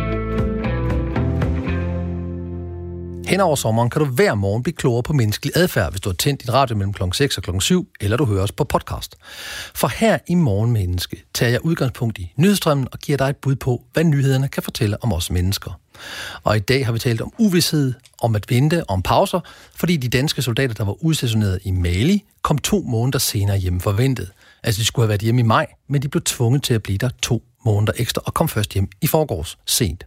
Hen 3.31 3.40
over 3.40 3.57
sommeren 3.57 3.90
kan 3.90 4.01
du 4.01 4.07
hver 4.07 4.35
morgen 4.35 4.62
blive 4.62 4.75
klogere 4.75 5.03
på 5.03 5.12
menneskelig 5.12 5.53
adfærd, 5.57 5.90
hvis 5.90 6.01
du 6.01 6.09
har 6.09 6.14
tændt 6.14 6.43
din 6.43 6.53
radio 6.53 6.77
mellem 6.77 6.93
kl. 6.93 7.03
6 7.12 7.37
og 7.37 7.43
kl. 7.43 7.51
7, 7.61 7.88
eller 8.01 8.16
du 8.16 8.25
hører 8.25 8.43
os 8.43 8.53
på 8.53 8.64
podcast. 8.64 9.16
For 9.75 9.88
her 9.88 10.19
i 10.29 10.35
Morgen 10.35 10.71
Menneske 10.71 11.23
tager 11.35 11.51
jeg 11.51 11.64
udgangspunkt 11.64 12.19
i 12.19 12.33
nyhedsstrømmen 12.37 12.88
og 12.93 12.99
giver 12.99 13.19
dig 13.19 13.29
et 13.29 13.37
bud 13.37 13.57
på, 13.57 13.83
hvad 13.93 14.05
nyhederne 14.05 14.49
kan 14.49 14.62
fortælle 14.62 15.05
om 15.05 15.12
os 15.12 15.31
mennesker. 15.31 15.81
Og 16.45 16.57
i 16.57 16.61
dag 16.61 16.87
har 16.87 16.93
vi 16.93 16.99
talt 16.99 17.21
om 17.21 17.33
uvidshed, 17.38 17.95
om 18.23 18.37
at 18.37 18.51
vente, 18.51 18.90
om 18.90 19.03
pauser, 19.03 19.40
fordi 19.75 19.97
de 19.97 20.09
danske 20.09 20.43
soldater, 20.43 20.75
der 20.75 20.85
var 20.85 21.05
udstationeret 21.05 21.59
i 21.62 21.71
Mali, 21.71 22.25
kom 22.43 22.59
to 22.59 22.85
måneder 22.87 23.19
senere 23.19 23.57
hjem 23.57 23.81
forventet. 23.81 24.31
Altså, 24.62 24.81
de 24.81 24.85
skulle 24.85 25.05
have 25.05 25.09
været 25.09 25.23
hjemme 25.23 25.40
i 25.40 25.45
maj, 25.45 25.66
men 25.88 26.03
de 26.03 26.09
blev 26.09 26.23
tvunget 26.23 26.62
til 26.62 26.75
at 26.75 26.83
blive 26.83 26.99
der 26.99 27.11
to 27.23 27.43
måneder 27.64 27.93
ekstra 27.97 28.23
og 28.27 28.35
kom 28.35 28.49
først 28.49 28.75
hjem 28.75 28.88
i 29.01 29.07
forgårs 29.07 29.59
sent. 29.66 30.07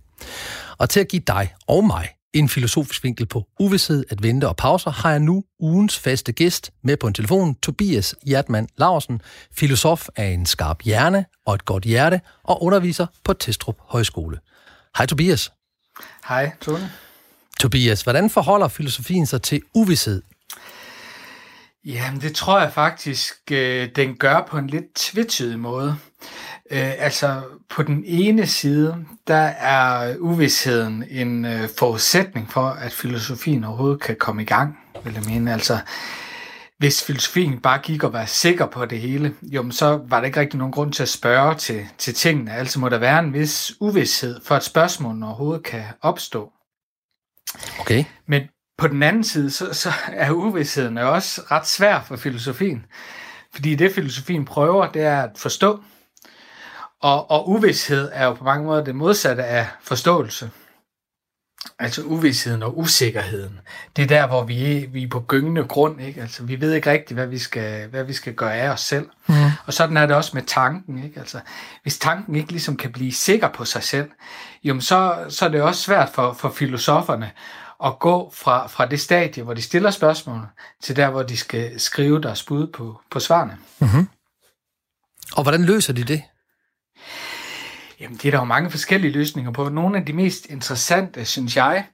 Og 0.78 0.90
til 0.90 1.00
at 1.00 1.08
give 1.08 1.24
dig 1.28 1.54
og 1.68 1.84
mig 1.84 2.10
en 2.34 2.50
filosofisk 2.50 3.04
vinkel 3.04 3.26
på 3.26 3.48
uvidshed, 3.60 4.04
at 4.10 4.24
vente 4.24 4.48
og 4.48 4.56
pauser, 4.56 4.92
har 4.92 5.12
jeg 5.12 5.20
nu 5.20 5.44
ugens 5.60 6.00
faste 6.00 6.32
gæst 6.32 6.72
med 6.84 6.98
på 6.98 7.08
en 7.08 7.14
telefon, 7.14 7.56
Tobias 7.56 8.16
Hjertmann 8.26 8.68
Larsen, 8.78 9.22
filosof 9.52 10.08
af 10.16 10.26
en 10.26 10.46
skarp 10.46 10.82
hjerne 10.82 11.26
og 11.46 11.56
et 11.56 11.66
godt 11.66 11.84
hjerte, 11.84 12.22
og 12.44 12.64
underviser 12.64 13.06
på 13.24 13.34
Testrup 13.34 13.78
Højskole. 13.80 14.40
Hej 14.98 15.06
Tobias. 15.06 15.52
Hej, 16.28 16.52
Tone. 16.62 16.92
Tobias, 17.60 18.02
hvordan 18.02 18.30
forholder 18.30 18.68
filosofien 18.68 19.26
sig 19.26 19.42
til 19.42 19.62
uvidshed? 19.74 20.22
Jamen, 21.86 22.22
det 22.22 22.36
tror 22.36 22.60
jeg 22.60 22.74
faktisk, 22.74 23.34
øh, 23.52 23.90
den 23.96 24.16
gør 24.16 24.48
på 24.50 24.58
en 24.58 24.68
lidt 24.68 24.96
tvetydig 24.96 25.60
måde. 25.60 25.98
Øh, 26.74 26.94
altså, 26.98 27.42
på 27.70 27.84
den 27.84 28.04
ene 28.06 28.48
side, 28.48 29.06
der 29.28 29.44
er 29.60 30.16
uvidsheden 30.18 31.04
en 31.10 31.46
øh, 31.46 31.70
forudsætning 31.78 32.52
for, 32.52 32.66
at 32.68 32.92
filosofien 32.92 33.64
overhovedet 33.64 34.02
kan 34.02 34.16
komme 34.20 34.42
i 34.42 34.46
gang, 34.46 34.78
vil 35.04 35.14
jeg 35.14 35.24
mene. 35.28 35.54
Altså, 35.54 35.80
hvis 36.78 37.04
filosofien 37.04 37.60
bare 37.60 37.80
gik 37.80 38.04
og 38.04 38.14
var 38.14 38.26
sikker 38.26 38.66
på 38.66 38.86
det 38.86 39.00
hele, 39.00 39.34
jo, 39.42 39.72
så 39.72 40.02
var 40.08 40.20
der 40.20 40.26
ikke 40.26 40.40
rigtig 40.40 40.58
nogen 40.58 40.72
grund 40.72 40.94
til 40.94 41.04
at 41.04 41.10
spørge 41.10 41.56
til, 41.56 41.86
til 41.98 42.14
tingene. 42.14 42.54
Altså 42.54 42.80
må 42.80 42.90
der 42.90 42.98
være 42.98 43.20
en 43.20 43.34
vis 43.34 43.74
uvidshed, 43.80 44.40
for 44.46 44.56
at 44.56 44.64
spørgsmålene 44.64 45.26
overhovedet 45.26 45.64
kan 45.64 45.84
opstå. 46.02 46.52
Okay. 47.80 48.04
Men 48.28 48.42
på 48.78 48.88
den 48.88 49.04
anden 49.04 49.24
side, 49.24 49.52
så, 49.52 49.74
så 49.74 49.90
er 50.08 50.32
uvidsheden 50.32 50.98
også 50.98 51.42
ret 51.52 51.68
svær 51.68 52.02
for 52.08 52.16
filosofien. 52.16 52.86
Fordi 53.54 53.76
det, 53.76 53.92
filosofien 53.92 54.46
prøver, 54.46 54.92
det 54.92 55.02
er 55.02 55.22
at 55.22 55.32
forstå. 55.38 55.84
Og, 57.04 57.32
og 57.32 57.50
uvidshed 57.50 58.10
er 58.14 58.26
jo 58.26 58.34
på 58.34 58.44
mange 58.44 58.66
måder 58.66 58.84
det 58.84 58.96
modsatte 58.96 59.44
af 59.44 59.68
forståelse. 59.82 60.52
Altså 61.80 62.02
uvidsheden 62.02 62.64
og 62.64 62.78
usikkerheden. 62.78 63.60
Det 63.96 64.04
er 64.04 64.08
der, 64.08 64.28
hvor 64.28 64.44
vi 64.44 64.84
er, 64.84 64.88
vi 64.88 65.04
er 65.04 65.08
på 65.08 65.20
gyngende 65.20 65.64
grund. 65.64 66.02
Ikke? 66.02 66.22
Altså, 66.22 66.44
vi 66.44 66.62
ved 66.62 66.74
ikke 66.74 66.92
rigtigt, 66.92 67.18
hvad 67.18 67.28
vi 67.28 67.38
skal, 67.38 67.88
hvad 67.88 68.04
vi 68.04 68.14
skal 68.14 68.34
gøre 68.34 68.54
af 68.54 68.70
os 68.70 68.82
selv. 68.82 69.10
Mm. 69.28 69.36
Og 69.66 69.74
sådan 69.74 69.98
er 69.98 70.06
det 70.06 70.16
også 70.16 70.32
med 70.34 70.44
tanken. 70.44 71.04
Ikke? 71.04 71.20
Altså, 71.20 71.40
hvis 71.82 72.00
tanken 72.00 72.36
ikke 72.36 72.52
ligesom 72.52 72.78
kan 72.78 72.92
blive 72.92 73.14
sikker 73.14 73.50
på 73.50 73.66
sig 73.66 73.84
selv, 73.84 74.10
jamen 74.64 74.82
så, 74.82 75.26
så 75.30 75.46
er 75.46 75.50
det 75.50 75.62
også 75.62 75.82
svært 75.82 76.10
for, 76.10 76.34
for 76.34 76.50
filosoferne 76.50 77.32
at 77.86 78.00
gå 78.00 78.32
fra, 78.36 78.68
fra 78.68 78.86
det 78.86 79.00
stadie, 79.00 79.44
hvor 79.44 79.54
de 79.54 79.62
stiller 79.62 79.92
spørgsmål, 79.92 80.48
til 80.82 80.96
der, 80.96 81.10
hvor 81.10 81.24
de 81.24 81.38
skal 81.38 81.80
skrive 81.80 82.22
deres 82.22 82.44
bud 82.44 82.68
på, 82.68 83.02
på 83.12 83.20
svarene. 83.20 83.58
Mm-hmm. 83.80 84.08
Og 85.36 85.44
hvordan 85.44 85.66
løser 85.66 85.94
de 85.94 86.04
det? 86.04 86.22
Jamen, 88.04 88.18
det 88.18 88.26
er 88.26 88.32
der 88.32 88.40
jo 88.40 88.46
mange 88.46 88.70
forskellige 88.70 89.12
løsninger 89.12 89.52
på. 89.52 89.70
Nogle 89.70 89.98
af 89.98 90.06
de 90.06 90.14
mest 90.14 90.46
interessante, 90.46 91.26
synes 91.26 91.58
jeg, 91.58 91.86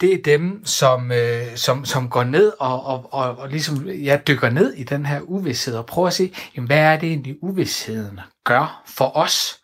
det 0.00 0.14
er 0.14 0.22
dem, 0.24 0.64
som, 0.64 1.12
øh, 1.12 1.56
som, 1.56 1.84
som 1.84 2.08
går 2.08 2.24
ned 2.24 2.52
og, 2.60 2.86
og, 2.86 3.12
og, 3.12 3.38
og 3.38 3.48
ligesom, 3.48 3.88
ja, 3.88 4.18
dykker 4.26 4.50
ned 4.50 4.72
i 4.74 4.84
den 4.84 5.06
her 5.06 5.20
uvidshed 5.20 5.74
og 5.74 5.86
prøver 5.86 6.08
at 6.08 6.14
se, 6.14 6.32
jamen, 6.56 6.66
hvad 6.66 6.78
er 6.78 6.96
det 6.96 7.08
egentlig, 7.08 7.36
uvidsheden 7.42 8.20
gør 8.44 8.82
for 8.86 9.16
os? 9.16 9.60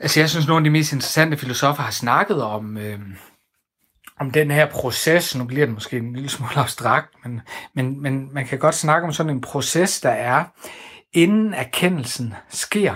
Altså, 0.00 0.20
jeg 0.20 0.30
synes, 0.30 0.46
nogle 0.46 0.60
af 0.60 0.64
de 0.64 0.70
mest 0.70 0.92
interessante 0.92 1.36
filosofer 1.36 1.82
har 1.82 1.90
snakket 1.90 2.42
om, 2.42 2.76
øh, 2.76 2.98
om 4.20 4.30
den 4.30 4.50
her 4.50 4.70
proces. 4.70 5.36
Nu 5.36 5.44
bliver 5.44 5.66
det 5.66 5.74
måske 5.74 5.96
en 5.96 6.12
lille 6.12 6.28
smule 6.28 6.56
abstrakt, 6.56 7.08
men, 7.24 7.40
men, 7.74 8.02
men 8.02 8.34
man 8.34 8.46
kan 8.46 8.58
godt 8.58 8.74
snakke 8.74 9.06
om 9.06 9.12
sådan 9.12 9.32
en 9.32 9.40
proces, 9.40 10.00
der 10.00 10.10
er, 10.10 10.44
inden 11.12 11.54
erkendelsen 11.54 12.34
sker. 12.48 12.94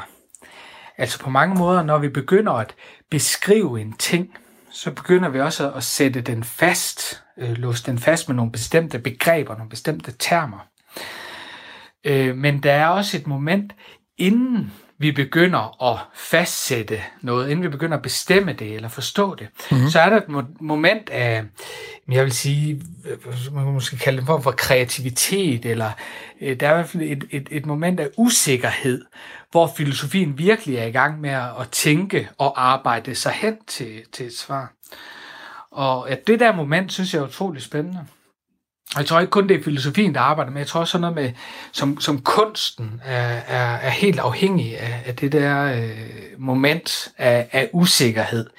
Altså 0.99 1.19
på 1.19 1.31
mange 1.31 1.55
måder, 1.55 1.83
når 1.83 1.99
vi 1.99 2.09
begynder 2.09 2.53
at 2.53 2.75
beskrive 3.11 3.81
en 3.81 3.93
ting, 3.93 4.35
så 4.71 4.91
begynder 4.91 5.29
vi 5.29 5.41
også 5.41 5.73
at 5.73 5.85
sætte 5.85 6.21
den 6.21 6.45
fast, 6.45 7.23
øh, 7.37 7.51
låse 7.51 7.87
den 7.87 7.99
fast 7.99 8.29
med 8.29 8.37
nogle 8.37 8.53
bestemte 8.53 8.99
begreber, 8.99 9.55
nogle 9.55 9.71
bestemte 9.71 10.13
termer. 10.19 10.67
Øh, 12.05 12.37
men 12.37 12.63
der 12.63 12.73
er 12.73 12.87
også 12.87 13.17
et 13.17 13.27
moment, 13.27 13.73
inden 14.19 14.73
vi 14.99 15.13
begynder 15.13 15.93
at 15.93 15.99
fastsætte 16.15 17.01
noget, 17.23 17.51
inden 17.51 17.65
vi 17.65 17.69
begynder 17.69 17.97
at 17.97 18.03
bestemme 18.03 18.53
det 18.53 18.75
eller 18.75 18.89
forstå 18.89 19.35
det, 19.35 19.49
mm-hmm. 19.71 19.89
så 19.89 20.01
er 20.01 20.11
der 20.11 20.17
et 20.17 20.47
moment 20.61 21.11
af, 21.11 21.45
jeg 22.09 22.25
vil 22.25 22.33
sige, 22.33 22.83
man 23.53 23.65
kan 23.65 23.73
måske 23.73 23.97
kalde 23.97 24.17
det 24.17 24.23
en 24.23 24.27
form 24.27 24.43
for 24.43 24.51
kreativitet, 24.51 25.67
eller 25.67 25.91
øh, 26.41 26.61
der 26.61 26.69
er 26.69 26.73
i 26.73 26.75
hvert 26.75 26.89
fald 26.89 27.03
et, 27.03 27.25
et, 27.31 27.49
et 27.51 27.67
moment 27.67 28.01
af 28.01 28.09
usikkerhed, 28.17 29.05
hvor 29.51 29.73
filosofien 29.77 30.39
virkelig 30.39 30.77
er 30.77 30.85
i 30.85 30.91
gang 30.91 31.21
med 31.21 31.31
at 31.31 31.69
tænke 31.73 32.29
og 32.39 32.71
arbejde 32.71 33.15
sig 33.15 33.33
hen 33.33 33.57
til, 33.67 34.03
til 34.13 34.27
et 34.27 34.37
svar. 34.37 34.73
Og 35.71 36.11
at 36.11 36.27
det 36.27 36.41
der 36.41 36.53
moment, 36.53 36.93
synes 36.93 37.15
jeg 37.15 37.21
er 37.21 37.27
utrolig 37.27 37.63
spændende. 37.63 38.07
Og 38.95 39.01
jeg 39.01 39.07
tror 39.07 39.21
ikke 39.21 39.31
kun, 39.31 39.49
det 39.49 39.57
er 39.57 39.63
filosofien, 39.63 40.15
der 40.15 40.21
arbejder 40.21 40.51
med. 40.51 40.61
Jeg 40.61 40.67
tror 40.67 40.81
også 40.81 40.93
sådan 40.93 41.01
noget 41.01 41.15
med, 41.15 41.33
som, 41.73 42.01
som 42.01 42.21
kunsten 42.21 43.01
er, 43.05 43.41
er, 43.47 43.77
er 43.77 43.91
helt 43.91 44.19
afhængig 44.19 44.79
af, 44.79 45.03
af 45.07 45.17
det 45.17 45.33
der 45.33 45.65
øh, 45.65 46.39
moment 46.39 47.09
af, 47.19 47.49
af 47.53 47.71
usikkerhed, 47.73 48.51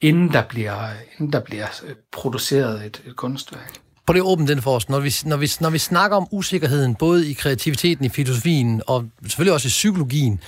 inden 0.00 0.32
der 0.32 0.42
bliver, 0.42 0.88
inden 1.18 1.32
der 1.32 1.40
bliver 1.40 1.66
øh, 1.84 1.94
produceret 2.12 2.86
et, 2.86 3.02
et 3.06 3.16
kunstværk. 3.16 3.80
Prøv 4.06 4.12
lige 4.12 4.22
at 4.22 4.26
åbne 4.26 4.48
den 4.48 4.62
for 4.62 4.76
os. 4.76 4.88
Når 4.88 5.00
vi, 5.00 5.14
når, 5.24 5.36
vi, 5.36 5.50
når 5.60 5.70
vi 5.70 5.78
snakker 5.78 6.16
om 6.16 6.26
usikkerheden, 6.30 6.94
både 6.94 7.30
i 7.30 7.32
kreativiteten, 7.32 8.04
i 8.04 8.08
filosofien, 8.08 8.82
og 8.86 9.04
selvfølgelig 9.22 9.52
også 9.52 9.68
i 9.68 9.68
psykologien, 9.68 10.40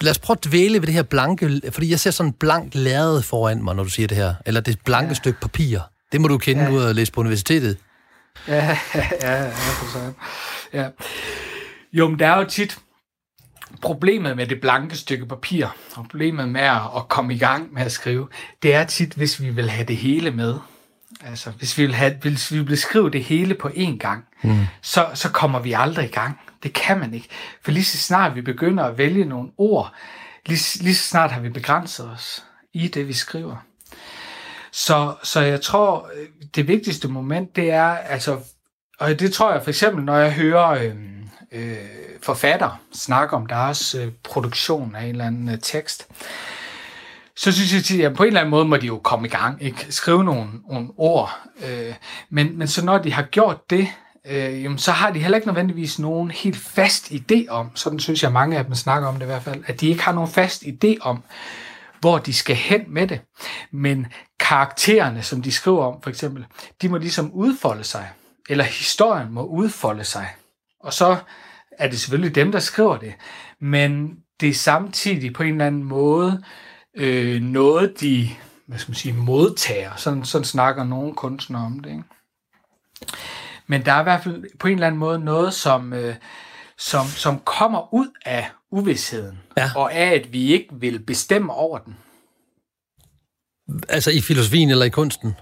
lad 0.00 0.10
os 0.10 0.18
prøve 0.18 0.36
at 0.36 0.44
dvæle 0.44 0.78
ved 0.80 0.86
det 0.86 0.94
her 0.94 1.02
blanke, 1.02 1.60
fordi 1.70 1.90
jeg 1.90 2.00
ser 2.00 2.10
sådan 2.10 2.30
en 2.30 2.32
blank 2.32 2.74
lærred 2.74 3.22
foran 3.22 3.62
mig, 3.64 3.74
når 3.74 3.82
du 3.82 3.90
siger 3.90 4.06
det 4.06 4.16
her, 4.16 4.34
eller 4.46 4.60
det 4.60 4.78
blanke 4.84 5.08
ja. 5.08 5.14
stykke 5.14 5.40
papir. 5.40 5.80
Det 6.12 6.20
må 6.20 6.28
du 6.28 6.38
kende 6.38 6.62
ja. 6.62 6.70
ud 6.70 6.82
af 6.82 6.88
at 6.88 6.96
læse 6.96 7.12
på 7.12 7.20
universitetet. 7.20 7.76
Ja, 8.48 8.54
ja, 8.94 9.06
ja, 9.22 9.42
ja, 9.42 9.50
for 9.50 10.14
ja. 10.72 10.88
Jo, 11.92 12.08
men 12.08 12.18
der 12.18 12.26
er 12.26 12.38
jo 12.38 12.44
tit 12.44 12.78
problemet 13.82 14.36
med 14.36 14.46
det 14.46 14.60
blanke 14.60 14.96
stykke 14.96 15.26
papir, 15.26 15.66
og 15.96 16.04
problemet 16.04 16.48
med 16.48 16.60
at 16.96 17.08
komme 17.08 17.34
i 17.34 17.38
gang 17.38 17.72
med 17.72 17.82
at 17.82 17.92
skrive, 17.92 18.28
det 18.62 18.74
er 18.74 18.84
tit, 18.84 19.12
hvis 19.12 19.40
vi 19.40 19.50
vil 19.50 19.70
have 19.70 19.86
det 19.86 19.96
hele 19.96 20.30
med. 20.30 20.54
Altså, 21.24 21.50
hvis 21.50 21.78
vi 21.78 21.86
vil, 21.86 21.94
have, 21.94 22.14
hvis 22.22 22.52
vi 22.52 22.58
vil 22.58 22.78
skrive 22.78 23.10
det 23.10 23.24
hele 23.24 23.54
på 23.54 23.68
én 23.68 23.96
gang, 23.98 24.24
mm. 24.42 24.66
så, 24.82 25.08
så 25.14 25.30
kommer 25.30 25.58
vi 25.58 25.72
aldrig 25.72 26.04
i 26.04 26.12
gang. 26.12 26.40
Det 26.62 26.72
kan 26.72 26.98
man 26.98 27.14
ikke. 27.14 27.28
For 27.62 27.70
lige 27.70 27.84
så 27.84 27.98
snart 27.98 28.34
vi 28.34 28.40
begynder 28.40 28.84
at 28.84 28.98
vælge 28.98 29.24
nogle 29.24 29.50
ord, 29.58 29.94
lige, 30.46 30.82
lige 30.82 30.94
så 30.94 31.08
snart 31.08 31.30
har 31.32 31.40
vi 31.40 31.48
begrænset 31.48 32.10
os 32.10 32.44
i 32.72 32.88
det, 32.88 33.08
vi 33.08 33.12
skriver. 33.12 33.56
Så, 34.72 35.14
så 35.22 35.40
jeg 35.40 35.60
tror, 35.60 36.10
det 36.54 36.68
vigtigste 36.68 37.08
moment, 37.08 37.56
det 37.56 37.70
er, 37.70 37.88
altså, 37.88 38.38
og 38.98 39.20
det 39.20 39.32
tror 39.32 39.52
jeg 39.52 39.62
for 39.62 39.70
eksempel, 39.70 40.04
når 40.04 40.16
jeg 40.16 40.32
hører 40.32 40.68
øh, 40.68 40.94
øh, 41.52 41.76
forfatter 42.22 42.80
snakke 42.92 43.36
om 43.36 43.46
deres 43.46 43.94
øh, 43.94 44.12
produktion 44.22 44.94
af 44.94 45.02
en 45.02 45.10
eller 45.10 45.26
anden 45.26 45.48
øh, 45.48 45.58
tekst, 45.62 46.06
så 47.36 47.52
synes 47.52 47.90
jeg, 47.90 48.06
at 48.06 48.16
på 48.16 48.22
en 48.22 48.26
eller 48.26 48.40
anden 48.40 48.50
måde 48.50 48.64
må 48.64 48.76
de 48.76 48.86
jo 48.86 48.98
komme 48.98 49.26
i 49.26 49.30
gang, 49.30 49.62
ikke? 49.62 49.86
skrive 49.90 50.24
nogle, 50.24 50.50
nogle 50.70 50.88
ord. 50.96 51.38
Øh, 51.66 51.94
men, 52.30 52.58
men 52.58 52.68
så 52.68 52.84
når 52.84 52.98
de 52.98 53.12
har 53.12 53.22
gjort 53.22 53.70
det, 53.70 53.88
øh, 54.26 54.62
jamen, 54.62 54.78
så 54.78 54.92
har 54.92 55.10
de 55.10 55.18
heller 55.18 55.36
ikke 55.36 55.48
nødvendigvis 55.48 55.98
nogen 55.98 56.30
helt 56.30 56.56
fast 56.56 57.12
idé 57.12 57.48
om, 57.48 57.70
sådan 57.74 57.98
synes 57.98 58.22
jeg 58.22 58.32
mange 58.32 58.58
af 58.58 58.64
dem 58.64 58.74
snakker 58.74 59.08
om 59.08 59.14
det 59.14 59.22
i 59.22 59.26
hvert 59.26 59.42
fald, 59.42 59.64
at 59.66 59.80
de 59.80 59.88
ikke 59.88 60.02
har 60.02 60.12
nogen 60.12 60.30
fast 60.30 60.62
idé 60.62 60.96
om, 61.00 61.22
hvor 62.00 62.18
de 62.18 62.34
skal 62.34 62.56
hen 62.56 62.84
med 62.88 63.06
det. 63.06 63.20
Men 63.72 64.06
karaktererne, 64.40 65.22
som 65.22 65.42
de 65.42 65.52
skriver 65.52 65.84
om, 65.84 66.02
for 66.02 66.10
eksempel, 66.10 66.46
de 66.82 66.88
må 66.88 66.96
ligesom 66.98 67.32
udfolde 67.32 67.84
sig, 67.84 68.08
eller 68.48 68.64
historien 68.64 69.32
må 69.32 69.44
udfolde 69.44 70.04
sig. 70.04 70.28
Og 70.80 70.92
så 70.92 71.16
er 71.78 71.88
det 71.88 72.00
selvfølgelig 72.00 72.34
dem, 72.34 72.52
der 72.52 72.58
skriver 72.58 72.96
det, 72.96 73.14
men 73.60 74.10
det 74.40 74.48
er 74.48 74.54
samtidig 74.54 75.32
på 75.32 75.42
en 75.42 75.52
eller 75.52 75.66
anden 75.66 75.84
måde 75.84 76.42
øh, 76.96 77.42
noget, 77.42 78.00
de 78.00 78.28
hvad 78.66 78.78
skal 78.78 78.90
man 78.90 78.96
sige, 78.96 79.14
modtager. 79.14 79.96
Sådan, 79.96 80.24
sådan 80.24 80.44
snakker 80.44 80.84
nogle 80.84 81.14
kunstnere 81.14 81.62
om 81.62 81.80
det. 81.80 81.90
Ikke? 81.90 82.04
Men 83.66 83.84
der 83.84 83.92
er 83.92 84.00
i 84.00 84.02
hvert 84.02 84.22
fald 84.24 84.58
på 84.58 84.68
en 84.68 84.74
eller 84.74 84.86
anden 84.86 84.98
måde 84.98 85.18
noget, 85.18 85.54
som, 85.54 85.92
øh, 85.92 86.14
som, 86.78 87.06
som 87.06 87.40
kommer 87.40 87.94
ud 87.94 88.08
af 88.24 88.50
uvidsheden, 88.70 89.40
ja. 89.56 89.70
og 89.76 89.92
af, 89.92 90.14
at 90.14 90.32
vi 90.32 90.52
ikke 90.52 90.68
vil 90.72 90.98
bestemme 90.98 91.52
over 91.52 91.78
den. 91.78 91.96
Altså 93.88 94.10
i 94.10 94.20
filosofien 94.20 94.70
eller 94.70 94.84
i 94.84 94.88
kunsten? 94.88 95.34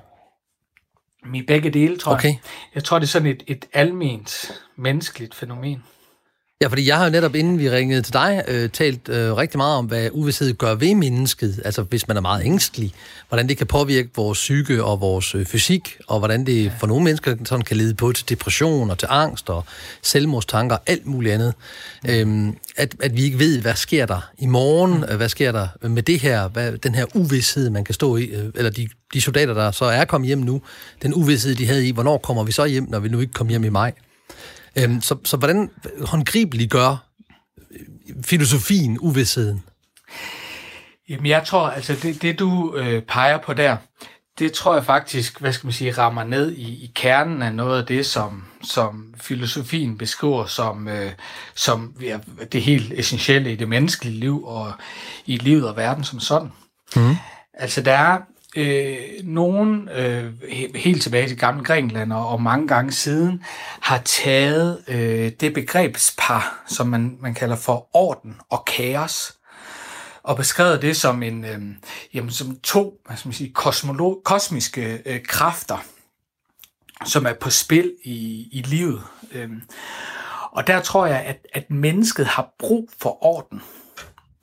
I 1.34 1.42
begge 1.42 1.70
dele, 1.70 1.96
tror 1.98 2.14
okay. 2.14 2.28
jeg. 2.28 2.38
Jeg 2.74 2.84
tror, 2.84 2.98
det 2.98 3.06
er 3.06 3.10
sådan 3.10 3.28
et, 3.28 3.42
et 3.46 3.64
alment 3.72 4.62
menneskeligt 4.76 5.34
fænomen. 5.34 5.84
Ja, 6.62 6.66
fordi 6.66 6.88
jeg 6.88 6.96
har 6.96 7.04
jo 7.04 7.10
netop, 7.10 7.34
inden 7.34 7.58
vi 7.58 7.70
ringede 7.70 8.02
til 8.02 8.12
dig, 8.12 8.44
øh, 8.48 8.70
talt 8.70 9.08
øh, 9.08 9.36
rigtig 9.36 9.58
meget 9.58 9.76
om, 9.76 9.86
hvad 9.86 10.08
uvidshed 10.12 10.54
gør 10.54 10.74
ved 10.74 10.94
mennesket. 10.94 11.62
Altså, 11.64 11.82
hvis 11.82 12.08
man 12.08 12.16
er 12.16 12.20
meget 12.20 12.44
ængstelig, 12.44 12.92
hvordan 13.28 13.48
det 13.48 13.56
kan 13.56 13.66
påvirke 13.66 14.08
vores 14.16 14.38
psyke 14.38 14.84
og 14.84 15.00
vores 15.00 15.34
øh, 15.34 15.46
fysik, 15.46 15.98
og 16.08 16.18
hvordan 16.18 16.46
det 16.46 16.72
for 16.80 16.86
nogle 16.86 17.04
mennesker 17.04 17.36
sådan 17.44 17.64
kan 17.64 17.76
lede 17.76 17.94
på 17.94 18.12
til 18.12 18.28
depression 18.28 18.90
og 18.90 18.98
til 18.98 19.08
angst 19.10 19.50
og 19.50 19.64
selvmordstanker 20.02 20.76
og 20.76 20.82
alt 20.86 21.06
muligt 21.06 21.34
andet. 21.34 21.54
Øhm, 22.08 22.56
at, 22.76 22.94
at 23.00 23.16
vi 23.16 23.22
ikke 23.22 23.38
ved, 23.38 23.60
hvad 23.60 23.74
sker 23.74 24.06
der 24.06 24.30
i 24.38 24.46
morgen, 24.46 24.94
mm. 24.94 25.16
hvad 25.16 25.28
sker 25.28 25.52
der 25.52 25.88
med 25.88 26.02
det 26.02 26.20
her, 26.20 26.48
hvad, 26.48 26.72
den 26.72 26.94
her 26.94 27.06
uvidshed, 27.14 27.70
man 27.70 27.84
kan 27.84 27.94
stå 27.94 28.16
i, 28.16 28.24
øh, 28.24 28.44
eller 28.54 28.70
de, 28.70 28.88
de 29.14 29.20
soldater, 29.20 29.54
der 29.54 29.70
så 29.70 29.84
er 29.84 30.04
kommet 30.04 30.28
hjem 30.28 30.38
nu, 30.38 30.62
den 31.02 31.14
uvidshed, 31.14 31.54
de 31.54 31.66
havde 31.66 31.88
i, 31.88 31.90
hvornår 31.90 32.18
kommer 32.18 32.44
vi 32.44 32.52
så 32.52 32.64
hjem, 32.64 32.86
når 32.88 32.98
vi 32.98 33.08
nu 33.08 33.20
ikke 33.20 33.32
kommer 33.32 33.50
hjem 33.50 33.64
i 33.64 33.68
maj. 33.68 33.92
Øhm, 34.78 35.00
så, 35.00 35.16
så 35.24 35.36
hvordan 35.36 35.70
håndgribeligt 36.06 36.70
gør 36.70 37.08
filosofien 38.24 38.98
uvidsheden? 38.98 39.64
Jamen 41.08 41.26
jeg 41.26 41.44
tror, 41.46 41.68
altså 41.68 41.96
det, 42.02 42.22
det 42.22 42.38
du 42.38 42.76
øh, 42.76 43.02
peger 43.02 43.38
på 43.38 43.54
der, 43.54 43.76
det 44.38 44.52
tror 44.52 44.74
jeg 44.74 44.84
faktisk, 44.84 45.40
hvad 45.40 45.52
skal 45.52 45.66
man 45.66 45.72
sige, 45.72 45.92
rammer 45.92 46.24
ned 46.24 46.52
i, 46.52 46.84
i 46.84 46.92
kernen 46.94 47.42
af 47.42 47.54
noget 47.54 47.80
af 47.80 47.86
det, 47.86 48.06
som, 48.06 48.44
som 48.62 49.14
filosofien 49.20 49.98
beskriver 49.98 50.46
som, 50.46 50.88
øh, 50.88 51.12
som 51.54 51.94
ja, 52.00 52.18
det 52.52 52.62
helt 52.62 52.92
essentielle 52.92 53.52
i 53.52 53.56
det 53.56 53.68
menneskelige 53.68 54.20
liv 54.20 54.44
og 54.44 54.72
i 55.26 55.36
livet 55.36 55.68
og 55.68 55.76
verden 55.76 56.04
som 56.04 56.20
sådan. 56.20 56.52
Mm. 56.96 57.16
Altså 57.54 57.82
der 57.82 57.92
er 57.92 58.18
øh, 58.56 58.96
nogen 59.24 59.88
øh, 59.88 60.42
helt 60.74 61.02
tilbage 61.02 61.28
til 61.28 61.38
gamle 61.38 61.64
Grækenland 61.64 62.12
og, 62.12 62.28
og 62.28 62.42
mange 62.42 62.68
gange 62.68 62.92
siden 62.92 63.42
har 63.80 63.98
taget 63.98 64.84
øh, 64.88 65.32
det 65.40 65.54
begrebspar, 65.54 66.62
som 66.66 66.86
man, 66.86 67.18
man 67.20 67.34
kalder 67.34 67.56
for 67.56 67.96
orden 67.96 68.36
og 68.50 68.64
kaos, 68.64 69.38
og 70.22 70.36
beskrevet 70.36 70.82
det 70.82 70.96
som 70.96 71.22
en 71.22 71.44
øh, 71.44 71.60
jamen, 72.14 72.30
som 72.30 72.56
to 72.62 73.00
hvad 73.06 73.16
skal 73.16 73.28
man 73.28 73.34
sige, 73.34 73.52
kosmolo- 73.58 74.22
kosmiske 74.24 75.02
øh, 75.06 75.22
kræfter, 75.22 75.84
som 77.04 77.26
er 77.26 77.32
på 77.32 77.50
spil 77.50 77.94
i, 78.04 78.48
i 78.52 78.62
livet. 78.62 79.02
Øh, 79.32 79.50
og 80.52 80.66
der 80.66 80.80
tror 80.80 81.06
jeg, 81.06 81.20
at, 81.20 81.46
at 81.52 81.70
mennesket 81.70 82.26
har 82.26 82.54
brug 82.58 82.90
for 82.98 83.24
orden. 83.24 83.62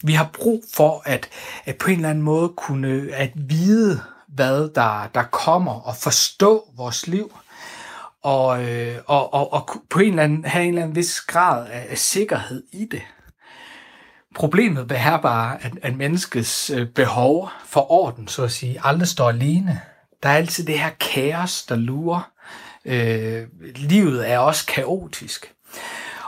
Vi 0.03 0.13
har 0.13 0.29
brug 0.33 0.63
for 0.73 1.01
at, 1.05 1.29
at 1.65 1.77
på 1.77 1.89
en 1.89 1.95
eller 1.95 2.09
anden 2.09 2.23
måde 2.23 2.49
kunne 2.49 3.09
at 3.13 3.31
vide, 3.35 4.01
hvad 4.27 4.69
der, 4.75 5.09
der 5.15 5.23
kommer, 5.23 5.73
og 5.73 5.95
forstå 5.95 6.69
vores 6.77 7.07
liv, 7.07 7.39
og, 8.21 8.63
øh, 8.63 8.97
og, 9.07 9.33
og, 9.33 9.53
og 9.53 9.69
på 9.89 9.99
en 9.99 10.09
eller 10.09 10.23
anden, 10.23 10.45
have 10.45 10.63
en 10.63 10.69
eller 10.69 10.81
anden 10.81 10.95
vis 10.95 11.21
grad 11.21 11.67
af, 11.67 11.87
af 11.89 11.97
sikkerhed 11.97 12.63
i 12.71 12.85
det. 12.85 13.01
Problemet 14.35 14.91
er 14.91 15.17
bare, 15.17 15.63
at, 15.63 15.73
at 15.81 15.95
menneskets 15.95 16.69
øh, 16.69 16.87
behov 16.87 17.49
for 17.65 17.91
orden, 17.91 18.27
så 18.27 18.43
at 18.43 18.51
sige, 18.51 18.79
aldrig 18.83 19.07
står 19.07 19.29
alene. 19.29 19.81
Der 20.23 20.29
er 20.29 20.33
altid 20.33 20.65
det 20.65 20.79
her 20.79 20.89
kaos, 20.89 21.65
der 21.65 21.75
lurer. 21.75 22.31
Øh, 22.85 23.47
livet 23.75 24.31
er 24.31 24.39
også 24.39 24.65
kaotisk. 24.65 25.53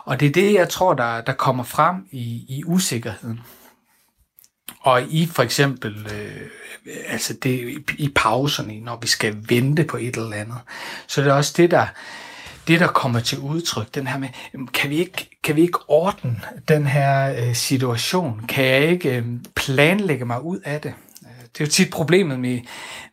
Og 0.06 0.20
det 0.20 0.28
er 0.28 0.32
det, 0.32 0.54
jeg 0.54 0.70
tror, 0.70 0.94
der, 0.94 1.22
der 1.22 1.34
kommer 1.34 1.64
frem 1.64 2.08
i, 2.12 2.46
i 2.50 2.64
usikkerheden. 2.66 3.40
Og 4.82 5.04
i 5.04 5.26
for 5.26 5.44
eksempel 5.44 6.08
øh, 6.14 6.42
altså 7.08 7.34
det, 7.34 7.84
i, 7.98 8.12
pauserne, 8.16 8.80
når 8.80 8.98
vi 9.02 9.08
skal 9.08 9.38
vente 9.50 9.84
på 9.84 9.98
et 9.98 10.16
eller 10.16 10.34
andet. 10.34 10.58
Så 11.08 11.22
det 11.22 11.30
er 11.30 11.34
også 11.34 11.54
det, 11.58 11.72
der, 11.72 11.86
det, 12.68 12.80
der 12.80 12.88
kommer 12.88 13.20
til 13.20 13.40
udtryk, 13.40 13.96
den 13.96 14.08
her 14.08 14.18
med, 14.18 14.30
kan 14.74 14.90
vi 14.90 14.98
ikke, 14.98 15.40
kan 15.44 15.56
vi 15.56 15.62
ikke 15.62 15.80
ordne 15.88 16.42
den 16.68 16.88
her 16.88 17.46
øh, 17.48 17.56
situation? 17.56 18.46
Kan 18.50 18.66
jeg 18.66 18.90
ikke 18.90 19.18
øh, 19.18 19.26
planlægge 19.56 20.26
mig 20.26 20.42
ud 20.42 20.60
af 20.66 20.82
det? 20.82 20.94
Øh, 21.24 21.44
det 21.54 21.62
er 21.62 21.66
jo 21.66 21.72
tit 21.72 21.90
problemet 21.90 22.40
med, 22.40 22.60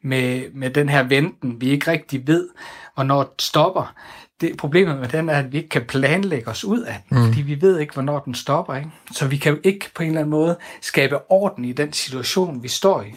med, 0.02 0.42
med 0.54 0.70
den 0.70 0.88
her 0.88 1.02
venten, 1.02 1.60
vi 1.60 1.70
ikke 1.70 1.90
rigtig 1.90 2.26
ved, 2.26 2.48
hvornår 2.94 3.22
det 3.22 3.42
stopper 3.42 3.94
det, 4.40 4.56
problemet 4.56 4.98
med 4.98 5.08
den 5.08 5.28
er, 5.28 5.38
at 5.38 5.52
vi 5.52 5.56
ikke 5.56 5.68
kan 5.68 5.84
planlægge 5.88 6.50
os 6.50 6.64
ud 6.64 6.80
af 6.80 7.02
den, 7.08 7.18
mm. 7.18 7.26
fordi 7.26 7.42
vi 7.42 7.60
ved 7.60 7.78
ikke, 7.78 7.92
hvornår 7.92 8.18
den 8.20 8.34
stopper. 8.34 8.74
Ikke? 8.74 8.90
Så 9.12 9.26
vi 9.26 9.36
kan 9.36 9.52
jo 9.52 9.58
ikke 9.64 9.90
på 9.94 10.02
en 10.02 10.08
eller 10.08 10.20
anden 10.20 10.30
måde 10.30 10.56
skabe 10.80 11.30
orden 11.30 11.64
i 11.64 11.72
den 11.72 11.92
situation, 11.92 12.62
vi 12.62 12.68
står 12.68 13.02
i. 13.02 13.14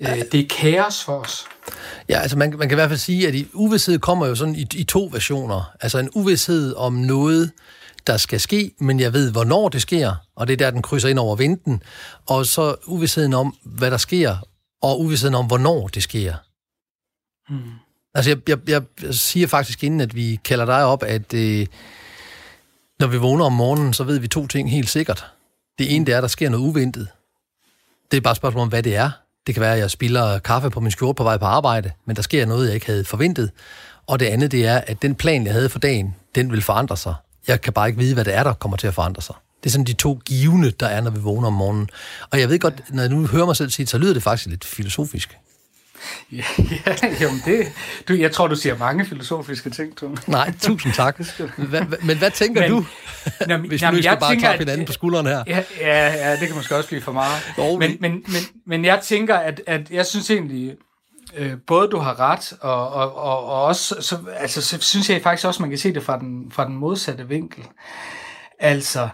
Øh, 0.00 0.18
det 0.32 0.40
er 0.40 0.48
kaos 0.50 1.04
for 1.04 1.18
os. 1.18 1.46
Ja, 2.08 2.18
altså 2.18 2.38
man, 2.38 2.54
man 2.58 2.68
kan 2.68 2.76
i 2.76 2.80
hvert 2.80 2.88
fald 2.90 2.98
sige, 2.98 3.28
at 3.28 3.34
uvidshed 3.52 3.98
kommer 3.98 4.26
jo 4.26 4.34
sådan 4.34 4.54
i, 4.54 4.66
i 4.74 4.84
to 4.84 5.08
versioner. 5.12 5.72
Altså 5.80 5.98
en 5.98 6.10
uvidshed 6.14 6.74
om 6.74 6.92
noget, 6.92 7.52
der 8.06 8.16
skal 8.16 8.40
ske, 8.40 8.72
men 8.80 9.00
jeg 9.00 9.12
ved, 9.12 9.32
hvornår 9.32 9.68
det 9.68 9.82
sker, 9.82 10.14
og 10.36 10.46
det 10.46 10.52
er 10.52 10.56
der, 10.56 10.70
den 10.70 10.82
krydser 10.82 11.08
ind 11.08 11.18
over 11.18 11.36
vinden. 11.36 11.82
Og 12.26 12.46
så 12.46 12.74
uvidsheden 12.86 13.34
om, 13.34 13.56
hvad 13.64 13.90
der 13.90 13.96
sker, 13.96 14.36
og 14.82 15.00
uvidsheden 15.00 15.34
om, 15.34 15.46
hvornår 15.46 15.88
det 15.88 16.02
sker. 16.02 16.34
Mm. 17.48 17.81
Altså, 18.14 18.30
jeg, 18.48 18.58
jeg, 18.68 18.82
jeg 19.02 19.14
siger 19.14 19.46
faktisk 19.46 19.84
inden, 19.84 20.00
at 20.00 20.14
vi 20.14 20.40
kalder 20.44 20.64
dig 20.64 20.84
op, 20.84 21.02
at 21.02 21.34
øh, 21.34 21.66
når 23.00 23.06
vi 23.06 23.16
vågner 23.16 23.44
om 23.44 23.52
morgenen, 23.52 23.92
så 23.92 24.04
ved 24.04 24.18
vi 24.18 24.28
to 24.28 24.46
ting 24.46 24.70
helt 24.70 24.90
sikkert. 24.90 25.26
Det 25.78 25.94
ene, 25.94 26.06
det 26.06 26.12
er, 26.12 26.16
at 26.16 26.22
der 26.22 26.28
sker 26.28 26.50
noget 26.50 26.64
uventet. 26.64 27.08
Det 28.10 28.16
er 28.16 28.20
bare 28.20 28.30
et 28.30 28.36
spørgsmål 28.36 28.62
om, 28.62 28.68
hvad 28.68 28.82
det 28.82 28.96
er. 28.96 29.10
Det 29.46 29.54
kan 29.54 29.60
være, 29.60 29.72
at 29.72 29.78
jeg 29.78 29.90
spiller 29.90 30.38
kaffe 30.38 30.70
på 30.70 30.80
min 30.80 30.90
skjorte 30.90 31.16
på 31.16 31.22
vej 31.22 31.36
på 31.36 31.44
arbejde, 31.44 31.90
men 32.06 32.16
der 32.16 32.22
sker 32.22 32.46
noget, 32.46 32.66
jeg 32.66 32.74
ikke 32.74 32.86
havde 32.86 33.04
forventet. 33.04 33.50
Og 34.06 34.20
det 34.20 34.26
andet, 34.26 34.52
det 34.52 34.66
er, 34.66 34.78
at 34.86 35.02
den 35.02 35.14
plan, 35.14 35.44
jeg 35.44 35.52
havde 35.52 35.68
for 35.68 35.78
dagen, 35.78 36.14
den 36.34 36.52
vil 36.52 36.62
forandre 36.62 36.96
sig. 36.96 37.14
Jeg 37.48 37.60
kan 37.60 37.72
bare 37.72 37.88
ikke 37.88 37.98
vide, 37.98 38.14
hvad 38.14 38.24
det 38.24 38.34
er, 38.34 38.42
der 38.42 38.52
kommer 38.52 38.76
til 38.76 38.86
at 38.86 38.94
forandre 38.94 39.22
sig. 39.22 39.34
Det 39.62 39.68
er 39.68 39.72
sådan 39.72 39.84
de 39.84 39.92
to 39.92 40.20
givende, 40.24 40.70
der 40.70 40.86
er, 40.86 41.00
når 41.00 41.10
vi 41.10 41.20
vågner 41.20 41.46
om 41.46 41.52
morgenen. 41.52 41.88
Og 42.30 42.40
jeg 42.40 42.48
ved 42.48 42.58
godt, 42.58 42.82
når 42.90 43.02
jeg 43.02 43.10
nu 43.10 43.26
hører 43.26 43.46
mig 43.46 43.56
selv 43.56 43.70
sige 43.70 43.86
så 43.86 43.98
lyder 43.98 44.12
det 44.12 44.22
faktisk 44.22 44.48
lidt 44.48 44.64
filosofisk. 44.64 45.38
Ja, 46.32 46.44
ja 46.86 47.14
jamen 47.20 47.42
det, 47.44 47.72
du, 48.08 48.14
jeg 48.14 48.32
tror, 48.32 48.46
du 48.46 48.56
siger 48.56 48.78
mange 48.78 49.06
filosofiske 49.06 49.70
ting, 49.70 49.96
Tom. 49.96 50.16
Nej, 50.26 50.52
tusind 50.60 50.92
tak. 50.92 51.20
Hva, 51.56 51.86
men 52.02 52.18
hvad 52.18 52.30
tænker 52.30 52.60
men, 52.60 52.70
du, 52.70 52.84
jamen, 53.48 53.68
hvis 53.68 53.82
jamen, 53.82 53.98
nu 53.98 54.02
skal 54.02 54.16
bare 54.20 54.30
tænker, 54.30 54.46
klappe 54.46 54.58
hinanden 54.58 54.86
på 54.86 54.92
skulderen 54.92 55.26
her? 55.26 55.44
Ja, 55.46 55.62
ja, 55.80 56.28
ja, 56.28 56.36
det 56.36 56.46
kan 56.46 56.56
måske 56.56 56.76
også 56.76 56.88
blive 56.88 57.02
for 57.02 57.12
meget. 57.12 57.42
Men, 57.78 57.96
men, 58.00 58.12
men, 58.12 58.42
men 58.66 58.84
jeg 58.84 59.00
tænker, 59.02 59.36
at, 59.36 59.62
at 59.66 59.90
jeg 59.90 60.06
synes 60.06 60.30
egentlig, 60.30 60.76
øh, 61.36 61.52
både 61.66 61.88
du 61.88 61.98
har 61.98 62.20
ret, 62.20 62.52
og, 62.60 62.92
og, 62.92 63.16
og, 63.16 63.44
og 63.44 63.64
også, 63.64 63.96
så, 64.00 64.18
altså, 64.36 64.62
så 64.62 64.78
synes 64.80 65.10
jeg 65.10 65.22
faktisk 65.22 65.46
også, 65.46 65.62
man 65.62 65.70
kan 65.70 65.78
se 65.78 65.94
det 65.94 66.02
fra 66.02 66.18
den, 66.18 66.50
fra 66.50 66.66
den 66.66 66.76
modsatte 66.76 67.28
vinkel. 67.28 67.64
Altså, 68.58 69.08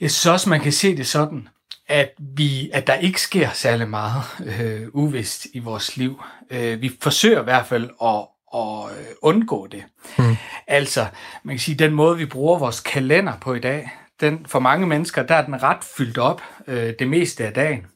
jeg 0.00 0.10
synes 0.10 0.26
også, 0.26 0.50
man 0.50 0.60
kan 0.60 0.72
se 0.72 0.96
det 0.96 1.06
sådan, 1.06 1.48
at, 1.92 2.12
vi, 2.18 2.70
at 2.72 2.86
der 2.86 2.94
ikke 2.94 3.20
sker 3.20 3.48
særlig 3.52 3.88
meget 3.88 4.22
øh, 4.44 4.88
uvist 4.92 5.46
i 5.52 5.58
vores 5.58 5.96
liv. 5.96 6.22
Øh, 6.50 6.82
vi 6.82 6.92
forsøger 7.00 7.40
i 7.40 7.44
hvert 7.44 7.66
fald 7.66 7.90
at, 8.02 8.26
at 8.54 8.98
øh, 8.98 9.06
undgå 9.22 9.66
det. 9.66 9.84
Mm. 10.18 10.36
Altså, 10.66 11.06
man 11.42 11.54
kan 11.54 11.60
sige, 11.60 11.74
den 11.74 11.92
måde, 11.92 12.18
vi 12.18 12.26
bruger 12.26 12.58
vores 12.58 12.80
kalender 12.80 13.32
på 13.40 13.54
i 13.54 13.60
dag, 13.60 13.90
den, 14.20 14.46
for 14.48 14.58
mange 14.58 14.86
mennesker, 14.86 15.22
der 15.22 15.34
er 15.34 15.44
den 15.44 15.62
ret 15.62 15.84
fyldt 15.96 16.18
op 16.18 16.42
øh, 16.66 16.92
det 16.98 17.08
meste 17.08 17.46
af 17.46 17.52
dagen. 17.52 17.86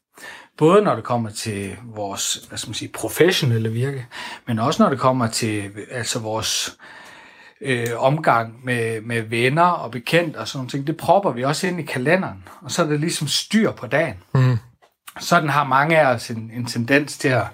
Både 0.58 0.82
når 0.82 0.94
det 0.94 1.04
kommer 1.04 1.30
til 1.30 1.76
vores 1.84 2.34
hvad 2.48 2.58
skal 2.58 2.68
man 2.68 2.74
sige, 2.74 2.90
professionelle 2.94 3.72
virke, 3.72 4.06
men 4.46 4.58
også 4.58 4.82
når 4.82 4.90
det 4.90 4.98
kommer 4.98 5.26
til 5.26 5.70
altså 5.90 6.18
vores 6.18 6.76
øh, 7.60 7.86
omgang 7.98 8.64
med, 8.64 9.00
med 9.00 9.22
venner 9.22 9.62
og 9.62 9.90
bekendte 9.90 10.36
og 10.36 10.48
sådan 10.48 10.68
ting, 10.68 10.86
det 10.86 10.96
propper 10.96 11.30
vi 11.30 11.44
også 11.44 11.66
ind 11.66 11.80
i 11.80 11.82
kalenderen, 11.82 12.48
og 12.62 12.70
så 12.70 12.82
er 12.82 12.86
det 12.86 13.00
ligesom 13.00 13.28
styr 13.28 13.72
på 13.72 13.86
dagen. 13.86 14.14
Mm. 14.34 14.58
Sådan 15.20 15.48
har 15.48 15.64
mange 15.64 15.98
af 16.00 16.14
os 16.14 16.30
en, 16.30 16.50
en 16.54 16.66
tendens 16.66 17.18
til 17.18 17.28
at, 17.28 17.46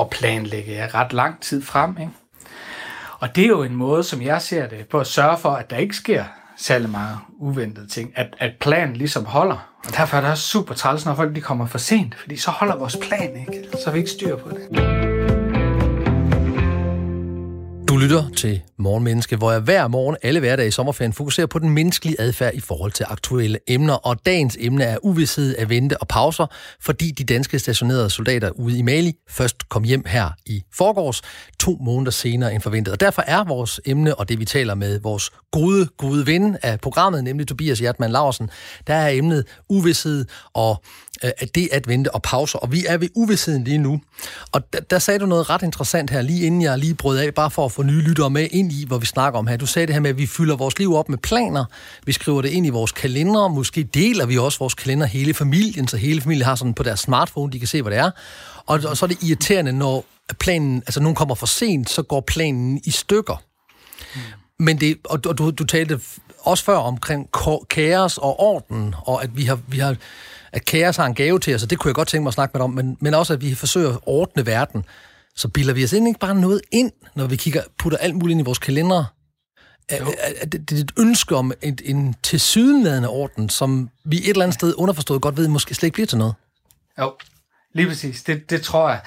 at 0.00 0.10
planlægge 0.10 0.72
ja, 0.72 0.88
ret 0.94 1.12
lang 1.12 1.40
tid 1.40 1.62
frem. 1.62 1.96
Ikke? 2.00 2.12
Og 3.18 3.36
det 3.36 3.44
er 3.44 3.48
jo 3.48 3.62
en 3.62 3.74
måde, 3.74 4.04
som 4.04 4.22
jeg 4.22 4.42
ser 4.42 4.68
det, 4.68 4.88
på 4.88 5.00
at 5.00 5.06
sørge 5.06 5.38
for, 5.38 5.50
at 5.50 5.70
der 5.70 5.76
ikke 5.76 5.96
sker 5.96 6.24
særlig 6.56 6.90
meget 6.90 7.18
uventede 7.38 7.86
ting. 7.86 8.12
At, 8.16 8.26
at 8.38 8.52
planen 8.60 8.96
ligesom 8.96 9.24
holder, 9.24 9.70
Og 9.86 9.96
derfor 9.96 10.16
er 10.16 10.20
det 10.20 10.30
også 10.30 10.48
super 10.48 10.74
træls, 10.74 11.06
når 11.06 11.14
folk 11.14 11.34
de 11.34 11.40
kommer 11.40 11.66
for 11.66 11.78
sent, 11.78 12.14
fordi 12.14 12.36
så 12.36 12.50
holder 12.50 12.76
vores 12.76 12.96
plan 13.02 13.36
ikke, 13.36 13.68
så 13.72 13.82
har 13.84 13.92
vi 13.92 13.98
ikke 13.98 14.10
styr 14.10 14.36
på 14.36 14.48
det. 14.48 14.89
Du 17.90 17.96
lytter 17.96 18.24
til 18.36 18.60
Morgenmenneske, 18.78 19.36
hvor 19.36 19.52
jeg 19.52 19.60
hver 19.60 19.88
morgen 19.88 20.16
alle 20.22 20.40
hverdage 20.40 20.68
i 20.68 20.70
sommerferien 20.70 21.12
fokuserer 21.12 21.46
på 21.46 21.58
den 21.58 21.70
menneskelige 21.70 22.20
adfærd 22.20 22.54
i 22.54 22.60
forhold 22.60 22.92
til 22.92 23.06
aktuelle 23.08 23.58
emner. 23.68 23.94
Og 23.94 24.26
dagens 24.26 24.56
emne 24.60 24.84
er 24.84 24.98
uvidshed 25.02 25.56
af 25.56 25.68
vente 25.68 25.98
og 25.98 26.08
pauser, 26.08 26.46
fordi 26.80 27.10
de 27.10 27.24
danske 27.24 27.58
stationerede 27.58 28.10
soldater 28.10 28.50
ude 28.50 28.78
i 28.78 28.82
Mali 28.82 29.12
først 29.28 29.68
kom 29.68 29.84
hjem 29.84 30.04
her 30.06 30.30
i 30.46 30.62
forgårs, 30.74 31.22
to 31.60 31.78
måneder 31.80 32.10
senere 32.10 32.54
end 32.54 32.62
forventet. 32.62 32.92
Og 32.92 33.00
derfor 33.00 33.22
er 33.26 33.44
vores 33.44 33.80
emne, 33.86 34.14
og 34.14 34.28
det 34.28 34.40
vi 34.40 34.44
taler 34.44 34.74
med 34.74 35.00
vores 35.00 35.30
gode, 35.52 35.86
gode 35.98 36.26
ven 36.26 36.56
af 36.62 36.80
programmet, 36.80 37.24
nemlig 37.24 37.48
Tobias 37.48 37.78
Hjertmann 37.78 38.12
Larsen, 38.12 38.50
der 38.86 38.94
er 38.94 39.08
emnet 39.08 39.44
uvidshed 39.68 40.24
og 40.54 40.82
øh, 41.24 41.30
det 41.54 41.68
at 41.72 41.88
vente 41.88 42.14
og 42.14 42.22
pauser. 42.22 42.58
Og 42.58 42.72
vi 42.72 42.84
er 42.86 42.96
ved 42.96 43.08
uvidsheden 43.14 43.64
lige 43.64 43.78
nu. 43.78 44.00
Og 44.52 44.72
der, 44.72 44.80
der 44.80 44.98
sagde 44.98 45.18
du 45.18 45.26
noget 45.26 45.50
ret 45.50 45.62
interessant 45.62 46.10
her, 46.10 46.22
lige 46.22 46.46
inden 46.46 46.62
jeg 46.62 46.78
lige 46.78 46.94
brød 46.94 47.18
af, 47.18 47.34
bare 47.34 47.50
for 47.50 47.64
at 47.64 47.72
få 47.72 47.82
nye 47.82 48.00
lyttere 48.00 48.30
med 48.30 48.48
ind 48.50 48.72
i, 48.72 48.84
hvor 48.86 48.98
vi 48.98 49.06
snakker 49.06 49.38
om 49.38 49.46
her. 49.46 49.56
Du 49.56 49.66
sagde 49.66 49.86
det 49.86 49.94
her 49.94 50.00
med, 50.00 50.10
at 50.10 50.18
vi 50.18 50.26
fylder 50.26 50.56
vores 50.56 50.78
liv 50.78 50.94
op 50.94 51.08
med 51.08 51.18
planer. 51.18 51.64
Vi 52.06 52.12
skriver 52.12 52.42
det 52.42 52.48
ind 52.48 52.66
i 52.66 52.70
vores 52.70 52.92
kalender. 52.92 53.48
Måske 53.48 53.82
deler 53.82 54.26
vi 54.26 54.38
også 54.38 54.58
vores 54.58 54.74
kalender 54.74 55.06
hele 55.06 55.34
familien, 55.34 55.88
så 55.88 55.96
hele 55.96 56.20
familien 56.20 56.44
har 56.44 56.54
sådan 56.54 56.74
på 56.74 56.82
deres 56.82 57.00
smartphone, 57.00 57.52
de 57.52 57.58
kan 57.58 57.68
se, 57.68 57.82
hvad 57.82 57.92
det 57.92 57.98
er. 57.98 58.10
Og, 58.66 58.80
og 58.86 58.96
så 58.96 59.06
er 59.06 59.08
det 59.08 59.22
irriterende, 59.22 59.72
når 59.72 60.04
planen, 60.38 60.82
altså 60.86 61.00
nogen 61.00 61.16
kommer 61.16 61.34
for 61.34 61.46
sent, 61.46 61.90
så 61.90 62.02
går 62.02 62.20
planen 62.20 62.80
i 62.84 62.90
stykker. 62.90 63.42
Mm. 64.14 64.20
Men 64.58 64.80
det, 64.80 64.98
og 65.04 65.24
du, 65.24 65.50
du 65.50 65.64
talte 65.64 66.00
også 66.38 66.64
før 66.64 66.76
omkring 66.76 67.28
kaos 67.70 68.18
og 68.18 68.40
orden, 68.40 68.94
og 68.98 69.22
at 69.22 69.36
vi 69.36 69.44
har, 69.44 69.58
vi 69.68 69.78
har 69.78 69.96
at 70.52 70.64
kaos 70.64 70.96
har 70.96 71.06
en 71.06 71.14
gave 71.14 71.38
til 71.38 71.54
os, 71.54 71.62
og 71.62 71.70
det 71.70 71.78
kunne 71.78 71.88
jeg 71.88 71.94
godt 71.94 72.08
tænke 72.08 72.22
mig 72.22 72.30
at 72.30 72.34
snakke 72.34 72.52
med 72.54 72.64
om, 72.64 72.70
men, 72.70 72.96
men 73.00 73.14
også 73.14 73.32
at 73.32 73.40
vi 73.40 73.54
forsøger 73.54 73.90
at 73.90 73.98
ordne 74.06 74.46
verden 74.46 74.84
så 75.40 75.48
bilder 75.48 75.74
vi 75.74 75.84
os 75.84 75.92
ikke 75.92 76.14
bare 76.20 76.34
noget 76.34 76.60
ind, 76.70 76.92
når 77.14 77.26
vi 77.26 77.36
kigger, 77.36 77.62
putter 77.78 77.98
alt 77.98 78.14
muligt 78.14 78.30
ind 78.30 78.40
i 78.40 78.44
vores 78.44 78.58
kalender. 78.58 79.04
Er, 79.88 80.06
er, 80.40 80.46
det, 80.46 80.70
det 80.70 80.78
er 80.78 80.82
et 80.82 80.92
ønske 80.98 81.36
om 81.36 81.52
et, 81.62 81.82
en 81.84 82.14
tilsyneladende 82.22 83.08
orden, 83.08 83.48
som 83.48 83.90
vi 84.04 84.16
et 84.18 84.28
eller 84.28 84.42
andet 84.42 84.54
sted 84.54 84.74
underforstået 84.76 85.22
godt 85.22 85.36
ved, 85.36 85.48
måske 85.48 85.74
slet 85.74 85.86
ikke 85.86 85.94
bliver 85.94 86.06
til 86.06 86.18
noget. 86.18 86.34
Jo, 86.98 87.12
lige 87.72 87.88
præcis. 87.88 88.22
Det, 88.22 88.50
det 88.50 88.62
tror 88.62 88.88
jeg. 88.88 89.00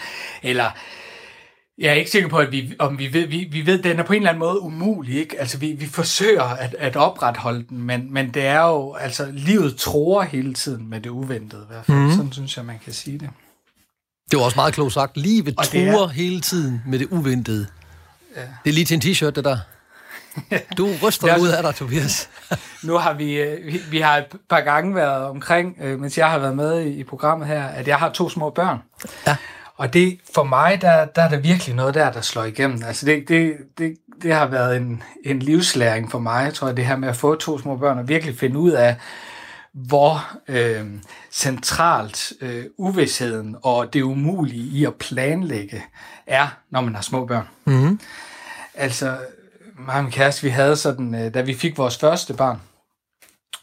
Eller, 0.43 0.71
jeg 1.83 1.91
er 1.91 1.93
ikke 1.93 2.11
sikker 2.11 2.29
på, 2.29 2.37
at 2.37 2.51
vi, 2.51 2.75
om 2.79 2.99
vi 2.99 3.13
ved, 3.13 3.27
vi, 3.27 3.47
vi 3.51 3.65
ved, 3.65 3.77
at 3.77 3.83
den 3.83 3.99
er 3.99 4.03
på 4.03 4.13
en 4.13 4.17
eller 4.17 4.29
anden 4.29 4.39
måde 4.39 4.61
umulig. 4.61 5.15
Ikke? 5.15 5.39
Altså, 5.39 5.57
vi, 5.57 5.71
vi 5.71 5.85
forsøger 5.85 6.43
at, 6.43 6.75
at 6.79 6.95
opretholde 6.95 7.65
den, 7.69 7.81
men, 7.81 8.13
men 8.13 8.29
det 8.33 8.45
er 8.45 8.61
jo, 8.61 8.93
altså, 8.93 9.27
livet 9.31 9.75
tror 9.75 10.21
hele 10.21 10.53
tiden 10.53 10.89
med 10.89 11.01
det 11.01 11.09
uventede. 11.09 11.61
I 11.63 11.73
hvert 11.73 11.85
fald. 11.85 11.97
Mm. 11.97 12.11
Sådan 12.11 12.31
synes 12.31 12.57
jeg, 12.57 12.65
man 12.65 12.79
kan 12.85 12.93
sige 12.93 13.19
det. 13.19 13.29
Det 14.31 14.39
var 14.39 14.45
også 14.45 14.55
meget 14.55 14.73
klogt 14.73 14.93
sagt. 14.93 15.17
Livet 15.17 15.57
truer 15.57 16.03
er... 16.03 16.07
hele 16.07 16.41
tiden 16.41 16.81
med 16.87 16.99
det 16.99 17.07
uventede. 17.11 17.67
Ja. 18.35 18.41
Det 18.41 18.69
er 18.69 18.73
lige 18.73 18.85
til 18.85 18.95
en 18.95 19.01
t-shirt, 19.01 19.31
det 19.31 19.43
der. 19.43 19.57
Du 20.77 20.89
ryster 21.03 21.39
ud 21.39 21.47
af 21.47 21.63
dig, 21.63 21.75
Tobias. 21.75 22.29
nu 22.83 22.97
har 22.97 23.13
vi, 23.13 23.33
øh, 23.33 23.65
vi, 23.65 23.81
vi 23.89 23.99
har 23.99 24.17
et 24.17 24.25
par 24.49 24.61
gange 24.61 24.95
været 24.95 25.25
omkring, 25.25 25.77
øh, 25.81 25.99
mens 25.99 26.17
jeg 26.17 26.29
har 26.29 26.39
været 26.39 26.55
med 26.55 26.81
i, 26.81 26.89
i 26.89 27.03
programmet 27.03 27.47
her, 27.47 27.63
at 27.63 27.87
jeg 27.87 27.97
har 27.97 28.09
to 28.09 28.29
små 28.29 28.49
børn. 28.49 28.77
Ja. 29.27 29.35
Og 29.83 29.93
det, 29.93 30.19
for 30.33 30.43
mig, 30.43 30.81
der, 30.81 31.05
der 31.05 31.21
er 31.21 31.29
der 31.29 31.37
virkelig 31.37 31.75
noget 31.75 31.93
der, 31.93 32.11
der 32.11 32.21
slår 32.21 32.43
igennem. 32.43 32.83
Altså 32.85 33.05
det, 33.05 33.27
det, 33.27 33.53
det, 33.77 33.97
det 34.21 34.33
har 34.33 34.45
været 34.45 34.77
en, 34.77 35.03
en 35.25 35.39
livslæring 35.39 36.11
for 36.11 36.19
mig, 36.19 36.53
tror 36.53 36.67
jeg, 36.67 36.77
det 36.77 36.85
her 36.85 36.95
med 36.95 37.09
at 37.09 37.15
få 37.15 37.35
to 37.35 37.59
små 37.59 37.77
børn 37.77 37.99
og 37.99 38.07
virkelig 38.07 38.37
finde 38.37 38.59
ud 38.59 38.71
af, 38.71 38.95
hvor 39.73 40.37
øh, 40.47 40.85
centralt 41.31 42.33
øh, 42.41 42.65
uvidsheden 42.77 43.55
og 43.63 43.93
det 43.93 44.01
umulige 44.01 44.77
i 44.79 44.85
at 44.85 44.95
planlægge 44.95 45.83
er, 46.27 46.47
når 46.69 46.81
man 46.81 46.95
har 46.95 47.01
små 47.01 47.25
børn. 47.25 47.47
Mm-hmm. 47.65 47.99
Altså, 48.75 49.17
mig 49.79 49.95
og 49.95 50.03
min 50.03 50.11
kæreste, 50.11 50.43
vi 50.43 50.49
havde 50.49 50.75
sådan, 50.75 51.15
øh, 51.15 51.33
da 51.33 51.41
vi 51.41 51.53
fik 51.53 51.77
vores 51.77 51.97
første 51.97 52.33
barn, 52.33 52.61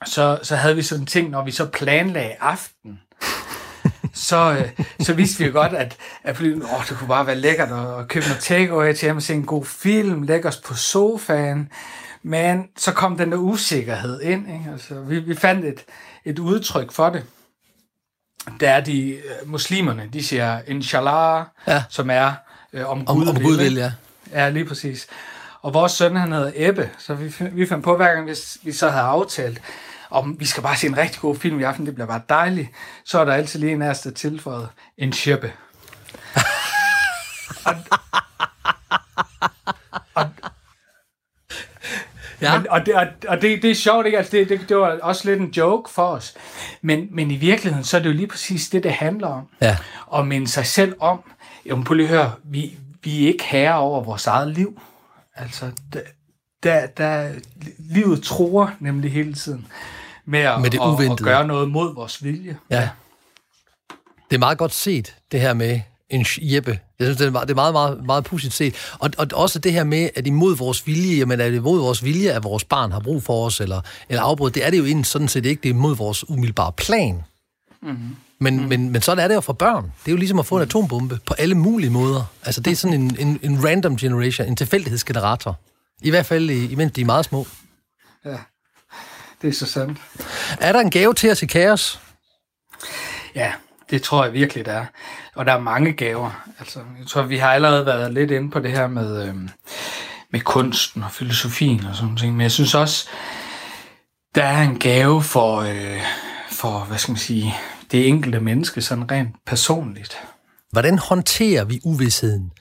så, 0.06 0.38
så 0.42 0.56
havde 0.56 0.76
vi 0.76 0.82
sådan 0.82 1.02
en 1.02 1.06
ting, 1.06 1.30
når 1.30 1.44
vi 1.44 1.50
så 1.50 1.66
planlagde 1.66 2.36
aften, 2.40 3.00
så, 4.20 4.56
øh, 4.58 4.84
så 5.06 5.12
vidste 5.12 5.38
vi 5.38 5.44
jo 5.44 5.52
godt, 5.52 5.72
at, 5.72 5.96
at 6.24 6.40
åh, 6.40 6.86
det 6.88 6.96
kunne 6.98 7.08
bare 7.08 7.26
være 7.26 7.36
lækkert 7.36 7.68
at, 7.98 8.08
købe 8.08 8.26
noget 8.26 8.42
takeaway 8.42 8.94
til 8.94 9.06
at 9.06 9.22
se 9.22 9.34
en 9.34 9.46
god 9.46 9.64
film, 9.64 10.22
lægge 10.22 10.48
os 10.48 10.56
på 10.56 10.74
sofaen, 10.74 11.68
men 12.22 12.68
så 12.76 12.92
kom 12.92 13.16
den 13.16 13.32
der 13.32 13.38
usikkerhed 13.38 14.20
ind. 14.20 14.52
Ikke? 14.52 14.70
Altså, 14.72 15.00
vi, 15.00 15.18
vi 15.18 15.34
fandt 15.34 15.64
et, 15.64 15.84
et 16.24 16.38
udtryk 16.38 16.92
for 16.92 17.10
det. 17.10 17.24
Der 18.60 18.70
er 18.70 18.80
de 18.80 19.20
uh, 19.42 19.50
muslimerne, 19.50 20.08
de 20.12 20.22
siger 20.22 20.60
inshallah, 20.66 21.44
ja. 21.66 21.82
som 21.88 22.10
er 22.10 22.32
uh, 22.72 22.90
om, 22.90 23.08
om 23.08 23.16
Gud, 23.16 23.28
om 23.28 23.42
Gud 23.42 23.56
vil. 23.56 23.74
Ja. 23.74 23.92
ja, 24.32 24.48
lige 24.48 24.64
præcis. 24.64 25.06
Og 25.62 25.74
vores 25.74 25.92
søn, 25.92 26.16
han 26.16 26.32
hedder 26.32 26.52
Ebbe, 26.54 26.90
så 26.98 27.14
vi, 27.14 27.34
vi 27.52 27.66
fandt 27.66 27.84
på, 27.84 27.96
hver 27.96 28.14
gang 28.14 28.26
vi, 28.26 28.36
vi 28.62 28.72
så 28.72 28.88
havde 28.88 29.04
aftalt, 29.04 29.60
om 30.10 30.36
vi 30.40 30.46
skal 30.46 30.62
bare 30.62 30.76
se 30.76 30.86
en 30.86 30.96
rigtig 30.96 31.20
god 31.20 31.36
film 31.36 31.60
i 31.60 31.62
aften, 31.62 31.86
det 31.86 31.94
bliver 31.94 32.06
bare 32.06 32.22
dejligt, 32.28 32.68
så 33.04 33.20
er 33.20 33.24
der 33.24 33.32
altid 33.32 33.60
lige 33.60 33.72
en 33.72 33.82
af 33.82 33.90
os, 33.90 34.00
der 34.00 34.10
tilføjet 34.10 34.68
en 34.98 35.12
shippe. 35.12 35.52
og, 40.14 40.26
Ja. 42.42 42.58
Men, 42.58 42.70
og 42.70 42.86
det, 42.86 42.94
og, 42.94 43.06
og 43.28 43.42
det, 43.42 43.62
det 43.62 43.70
er 43.70 43.74
sjovt, 43.74 44.06
ikke? 44.06 44.18
Altså, 44.18 44.36
det, 44.36 44.48
det, 44.48 44.68
det 44.68 44.76
var 44.76 44.98
også 45.02 45.28
lidt 45.30 45.40
en 45.40 45.50
joke 45.50 45.90
for 45.90 46.06
os. 46.06 46.34
Men, 46.82 47.08
men 47.10 47.30
i 47.30 47.36
virkeligheden, 47.36 47.84
så 47.84 47.96
er 47.96 48.02
det 48.02 48.08
jo 48.08 48.14
lige 48.14 48.26
præcis 48.26 48.68
det, 48.68 48.82
det 48.82 48.92
handler 48.92 49.28
om. 49.28 49.48
Ja. 49.60 49.76
Og 50.06 50.26
minde 50.26 50.48
sig 50.48 50.66
selv 50.66 50.96
om, 51.00 51.32
jo, 51.66 51.82
prøv 51.86 51.94
lige 51.94 52.08
at 52.08 52.14
høre, 52.14 52.32
vi, 52.44 52.78
vi 53.02 53.24
er 53.24 53.28
ikke 53.28 53.44
herre 53.44 53.78
over 53.78 54.04
vores 54.04 54.26
eget 54.26 54.48
liv. 54.48 54.80
Altså, 55.34 55.70
der, 55.92 56.00
der, 56.62 56.86
der 56.86 57.32
livet 57.78 58.22
tror 58.22 58.72
nemlig 58.80 59.12
hele 59.12 59.34
tiden 59.34 59.66
med 60.26 60.40
at, 60.40 60.60
med 60.60 60.70
det 60.70 60.78
at, 60.78 61.10
at 61.12 61.18
gøre 61.18 61.46
noget 61.46 61.70
mod 61.70 61.94
vores 61.94 62.24
vilje. 62.24 62.56
Ja. 62.70 62.88
Det 64.30 64.36
er 64.36 64.38
meget 64.38 64.58
godt 64.58 64.74
set, 64.74 65.14
det 65.32 65.40
her 65.40 65.54
med, 65.54 65.80
en 66.10 66.26
Jeppe. 66.38 66.78
Jeg 66.98 67.06
synes, 67.06 67.16
det 67.16 67.26
er, 67.26 67.40
det 67.40 67.50
er 67.50 67.54
meget, 67.54 67.72
meget, 67.72 68.04
meget 68.04 68.24
pudsigt 68.24 68.54
set. 68.54 68.74
Og, 68.98 69.10
og 69.18 69.26
også 69.32 69.58
det 69.58 69.72
her 69.72 69.84
med, 69.84 70.10
at 70.14 70.26
imod 70.26 70.56
vores 70.56 70.86
vilje, 70.86 71.16
jamen 71.16 71.40
er 71.40 71.48
det 71.48 71.56
imod 71.56 71.80
vores 71.80 72.04
vilje, 72.04 72.30
at 72.30 72.44
vores 72.44 72.64
barn 72.64 72.92
har 72.92 73.00
brug 73.00 73.22
for 73.22 73.46
os, 73.46 73.60
eller, 73.60 73.80
eller 74.08 74.22
afbrud, 74.22 74.50
det 74.50 74.66
er 74.66 74.70
det 74.70 74.78
jo 74.78 74.84
egentlig 74.84 75.06
sådan 75.06 75.28
set 75.28 75.46
ikke, 75.46 75.62
det 75.62 75.68
er 75.68 75.74
imod 75.74 75.96
vores 75.96 76.30
umiddelbare 76.30 76.72
plan. 76.72 77.22
Mm-hmm. 77.82 78.16
Men, 78.38 78.56
mm. 78.56 78.68
men, 78.68 78.90
men 78.90 79.02
sådan 79.02 79.24
er 79.24 79.28
det 79.28 79.34
jo 79.34 79.40
for 79.40 79.52
børn. 79.52 79.82
Det 79.82 80.08
er 80.08 80.12
jo 80.12 80.16
ligesom 80.16 80.38
at 80.38 80.46
få 80.46 80.56
en 80.56 80.62
atombombe 80.62 81.18
på 81.26 81.34
alle 81.34 81.54
mulige 81.54 81.90
måder. 81.90 82.24
Altså 82.44 82.60
det 82.60 82.70
er 82.70 82.76
sådan 82.76 83.00
en, 83.00 83.16
en, 83.18 83.40
en 83.42 83.64
random 83.64 83.96
generation, 83.96 84.46
en 84.46 84.56
tilfældighedsgenerator. 84.56 85.58
I 86.02 86.10
hvert 86.10 86.26
fald, 86.26 86.50
imens 86.50 86.92
de 86.92 87.00
er 87.00 87.04
meget 87.04 87.24
små. 87.24 87.46
Ja, 88.24 88.36
det 89.42 89.48
er 89.48 89.52
så 89.52 89.66
sandt. 89.66 89.98
Er 90.60 90.72
der 90.72 90.80
en 90.80 90.90
gave 90.90 91.14
til 91.14 91.30
os 91.30 91.42
i 91.42 91.46
kaos? 91.46 92.00
Ja, 93.34 93.52
det 93.90 94.02
tror 94.02 94.24
jeg 94.24 94.32
virkelig, 94.32 94.64
der 94.64 94.72
er. 94.72 94.86
Og 95.34 95.46
der 95.46 95.52
er 95.52 95.60
mange 95.60 95.92
gaver. 95.92 96.44
Altså, 96.58 96.80
jeg 96.98 97.06
tror, 97.06 97.22
vi 97.22 97.36
har 97.36 97.52
allerede 97.52 97.86
været 97.86 98.14
lidt 98.14 98.30
inde 98.30 98.50
på 98.50 98.58
det 98.58 98.70
her 98.70 98.88
med, 98.88 99.28
øh, 99.28 99.34
med 100.30 100.40
kunsten 100.40 101.02
og 101.02 101.10
filosofien 101.10 101.86
og 101.86 101.96
sådan 101.96 102.14
noget. 102.14 102.32
Men 102.32 102.40
jeg 102.40 102.52
synes 102.52 102.74
også, 102.74 103.08
der 104.34 104.44
er 104.44 104.62
en 104.62 104.78
gave 104.78 105.22
for, 105.22 105.56
øh, 105.60 106.00
for 106.50 106.84
hvad 106.84 106.98
skal 106.98 107.12
man 107.12 107.18
sige, 107.18 107.54
det 107.90 108.08
enkelte 108.08 108.40
menneske 108.40 108.82
sådan 108.82 109.10
rent 109.10 109.36
personligt. 109.46 110.16
Hvordan 110.70 110.98
håndterer 110.98 111.64
vi 111.64 111.80
uvidsheden? 111.84 112.52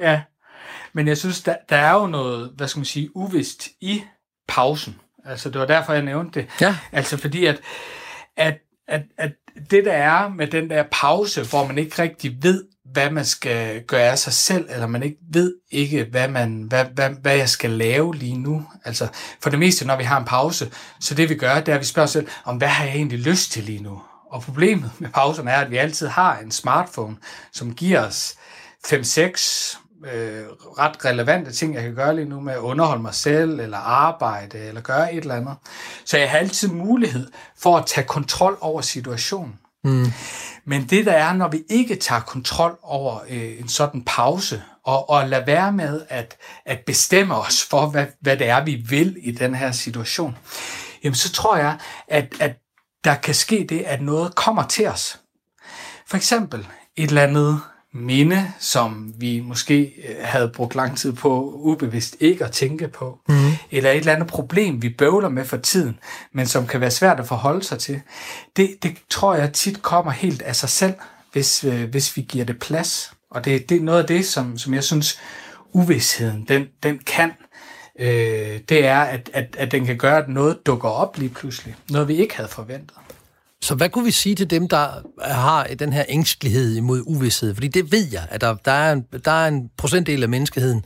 Ja, 0.00 0.20
men 0.92 1.08
jeg 1.08 1.18
synes, 1.18 1.42
der, 1.42 1.56
der 1.68 1.76
er 1.76 1.92
jo 1.92 2.06
noget, 2.06 2.50
hvad 2.56 2.68
skal 2.68 2.78
man 2.78 2.84
sige, 2.84 3.16
uvist 3.16 3.68
i 3.80 4.02
pausen. 4.48 4.96
Altså, 5.28 5.50
det 5.50 5.60
var 5.60 5.66
derfor, 5.66 5.92
jeg 5.92 6.02
nævnte 6.02 6.40
det. 6.40 6.48
Ja. 6.60 6.76
Altså, 6.92 7.16
fordi 7.16 7.46
at, 7.46 7.60
at, 8.36 8.58
at, 8.88 9.02
at 9.18 9.32
det 9.70 9.84
der 9.84 9.92
er 9.92 10.28
med 10.28 10.46
den 10.46 10.70
der 10.70 10.84
pause, 10.90 11.42
hvor 11.42 11.66
man 11.66 11.78
ikke 11.78 12.02
rigtig 12.02 12.42
ved, 12.42 12.64
hvad 12.92 13.10
man 13.10 13.24
skal 13.24 13.82
gøre 13.82 14.10
af 14.10 14.18
sig 14.18 14.32
selv, 14.32 14.66
eller 14.70 14.86
man 14.86 15.02
ikke 15.02 15.16
ved 15.32 15.54
ikke, 15.70 16.06
hvad, 16.10 16.28
man, 16.28 16.62
hvad, 16.62 16.84
hvad, 16.84 17.10
hvad 17.10 17.36
jeg 17.36 17.48
skal 17.48 17.70
lave 17.70 18.14
lige 18.14 18.38
nu. 18.38 18.66
Altså, 18.84 19.08
for 19.42 19.50
det 19.50 19.58
meste, 19.58 19.86
når 19.86 19.96
vi 19.96 20.04
har 20.04 20.18
en 20.18 20.24
pause, 20.24 20.70
så 21.00 21.14
det 21.14 21.28
vi 21.28 21.34
gør, 21.34 21.60
det 21.60 21.68
er, 21.68 21.74
at 21.74 21.80
vi 21.80 21.84
spørger 21.84 22.06
os 22.06 22.12
selv, 22.12 22.28
om 22.44 22.56
hvad 22.56 22.68
har 22.68 22.84
jeg 22.84 22.94
egentlig 22.94 23.18
lyst 23.18 23.52
til 23.52 23.64
lige 23.64 23.82
nu? 23.82 24.02
Og 24.30 24.42
problemet 24.42 24.90
med 24.98 25.08
pauserne 25.08 25.50
er, 25.50 25.60
at 25.60 25.70
vi 25.70 25.76
altid 25.76 26.06
har 26.06 26.38
en 26.38 26.50
smartphone, 26.50 27.16
som 27.52 27.74
giver 27.74 28.06
os 28.06 28.34
5-6 28.86 29.78
øh, 30.04 30.44
ret 30.78 31.04
relevante 31.04 31.52
ting, 31.52 31.74
jeg 31.74 31.82
kan 31.82 31.94
gøre 31.94 32.16
lige 32.16 32.28
nu 32.28 32.40
med 32.40 32.52
at 32.52 32.58
underholde 32.58 33.02
mig 33.02 33.14
selv, 33.14 33.60
eller 33.60 33.78
arbejde, 33.78 34.58
eller 34.58 34.80
gøre 34.80 35.14
et 35.14 35.20
eller 35.20 35.34
andet. 35.34 35.56
Så 36.04 36.18
jeg 36.18 36.30
har 36.30 36.38
altid 36.38 36.68
mulighed 36.68 37.30
for 37.58 37.76
at 37.76 37.86
tage 37.86 38.06
kontrol 38.06 38.58
over 38.60 38.80
situationen. 38.80 39.58
Mm. 39.84 40.06
Men 40.64 40.86
det 40.86 41.06
der 41.06 41.12
er, 41.12 41.32
når 41.32 41.48
vi 41.48 41.62
ikke 41.70 41.96
tager 41.96 42.20
kontrol 42.20 42.78
over 42.82 43.20
øh, 43.28 43.60
en 43.60 43.68
sådan 43.68 44.02
pause, 44.06 44.62
og, 44.84 45.10
og 45.10 45.28
lade 45.28 45.46
være 45.46 45.72
med 45.72 46.02
at, 46.08 46.36
at 46.64 46.80
bestemme 46.86 47.34
os 47.34 47.64
for, 47.64 47.86
hvad, 47.86 48.06
hvad 48.20 48.36
det 48.36 48.48
er, 48.48 48.64
vi 48.64 48.74
vil 48.74 49.16
i 49.20 49.30
den 49.30 49.54
her 49.54 49.72
situation, 49.72 50.36
jamen 51.04 51.14
så 51.14 51.32
tror 51.32 51.56
jeg, 51.56 51.78
at, 52.08 52.34
at 52.40 52.56
der 53.04 53.14
kan 53.14 53.34
ske 53.34 53.66
det, 53.68 53.80
at 53.80 54.02
noget 54.02 54.34
kommer 54.34 54.66
til 54.66 54.86
os. 54.88 55.20
For 56.06 56.16
eksempel 56.16 56.66
et 56.96 57.08
eller 57.08 57.22
andet 57.22 57.60
minde, 57.96 58.52
som 58.58 59.14
vi 59.18 59.40
måske 59.40 59.92
øh, 60.08 60.16
havde 60.20 60.48
brugt 60.48 60.74
lang 60.74 60.98
tid 60.98 61.12
på 61.12 61.52
ubevidst 61.54 62.16
ikke 62.20 62.44
at 62.44 62.52
tænke 62.52 62.88
på. 62.88 63.18
Mm. 63.28 63.50
Eller 63.70 63.90
et 63.90 63.96
eller 63.96 64.12
andet 64.12 64.28
problem, 64.28 64.82
vi 64.82 64.88
bøvler 64.88 65.28
med 65.28 65.44
for 65.44 65.56
tiden, 65.56 65.98
men 66.32 66.46
som 66.46 66.66
kan 66.66 66.80
være 66.80 66.90
svært 66.90 67.20
at 67.20 67.26
forholde 67.26 67.64
sig 67.64 67.78
til. 67.78 68.00
Det, 68.56 68.76
det 68.82 68.96
tror 69.10 69.34
jeg 69.34 69.52
tit 69.52 69.82
kommer 69.82 70.12
helt 70.12 70.42
af 70.42 70.56
sig 70.56 70.68
selv, 70.68 70.94
hvis, 71.32 71.64
øh, 71.64 71.90
hvis 71.90 72.16
vi 72.16 72.22
giver 72.22 72.44
det 72.44 72.58
plads. 72.58 73.12
Og 73.30 73.44
det, 73.44 73.68
det 73.68 73.76
er 73.76 73.82
noget 73.82 74.02
af 74.02 74.06
det, 74.06 74.26
som, 74.26 74.58
som 74.58 74.74
jeg 74.74 74.84
synes, 74.84 75.18
uvidsheden, 75.72 76.44
den, 76.48 76.66
den 76.82 76.98
kan. 77.06 77.32
Øh, 77.98 78.60
det 78.68 78.86
er, 78.86 79.00
at, 79.00 79.30
at, 79.32 79.56
at 79.58 79.72
den 79.72 79.86
kan 79.86 79.96
gøre, 79.96 80.18
at 80.18 80.28
noget 80.28 80.66
dukker 80.66 80.88
op 80.88 81.18
lige 81.18 81.28
pludselig. 81.28 81.76
Noget, 81.90 82.08
vi 82.08 82.14
ikke 82.16 82.36
havde 82.36 82.48
forventet. 82.48 82.96
Så 83.66 83.74
hvad 83.74 83.88
kunne 83.88 84.04
vi 84.04 84.10
sige 84.10 84.34
til 84.34 84.50
dem, 84.50 84.68
der 84.68 84.88
har 85.22 85.64
den 85.64 85.92
her 85.92 86.04
ængstelighed 86.08 86.76
imod 86.76 87.02
uvidshed? 87.06 87.54
Fordi 87.54 87.68
det 87.68 87.92
ved 87.92 88.06
jeg, 88.12 88.26
at 88.30 88.40
der, 88.40 88.54
der, 88.54 88.72
er, 88.72 88.92
en, 88.92 89.04
der 89.24 89.30
er 89.30 89.48
en 89.48 89.70
procentdel 89.76 90.22
af 90.22 90.28
menneskeheden, 90.28 90.84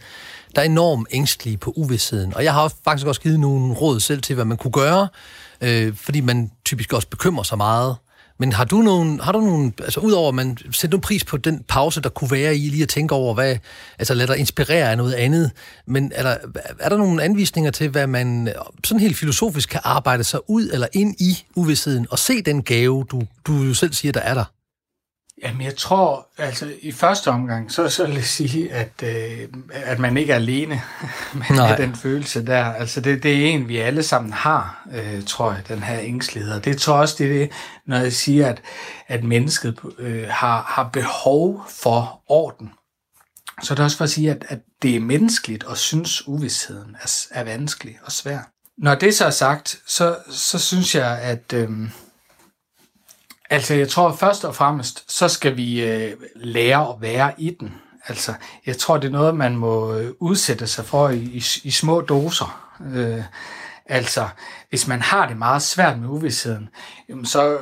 der 0.54 0.60
er 0.60 0.66
enormt 0.66 1.08
ængstelige 1.10 1.56
på 1.56 1.72
uvidsheden. 1.76 2.34
Og 2.34 2.44
jeg 2.44 2.54
har 2.54 2.72
faktisk 2.84 3.06
også 3.06 3.20
givet 3.20 3.40
nogle 3.40 3.74
råd 3.74 4.00
selv 4.00 4.22
til, 4.22 4.34
hvad 4.34 4.44
man 4.44 4.56
kunne 4.56 4.72
gøre, 4.72 5.08
øh, 5.60 5.94
fordi 5.94 6.20
man 6.20 6.50
typisk 6.64 6.92
også 6.92 7.08
bekymrer 7.08 7.42
sig 7.42 7.58
meget 7.58 7.96
men 8.40 8.52
har 8.52 8.64
du 8.64 8.82
nogen, 8.82 9.20
har 9.20 9.32
du 9.32 9.40
nogen 9.40 9.74
altså 9.78 10.00
udover 10.00 10.28
at 10.28 10.34
man 10.34 10.58
sætter 10.72 10.96
nu 10.96 11.00
pris 11.00 11.24
på 11.24 11.36
den 11.36 11.64
pause, 11.68 12.00
der 12.00 12.08
kunne 12.08 12.30
være 12.30 12.56
i 12.56 12.68
lige 12.68 12.82
at 12.82 12.88
tænke 12.88 13.14
over, 13.14 13.34
hvad, 13.34 13.56
altså 13.98 14.14
lad 14.14 14.26
dig 14.26 14.38
inspirere 14.38 14.90
af 14.90 14.96
noget 14.96 15.12
andet, 15.12 15.50
men 15.86 16.12
er 16.14 16.22
der, 16.22 16.36
er 16.78 16.88
der 16.88 16.96
nogle 16.96 17.22
anvisninger 17.22 17.70
til, 17.70 17.88
hvad 17.88 18.06
man 18.06 18.52
sådan 18.84 19.00
helt 19.00 19.16
filosofisk 19.16 19.68
kan 19.68 19.80
arbejde 19.84 20.24
sig 20.24 20.40
ud 20.50 20.70
eller 20.72 20.86
ind 20.92 21.14
i 21.18 21.44
uvidsheden 21.56 22.06
og 22.10 22.18
se 22.18 22.42
den 22.42 22.62
gave, 22.62 23.04
du, 23.10 23.22
du 23.44 23.74
selv 23.74 23.92
siger, 23.92 24.12
der 24.12 24.20
er 24.20 24.34
der? 24.34 24.44
Jamen, 25.42 25.62
jeg 25.62 25.76
tror, 25.76 26.28
altså 26.38 26.72
i 26.82 26.92
første 26.92 27.28
omgang, 27.28 27.72
så, 27.72 27.88
så 27.88 28.06
vil 28.06 28.14
jeg 28.14 28.24
sige, 28.24 28.72
at, 28.72 29.02
øh, 29.02 29.48
at 29.72 29.98
man 29.98 30.16
ikke 30.16 30.32
er 30.32 30.36
alene 30.36 30.82
med 31.50 31.76
den 31.76 31.94
følelse 31.94 32.46
der. 32.46 32.64
Altså 32.64 33.00
det, 33.00 33.22
det 33.22 33.32
er 33.32 33.46
en, 33.46 33.68
vi 33.68 33.76
alle 33.76 34.02
sammen 34.02 34.32
har, 34.32 34.88
øh, 34.94 35.24
tror 35.24 35.52
jeg, 35.52 35.68
den 35.68 35.82
her 35.82 36.00
ængstelighed. 36.00 36.52
Og 36.52 36.64
det 36.64 36.78
tror 36.78 36.94
jeg 36.94 37.00
også, 37.00 37.14
det 37.18 37.26
er 37.26 37.38
det, 37.38 37.50
når 37.86 37.96
jeg 37.96 38.12
siger, 38.12 38.48
at, 38.48 38.62
at 39.08 39.24
mennesket 39.24 39.78
øh, 39.98 40.28
har, 40.28 40.62
har 40.62 40.90
behov 40.92 41.64
for 41.68 42.22
orden. 42.28 42.70
Så 43.62 43.74
det 43.74 43.80
er 43.80 43.84
også 43.84 43.96
for 43.96 44.04
at 44.04 44.10
sige, 44.10 44.30
at, 44.30 44.44
at 44.48 44.58
det 44.82 44.96
er 44.96 45.00
menneskeligt 45.00 45.64
at 45.70 45.78
synes, 45.78 46.28
uvidsheden 46.28 46.96
er, 47.02 47.26
er 47.30 47.44
vanskelig 47.44 47.98
og 48.04 48.12
svær. 48.12 48.38
Når 48.78 48.94
det 48.94 49.14
så 49.14 49.24
er 49.24 49.30
sagt, 49.30 49.78
så, 49.86 50.16
så 50.30 50.58
synes 50.58 50.94
jeg, 50.94 51.18
at... 51.18 51.52
Øh, 51.52 51.70
Altså, 53.50 53.74
jeg 53.74 53.88
tror 53.88 54.12
først 54.12 54.44
og 54.44 54.54
fremmest, 54.54 55.12
så 55.12 55.28
skal 55.28 55.56
vi 55.56 55.84
øh, 55.84 56.12
lære 56.34 56.88
at 56.88 56.94
være 57.00 57.32
i 57.38 57.56
den. 57.60 57.74
Altså, 58.06 58.34
jeg 58.66 58.76
tror, 58.76 58.98
det 58.98 59.08
er 59.08 59.12
noget, 59.12 59.36
man 59.36 59.56
må 59.56 59.94
øh, 59.94 60.12
udsætte 60.18 60.66
sig 60.66 60.84
for 60.84 61.08
i, 61.08 61.16
i, 61.16 61.44
i 61.64 61.70
små 61.70 62.00
doser. 62.00 62.74
Øh, 62.94 63.22
altså, 63.86 64.28
hvis 64.68 64.86
man 64.86 65.02
har 65.02 65.28
det 65.28 65.36
meget 65.36 65.62
svært 65.62 65.98
med 65.98 66.08
uvidsheden, 66.08 66.68
jamen, 67.08 67.26
så 67.26 67.58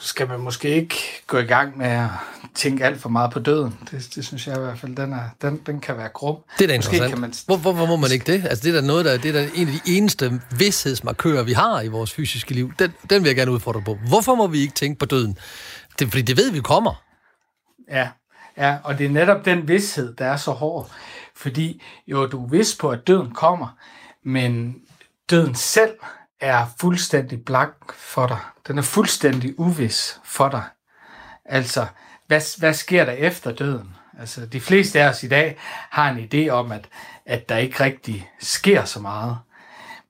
skal 0.00 0.28
man 0.28 0.40
måske 0.40 0.68
ikke 0.68 0.96
gå 1.26 1.38
i 1.38 1.44
gang 1.44 1.78
med 1.78 1.86
at 1.86 2.08
tænke 2.54 2.84
alt 2.84 3.00
for 3.00 3.08
meget 3.08 3.32
på 3.32 3.38
døden. 3.38 3.78
Det, 3.90 4.08
det 4.14 4.24
synes 4.24 4.46
jeg 4.46 4.56
i 4.56 4.60
hvert 4.60 4.78
fald, 4.78 4.96
den, 4.96 5.12
er, 5.12 5.24
den, 5.42 5.60
den 5.66 5.80
kan 5.80 5.96
være 5.96 6.08
grum. 6.08 6.36
Det 6.58 6.64
er 6.64 6.68
da 6.68 6.74
interessant. 6.74 7.10
Kan 7.10 7.20
man... 7.20 7.32
Hvor, 7.46 7.56
hvor, 7.56 7.72
hvor 7.72 7.86
må 7.86 7.96
man 7.96 8.10
ikke 8.12 8.32
det? 8.32 8.46
Altså, 8.46 8.62
det 8.64 8.76
er 8.76 8.80
da 8.80 8.86
noget, 8.86 9.04
der, 9.04 9.18
det 9.18 9.28
er 9.28 9.32
da 9.32 9.48
en 9.54 9.68
af 9.68 9.74
de 9.84 9.96
eneste 9.96 10.42
vidshedsmarkører, 10.58 11.42
vi 11.42 11.52
har 11.52 11.80
i 11.80 11.88
vores 11.88 12.12
fysiske 12.12 12.54
liv. 12.54 12.72
Den, 12.78 12.92
den 13.10 13.22
vil 13.22 13.28
jeg 13.28 13.36
gerne 13.36 13.50
udfordre 13.50 13.82
på. 13.82 13.98
Hvorfor 14.08 14.34
må 14.34 14.46
vi 14.46 14.60
ikke 14.60 14.74
tænke 14.74 14.98
på 14.98 15.06
døden? 15.06 15.38
Det, 15.98 16.08
fordi 16.08 16.22
det 16.22 16.36
ved 16.36 16.50
vi 16.50 16.60
kommer. 16.60 17.02
Ja, 17.90 18.08
ja, 18.56 18.76
og 18.84 18.98
det 18.98 19.06
er 19.06 19.10
netop 19.10 19.44
den 19.44 19.68
vidshed, 19.68 20.14
der 20.14 20.24
er 20.26 20.36
så 20.36 20.50
hård. 20.50 20.90
Fordi 21.36 21.82
jo, 22.06 22.26
du 22.26 22.44
er 22.44 22.48
vidst 22.48 22.78
på, 22.78 22.90
at 22.90 23.06
døden 23.06 23.30
kommer, 23.30 23.76
men 24.24 24.74
døden 25.30 25.54
selv 25.54 25.90
er 26.40 26.66
fuldstændig 26.80 27.44
blank 27.44 27.92
for 27.92 28.26
dig. 28.26 28.38
Den 28.68 28.78
er 28.78 28.82
fuldstændig 28.82 29.60
uvis 29.60 30.20
for 30.24 30.48
dig. 30.48 30.62
Altså, 31.44 31.86
hvad, 32.30 32.58
hvad 32.58 32.74
sker 32.74 33.04
der 33.04 33.12
efter 33.12 33.52
døden? 33.52 33.96
Altså, 34.20 34.46
de 34.46 34.60
fleste 34.60 35.00
af 35.00 35.08
os 35.08 35.22
i 35.22 35.28
dag 35.28 35.56
har 35.90 36.10
en 36.10 36.28
idé 36.32 36.48
om, 36.48 36.72
at, 36.72 36.88
at 37.26 37.48
der 37.48 37.56
ikke 37.56 37.84
rigtig 37.84 38.30
sker 38.40 38.84
så 38.84 39.00
meget. 39.00 39.38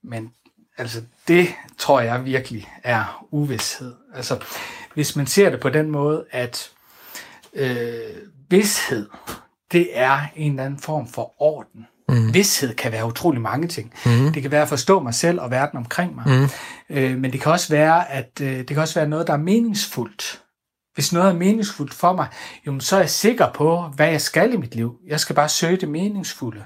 Men 0.03 0.31
altså, 0.77 1.01
det 1.27 1.47
tror 1.77 2.01
jeg 2.01 2.25
virkelig 2.25 2.69
er 2.83 3.25
uvidshed. 3.31 3.93
Altså, 4.15 4.39
hvis 4.93 5.15
man 5.15 5.27
ser 5.27 5.49
det 5.49 5.59
på 5.59 5.69
den 5.69 5.91
måde, 5.91 6.25
at 6.31 6.69
øh, 7.53 7.91
vidshed, 8.49 9.09
det 9.71 9.89
er 9.93 10.19
en 10.35 10.51
eller 10.51 10.65
anden 10.65 10.79
form 10.79 11.07
for 11.07 11.41
orden. 11.41 11.87
Mm. 12.09 12.33
Vidshed 12.33 12.75
kan 12.75 12.91
være 12.91 13.05
utrolig 13.05 13.41
mange 13.41 13.67
ting. 13.67 13.93
Mm. 14.05 14.33
Det 14.33 14.41
kan 14.41 14.51
være 14.51 14.61
at 14.61 14.69
forstå 14.69 14.99
mig 14.99 15.13
selv 15.13 15.41
og 15.41 15.51
verden 15.51 15.77
omkring 15.77 16.15
mig. 16.15 16.23
Mm. 16.27 16.49
Øh, 16.95 17.17
men 17.17 17.31
det 17.31 17.41
kan 17.41 17.51
også 17.51 17.73
være, 17.73 18.11
at 18.11 18.31
øh, 18.41 18.57
det 18.57 18.67
kan 18.67 18.77
også 18.77 18.99
være 18.99 19.09
noget, 19.09 19.27
der 19.27 19.33
er 19.33 19.37
meningsfuldt. 19.37 20.40
Hvis 20.95 21.13
noget 21.13 21.29
er 21.29 21.33
meningsfuldt 21.33 21.93
for 21.93 22.13
mig, 22.13 22.27
jo, 22.67 22.79
så 22.79 22.95
er 22.95 22.99
jeg 22.99 23.09
sikker 23.09 23.51
på, 23.53 23.81
hvad 23.95 24.07
jeg 24.07 24.21
skal 24.21 24.53
i 24.53 24.57
mit 24.57 24.75
liv. 24.75 24.95
Jeg 25.07 25.19
skal 25.19 25.35
bare 25.35 25.49
søge 25.49 25.77
det 25.77 25.89
meningsfulde. 25.89 26.63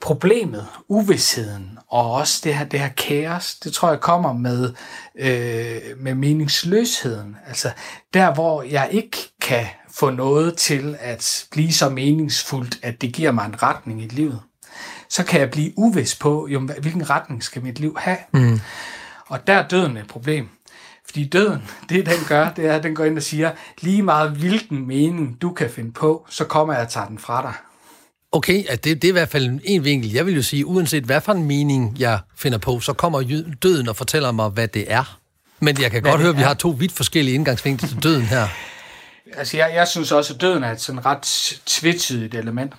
Problemet, 0.00 0.66
uvidsheden 0.88 1.78
og 1.88 2.12
også 2.12 2.40
det 2.44 2.54
her, 2.54 2.64
det 2.64 2.80
her 2.80 2.88
kaos, 2.88 3.54
det 3.54 3.72
tror 3.72 3.90
jeg 3.90 4.00
kommer 4.00 4.32
med, 4.32 4.74
øh, 5.18 5.98
med 5.98 6.14
meningsløsheden. 6.14 7.36
Altså 7.46 7.70
der, 8.14 8.34
hvor 8.34 8.62
jeg 8.62 8.88
ikke 8.90 9.16
kan 9.40 9.66
få 9.90 10.10
noget 10.10 10.56
til 10.56 10.96
at 11.00 11.46
blive 11.50 11.72
så 11.72 11.88
meningsfuldt, 11.88 12.78
at 12.82 13.00
det 13.00 13.12
giver 13.12 13.32
mig 13.32 13.46
en 13.46 13.62
retning 13.62 14.02
i 14.02 14.08
livet, 14.08 14.40
så 15.08 15.24
kan 15.24 15.40
jeg 15.40 15.50
blive 15.50 15.72
uvis 15.76 16.14
på, 16.14 16.48
jo, 16.48 16.60
hvilken 16.60 17.10
retning 17.10 17.42
skal 17.42 17.62
mit 17.62 17.80
liv 17.80 17.96
have. 17.98 18.18
Mm. 18.32 18.60
Og 19.26 19.46
der 19.46 19.54
er 19.54 19.68
døden 19.68 19.96
et 19.96 20.06
problem. 20.06 20.48
Fordi 21.12 21.24
døden, 21.24 21.62
det 21.88 22.06
den 22.06 22.14
gør, 22.28 22.50
det 22.50 22.66
er, 22.66 22.76
at 22.76 22.82
den 22.82 22.94
går 22.94 23.04
ind 23.04 23.16
og 23.16 23.22
siger, 23.22 23.50
lige 23.80 24.02
meget 24.02 24.30
hvilken 24.30 24.86
mening 24.86 25.42
du 25.42 25.52
kan 25.52 25.70
finde 25.70 25.92
på, 25.92 26.26
så 26.30 26.44
kommer 26.44 26.74
jeg 26.74 26.82
og 26.82 26.88
tager 26.88 27.06
den 27.06 27.18
fra 27.18 27.42
dig. 27.42 27.52
Okay, 28.32 28.64
at 28.68 28.84
det, 28.84 29.02
det 29.02 29.08
er 29.08 29.12
i 29.12 29.12
hvert 29.12 29.28
fald 29.28 29.60
en 29.64 29.84
vinkel. 29.84 30.12
Jeg 30.12 30.26
vil 30.26 30.34
jo 30.34 30.42
sige, 30.42 30.66
uanset 30.66 31.04
hvad 31.04 31.20
for 31.20 31.32
en 31.32 31.44
mening 31.44 31.96
jeg 31.98 32.18
finder 32.36 32.58
på, 32.58 32.80
så 32.80 32.92
kommer 32.92 33.44
døden 33.62 33.88
og 33.88 33.96
fortæller 33.96 34.32
mig, 34.32 34.48
hvad 34.48 34.68
det 34.68 34.92
er. 34.92 35.18
Men 35.60 35.80
jeg 35.80 35.90
kan 35.90 36.02
hvad 36.02 36.10
godt 36.10 36.20
høre, 36.20 36.30
at 36.30 36.36
vi 36.36 36.42
har 36.42 36.54
to 36.54 36.68
vidt 36.68 36.92
forskellige 36.92 37.34
indgangsvinkler 37.34 37.88
til 37.88 38.02
døden 38.02 38.22
her. 38.22 38.48
Altså, 39.36 39.56
jeg, 39.56 39.70
jeg 39.74 39.88
synes 39.88 40.12
også, 40.12 40.34
at 40.34 40.40
døden 40.40 40.64
er 40.64 40.72
et 40.72 40.80
sådan 40.80 41.06
ret 41.06 41.22
tvetydigt 41.66 42.34
element. 42.34 42.72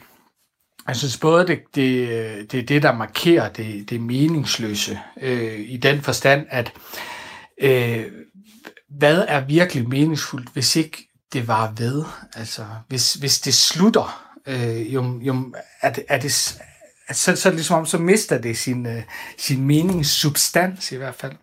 Jeg 0.88 0.96
synes 0.96 1.18
både, 1.18 1.48
det, 1.48 1.60
det, 1.76 2.52
det 2.52 2.60
er 2.60 2.64
det, 2.64 2.84
der 2.84 2.94
markerer 2.94 3.50
det, 3.50 3.90
det 3.90 4.02
meningsløse, 4.02 5.00
øh, 5.22 5.60
i 5.60 5.78
den 5.78 6.02
forstand, 6.02 6.46
at 6.50 6.72
øh, 6.76 6.82
Øh, 7.62 8.06
hvad 8.90 9.26
er 9.28 9.46
virkelig 9.46 9.90
meningsfuldt, 9.90 10.50
hvis 10.54 10.76
ikke 10.76 11.10
det 11.34 11.48
var 11.48 11.74
ved? 11.78 12.04
Altså, 12.36 12.66
hvis, 12.88 13.14
hvis 13.14 13.40
det 13.40 13.54
slutter, 13.54 14.34
øh, 14.48 14.94
jo, 14.94 15.20
jo, 15.22 15.56
er 15.82 15.94
det, 15.94 16.06
er 16.08 16.20
det, 16.20 16.32
så, 17.12 17.36
så 17.36 17.50
er 17.50 17.52
det 17.52 17.54
ligesom 17.54 17.80
om, 17.80 17.86
så 17.86 17.98
mister 17.98 18.38
det 18.38 18.58
sin, 18.58 18.86
øh, 18.86 19.04
sin 19.38 19.66
meningssubstans 19.66 20.92
i 20.92 20.96
hvert 20.96 21.16
fald. 21.16 21.34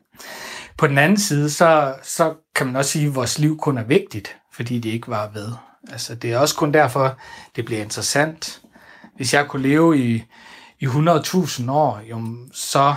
På 0.76 0.86
den 0.86 0.98
anden 0.98 1.18
side, 1.18 1.50
så, 1.50 1.94
så 2.02 2.34
kan 2.54 2.66
man 2.66 2.76
også 2.76 2.90
sige, 2.90 3.06
at 3.06 3.14
vores 3.14 3.38
liv 3.38 3.58
kun 3.58 3.78
er 3.78 3.84
vigtigt, 3.84 4.36
fordi 4.52 4.78
det 4.78 4.90
ikke 4.90 5.08
var 5.08 5.30
ved. 5.34 5.52
Altså, 5.92 6.14
det 6.14 6.32
er 6.32 6.38
også 6.38 6.56
kun 6.56 6.72
derfor, 6.72 7.18
det 7.56 7.64
bliver 7.64 7.82
interessant. 7.82 8.60
Hvis 9.16 9.34
jeg 9.34 9.48
kunne 9.48 9.62
leve 9.62 9.98
i, 9.98 10.24
i 10.80 10.86
100.000 10.86 11.70
år, 11.70 12.02
jo, 12.10 12.36
så 12.52 12.94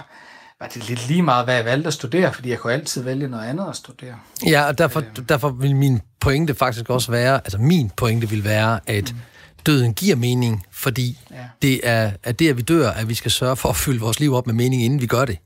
var 0.64 0.70
det 0.70 0.89
lidt 0.89 1.07
lige 1.07 1.22
meget, 1.22 1.45
hvad 1.45 1.55
jeg 1.55 1.66
valgte 1.66 1.88
at 1.88 1.93
studere, 1.93 2.34
fordi 2.34 2.49
jeg 2.49 2.59
kunne 2.59 2.74
altid 2.74 3.03
vælge 3.03 3.28
noget 3.28 3.45
andet 3.45 3.66
at 3.70 3.76
studere. 3.76 4.16
Ja, 4.45 4.68
og 4.68 4.78
derfor, 4.78 4.99
øh. 4.99 5.30
derfor 5.30 5.49
vil 5.49 5.76
min 5.76 6.01
pointe 6.20 6.55
faktisk 6.55 6.89
også 6.89 7.11
være, 7.11 7.34
altså 7.36 7.57
min 7.57 7.91
pointe 7.97 8.30
vil 8.30 8.43
være, 8.43 8.80
at 8.88 9.14
mm. 9.14 9.20
døden 9.66 9.93
giver 9.93 10.16
mening, 10.16 10.66
fordi 10.72 11.20
ja. 11.32 11.36
det 11.61 11.80
er 11.84 12.11
at 12.24 12.39
det, 12.39 12.49
at 12.49 12.57
vi 12.57 12.61
dør, 12.61 12.89
at 12.89 13.09
vi 13.09 13.14
skal 13.14 13.32
sørge 13.32 13.55
for 13.55 13.70
at 13.70 13.76
fylde 13.76 13.99
vores 13.99 14.20
liv 14.20 14.34
op 14.34 14.47
med 14.47 14.53
mening, 14.53 14.84
inden 14.84 15.01
vi 15.01 15.07
gør 15.07 15.26
det. 15.26 15.38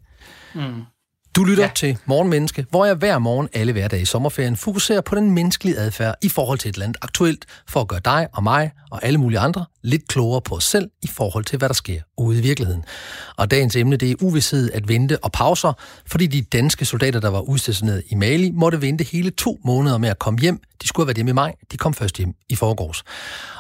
Mm. 0.56 0.62
Du 1.36 1.44
lytter 1.44 1.64
ja. 1.64 1.70
til 1.76 1.98
Morgenmenneske, 2.06 2.66
hvor 2.70 2.86
jeg 2.86 2.96
hver 2.96 3.20
morgen 3.20 3.50
alle 3.54 3.72
hverdage 3.72 4.02
i 4.02 4.06
sommerferien 4.06 4.56
fokuserer 4.56 5.02
på 5.02 5.16
den 5.16 5.32
menneskelige 5.32 5.78
adfærd 5.78 6.16
i 6.22 6.30
forhold 6.30 6.60
til 6.60 6.70
et 6.70 6.78
land 6.78 6.96
aktuelt, 7.02 7.46
for 7.68 7.82
at 7.82 7.88
gøre 7.88 8.02
dig 8.06 8.28
og 8.34 8.44
mig 8.44 8.72
og 8.92 9.06
alle 9.06 9.18
mulige 9.18 9.40
andre 9.40 9.66
lidt 9.84 10.08
klogere 10.08 10.42
på 10.42 10.56
os 10.56 10.64
selv 10.64 10.90
i 11.04 11.08
forhold 11.08 11.46
til, 11.46 11.58
hvad 11.58 11.70
der 11.70 11.76
sker 11.76 12.02
ude 12.18 12.40
i 12.40 12.42
virkeligheden. 12.42 12.84
Og 13.38 13.52
dagens 13.52 13.76
emne, 13.76 13.98
det 13.98 14.12
er 14.12 14.16
uvidshed 14.22 14.72
at 14.72 14.88
vente 14.88 15.24
og 15.24 15.32
pauser, 15.32 15.74
fordi 16.06 16.28
de 16.28 16.42
danske 16.42 16.86
soldater, 16.86 17.20
der 17.20 17.30
var 17.30 17.42
udstationeret 17.42 18.04
i 18.10 18.16
Mali, 18.16 18.52
måtte 18.52 18.82
vente 18.82 19.04
hele 19.04 19.30
to 19.30 19.60
måneder 19.66 19.98
med 19.98 20.10
at 20.10 20.20
komme 20.20 20.40
hjem 20.40 20.62
De 20.82 20.88
skulle 20.88 21.04
have 21.04 21.08
været 21.08 21.18
hjemme 21.18 21.30
i 21.30 21.34
maj. 21.34 21.56
De 21.72 21.78
kom 21.78 21.94
først 21.94 22.18
hjem 22.18 22.34
i 22.50 22.56
forgårs. 22.56 23.04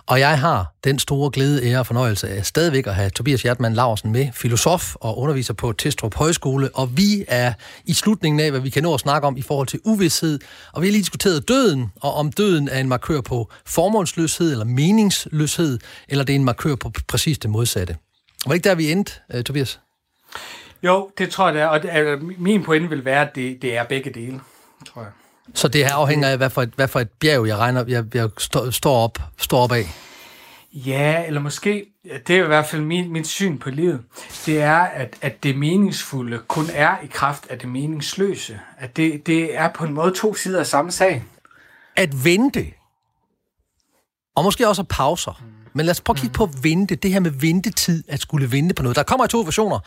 Og 0.07 0.19
jeg 0.19 0.39
har 0.39 0.73
den 0.83 0.99
store 0.99 1.31
glæde, 1.31 1.69
ære 1.69 1.79
og 1.79 1.87
fornøjelse 1.87 2.29
af 2.29 2.45
stadigvæk 2.45 2.87
at 2.87 2.95
have 2.95 3.09
Tobias 3.09 3.41
Hjertmann 3.41 3.75
Larsen 3.75 4.11
med, 4.11 4.27
filosof 4.33 4.95
og 4.95 5.19
underviser 5.19 5.53
på 5.53 5.71
Testrup 5.71 6.15
Højskole. 6.15 6.69
Og 6.75 6.97
vi 6.97 7.25
er 7.27 7.53
i 7.85 7.93
slutningen 7.93 8.39
af, 8.39 8.51
hvad 8.51 8.59
vi 8.59 8.69
kan 8.69 8.83
nå 8.83 8.93
at 8.93 8.99
snakke 8.99 9.27
om 9.27 9.37
i 9.37 9.41
forhold 9.41 9.67
til 9.67 9.79
uvidshed. 9.83 10.39
Og 10.73 10.81
vi 10.81 10.87
har 10.87 10.91
lige 10.91 11.01
diskuteret 11.01 11.47
døden, 11.47 11.91
og 12.01 12.13
om 12.13 12.31
døden 12.31 12.69
er 12.69 12.79
en 12.79 12.89
markør 12.89 13.21
på 13.21 13.51
formålsløshed 13.65 14.51
eller 14.51 14.65
meningsløshed, 14.65 15.79
eller 16.09 16.23
det 16.23 16.33
er 16.33 16.39
en 16.39 16.45
markør 16.45 16.75
på 16.75 16.91
præcis 17.07 17.37
det 17.37 17.49
modsatte. 17.49 17.97
Var 18.45 18.51
det 18.51 18.55
ikke 18.55 18.69
der, 18.69 18.75
vi 18.75 18.91
endte, 18.91 19.11
uh, 19.35 19.41
Tobias? 19.41 19.79
Jo, 20.83 21.11
det 21.17 21.29
tror 21.29 21.45
jeg, 21.45 21.53
det 21.53 21.61
er. 21.61 21.67
Og 21.67 21.81
det 21.83 21.95
er, 21.95 22.17
min 22.37 22.63
pointe 22.63 22.89
vil 22.89 23.05
være, 23.05 23.27
at 23.29 23.35
det, 23.35 23.61
det 23.61 23.77
er 23.77 23.83
begge 23.83 24.09
dele, 24.09 24.41
tror 24.85 25.01
jeg. 25.01 25.11
Så 25.53 25.67
det 25.67 25.85
her 25.85 25.93
afhænger 25.93 26.29
af, 26.29 26.37
hvad 26.37 26.49
for 26.49 26.61
et, 26.61 26.71
hvad 26.75 26.87
for 26.87 26.99
et 26.99 27.09
bjerg, 27.09 27.47
jeg 27.47 27.57
regner, 27.57 27.85
jeg, 27.87 28.15
jeg 28.15 28.29
stå, 28.37 28.71
står, 28.71 28.95
op, 28.95 29.19
står 29.37 29.63
op 29.63 29.71
af? 29.71 29.85
Ja, 30.73 31.25
eller 31.27 31.41
måske, 31.41 31.85
det 32.27 32.29
er 32.29 32.43
i 32.43 32.47
hvert 32.47 32.65
fald 32.65 32.81
min, 32.81 33.11
min 33.11 33.25
syn 33.25 33.57
på 33.57 33.69
livet, 33.69 34.03
det 34.45 34.61
er, 34.61 34.77
at, 34.77 35.17
at 35.21 35.43
det 35.43 35.57
meningsfulde 35.57 36.39
kun 36.47 36.65
er 36.73 36.97
i 37.03 37.07
kraft 37.07 37.47
af 37.49 37.59
det 37.59 37.69
meningsløse. 37.69 38.59
At 38.77 38.97
det, 38.97 39.27
det 39.27 39.57
er 39.57 39.69
på 39.69 39.85
en 39.85 39.93
måde 39.93 40.11
to 40.11 40.33
sider 40.33 40.59
af 40.59 40.67
samme 40.67 40.91
sag. 40.91 41.23
At 41.95 42.25
vente, 42.25 42.65
og 44.35 44.43
måske 44.43 44.67
også 44.67 44.83
pauser, 44.83 45.41
mm 45.41 45.56
men 45.77 45.85
lad 45.85 45.91
os 45.91 46.01
prøve 46.01 46.15
at 46.15 46.21
kigge 46.21 46.33
på 46.33 46.43
at 46.43 46.63
vente. 46.63 46.95
Det 46.95 47.11
her 47.11 47.19
med 47.19 47.31
ventetid, 47.31 48.03
at 48.07 48.21
skulle 48.21 48.51
vente 48.51 48.75
på 48.75 48.83
noget. 48.83 48.95
Der 48.95 49.03
kommer 49.03 49.27
to 49.27 49.39
versioner. 49.39 49.79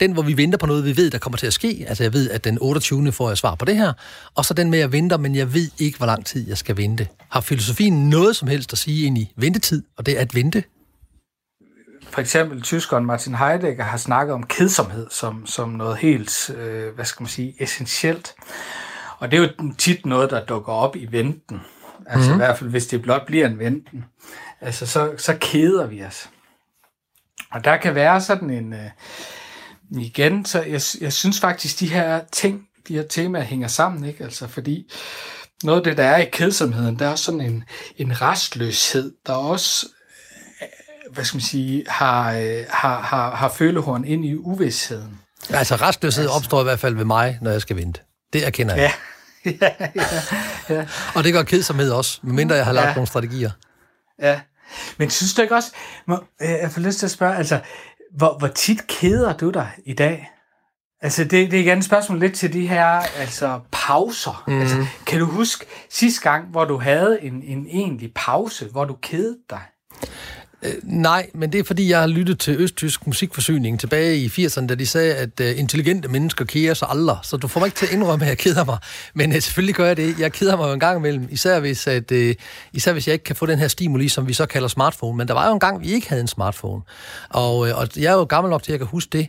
Den, 0.00 0.12
hvor 0.12 0.22
vi 0.22 0.36
venter 0.36 0.58
på 0.58 0.66
noget, 0.66 0.84
vi 0.84 0.96
ved, 0.96 1.10
der 1.10 1.18
kommer 1.18 1.36
til 1.36 1.46
at 1.46 1.52
ske. 1.52 1.84
Altså 1.88 2.02
jeg 2.04 2.12
ved, 2.12 2.30
at 2.30 2.44
den 2.44 2.58
28. 2.60 3.12
får 3.12 3.28
jeg 3.30 3.38
svar 3.38 3.54
på 3.54 3.64
det 3.64 3.76
her. 3.76 3.92
Og 4.34 4.44
så 4.44 4.54
den 4.54 4.70
med, 4.70 4.78
at 4.78 4.82
jeg 4.82 4.92
venter, 4.92 5.16
men 5.16 5.34
jeg 5.34 5.54
ved 5.54 5.70
ikke, 5.78 5.98
hvor 5.98 6.06
lang 6.06 6.26
tid 6.26 6.48
jeg 6.48 6.58
skal 6.58 6.76
vente. 6.76 7.08
Har 7.30 7.40
filosofien 7.40 8.10
noget 8.10 8.36
som 8.36 8.48
helst 8.48 8.72
at 8.72 8.78
sige 8.78 9.06
ind 9.06 9.18
i 9.18 9.32
ventetid, 9.36 9.82
og 9.96 10.06
det 10.06 10.16
er 10.16 10.20
at 10.20 10.34
vente? 10.34 10.64
For 12.10 12.20
eksempel 12.20 12.62
tyskeren 12.62 13.06
Martin 13.06 13.34
Heidegger 13.34 13.84
har 13.84 13.98
snakket 13.98 14.34
om 14.34 14.42
kedsomhed 14.42 15.06
som, 15.10 15.46
som 15.46 15.68
noget 15.68 15.96
helt, 15.96 16.50
øh, 16.50 16.94
hvad 16.94 17.04
skal 17.04 17.22
man 17.22 17.28
sige, 17.28 17.54
essentielt. 17.58 18.34
Og 19.18 19.30
det 19.30 19.38
er 19.38 19.42
jo 19.42 19.72
tit 19.78 20.06
noget, 20.06 20.30
der 20.30 20.44
dukker 20.44 20.72
op 20.72 20.96
i 20.96 21.08
venten. 21.10 21.60
Altså 22.06 22.30
mm. 22.30 22.34
i 22.34 22.36
hvert 22.36 22.58
fald, 22.58 22.70
hvis 22.70 22.86
det 22.86 23.02
blot 23.02 23.26
bliver 23.26 23.46
en 23.46 23.58
venten 23.58 24.04
altså 24.62 24.86
så, 24.86 25.12
så 25.18 25.36
keder 25.40 25.86
vi 25.86 26.04
os. 26.04 26.30
Og 27.50 27.64
der 27.64 27.76
kan 27.76 27.94
være 27.94 28.20
sådan 28.20 28.50
en, 28.50 28.72
øh, 28.72 28.90
igen, 29.90 30.44
så 30.44 30.62
jeg, 30.62 30.80
jeg 31.00 31.12
synes 31.12 31.40
faktisk, 31.40 31.80
de 31.80 31.88
her 31.88 32.20
ting, 32.32 32.68
de 32.88 32.94
her 32.94 33.02
temaer 33.02 33.42
hænger 33.42 33.68
sammen, 33.68 34.04
ikke? 34.04 34.24
Altså 34.24 34.48
fordi 34.48 34.90
noget 35.64 35.78
af 35.78 35.84
det, 35.84 35.96
der 35.96 36.04
er 36.04 36.16
i 36.16 36.28
kedsomheden, 36.32 36.98
der 36.98 37.08
er 37.08 37.14
sådan 37.14 37.40
en, 37.40 37.64
en 37.96 38.20
restløshed, 38.22 39.12
der 39.26 39.32
også 39.32 39.86
øh, 40.62 40.68
hvad 41.14 41.24
skal 41.24 41.36
man 41.36 41.42
sige, 41.42 41.84
har, 41.88 42.32
øh, 42.32 42.64
har, 42.70 43.00
har, 43.00 43.36
har 43.36 43.48
følehorn 43.48 44.04
ind 44.04 44.24
i 44.24 44.34
uvidsheden. 44.34 45.18
Altså 45.50 45.76
restløshed 45.76 46.24
altså. 46.24 46.36
opstår 46.36 46.60
i 46.60 46.64
hvert 46.64 46.80
fald 46.80 46.94
ved 46.94 47.04
mig, 47.04 47.38
når 47.42 47.50
jeg 47.50 47.60
skal 47.60 47.76
vente. 47.76 48.00
Det 48.32 48.46
erkender 48.46 48.74
jeg. 48.74 48.92
Ja. 49.44 49.50
ja, 49.60 49.86
ja, 49.94 50.04
ja. 50.74 50.86
Og 51.14 51.24
det 51.24 51.32
gør 51.32 51.42
kedsomhed 51.42 51.90
også, 51.90 52.18
medmindre 52.22 52.56
jeg 52.56 52.64
har 52.64 52.72
lagt 52.72 52.88
ja. 52.88 52.94
nogle 52.94 53.06
strategier. 53.06 53.50
Ja, 54.22 54.40
men 54.98 55.10
synes 55.10 55.34
du 55.34 55.42
ikke 55.42 55.54
også, 55.54 55.72
må, 56.06 56.24
øh, 56.42 56.50
jeg 56.50 56.70
får 56.70 56.80
lyst 56.80 56.98
til 56.98 57.06
at 57.06 57.10
spørge, 57.10 57.36
altså, 57.36 57.60
hvor, 58.16 58.38
hvor 58.38 58.48
tit 58.48 58.86
keder 58.86 59.36
du 59.36 59.50
dig 59.50 59.70
i 59.84 59.92
dag? 59.92 60.30
Altså, 61.02 61.24
det, 61.24 61.50
det 61.50 61.54
er 61.54 61.62
igen 61.62 61.78
et 61.78 61.84
spørgsmål 61.84 62.20
lidt 62.20 62.34
til 62.34 62.52
de 62.52 62.66
her 62.68 62.86
altså, 63.18 63.60
pauser. 63.70 64.44
Mm. 64.46 64.60
Altså, 64.60 64.86
kan 65.06 65.18
du 65.18 65.26
huske 65.26 65.66
sidste 65.90 66.30
gang, 66.30 66.48
hvor 66.48 66.64
du 66.64 66.78
havde 66.78 67.22
en, 67.22 67.42
en 67.42 67.66
egentlig 67.66 68.12
pause, 68.14 68.68
hvor 68.68 68.84
du 68.84 68.96
kedede 69.02 69.38
dig? 69.50 69.62
Øh, 70.64 70.72
nej, 70.82 71.30
men 71.34 71.52
det 71.52 71.58
er 71.58 71.64
fordi, 71.64 71.90
jeg 71.90 72.00
har 72.00 72.06
lyttet 72.06 72.38
til 72.38 72.60
Østtysk 72.60 73.06
musikforsyning 73.06 73.80
tilbage 73.80 74.16
i 74.16 74.26
80'erne, 74.26 74.66
da 74.66 74.74
de 74.74 74.86
sagde, 74.86 75.14
at 75.14 75.40
øh, 75.40 75.58
intelligente 75.58 76.08
mennesker 76.08 76.44
keder 76.44 76.74
sig 76.74 76.88
aldrig. 76.90 77.18
Så 77.22 77.36
du 77.36 77.48
får 77.48 77.60
mig 77.60 77.66
ikke 77.66 77.76
til 77.76 77.86
at 77.86 77.92
indrømme, 77.92 78.24
at 78.24 78.28
jeg 78.28 78.38
keder 78.38 78.64
mig. 78.64 78.78
Men 79.14 79.30
uh, 79.30 79.38
selvfølgelig 79.40 79.74
gør 79.74 79.86
jeg 79.86 79.96
det. 79.96 80.18
Jeg 80.18 80.32
keder 80.32 80.56
mig 80.56 80.68
jo 80.68 80.72
en 80.72 80.80
gang 80.80 80.98
imellem, 80.98 81.28
især 81.30 81.60
hvis, 81.60 81.86
at, 81.86 82.12
øh, 82.12 82.34
især 82.72 82.92
hvis 82.92 83.06
jeg 83.06 83.12
ikke 83.12 83.24
kan 83.24 83.36
få 83.36 83.46
den 83.46 83.58
her 83.58 83.68
stimuli, 83.68 84.08
som 84.08 84.28
vi 84.28 84.32
så 84.32 84.46
kalder 84.46 84.68
smartphone. 84.68 85.16
Men 85.16 85.28
der 85.28 85.34
var 85.34 85.46
jo 85.46 85.54
en 85.54 85.60
gang, 85.60 85.80
vi 85.80 85.92
ikke 85.92 86.08
havde 86.08 86.22
en 86.22 86.28
smartphone. 86.28 86.82
Og, 87.30 87.58
og 87.58 87.88
jeg 87.96 88.12
er 88.12 88.16
jo 88.16 88.24
gammel 88.24 88.50
nok 88.50 88.62
til, 88.62 88.72
at 88.72 88.72
jeg 88.72 88.80
kan 88.80 88.88
huske 88.88 89.18
det. 89.18 89.28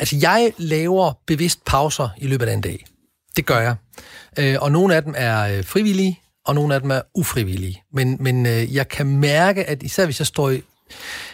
Altså, 0.00 0.16
jeg 0.20 0.52
laver 0.58 1.12
bevidst 1.26 1.64
pauser 1.64 2.08
i 2.18 2.26
løbet 2.26 2.46
af 2.46 2.54
en 2.54 2.60
dag. 2.60 2.84
Det 3.36 3.46
gør 3.46 3.60
jeg. 3.60 3.76
Uh, 4.38 4.62
og 4.62 4.72
nogle 4.72 4.94
af 4.94 5.02
dem 5.02 5.14
er 5.16 5.62
frivillige, 5.62 6.20
og 6.46 6.54
nogle 6.54 6.74
af 6.74 6.80
dem 6.80 6.90
er 6.90 7.00
ufrivillige. 7.14 7.82
Men, 7.92 8.16
men 8.20 8.46
øh, 8.46 8.74
jeg 8.74 8.88
kan 8.88 9.06
mærke, 9.06 9.64
at 9.64 9.82
især 9.82 10.04
hvis 10.04 10.20
jeg 10.20 10.26
står 10.26 10.50
i 10.50 10.62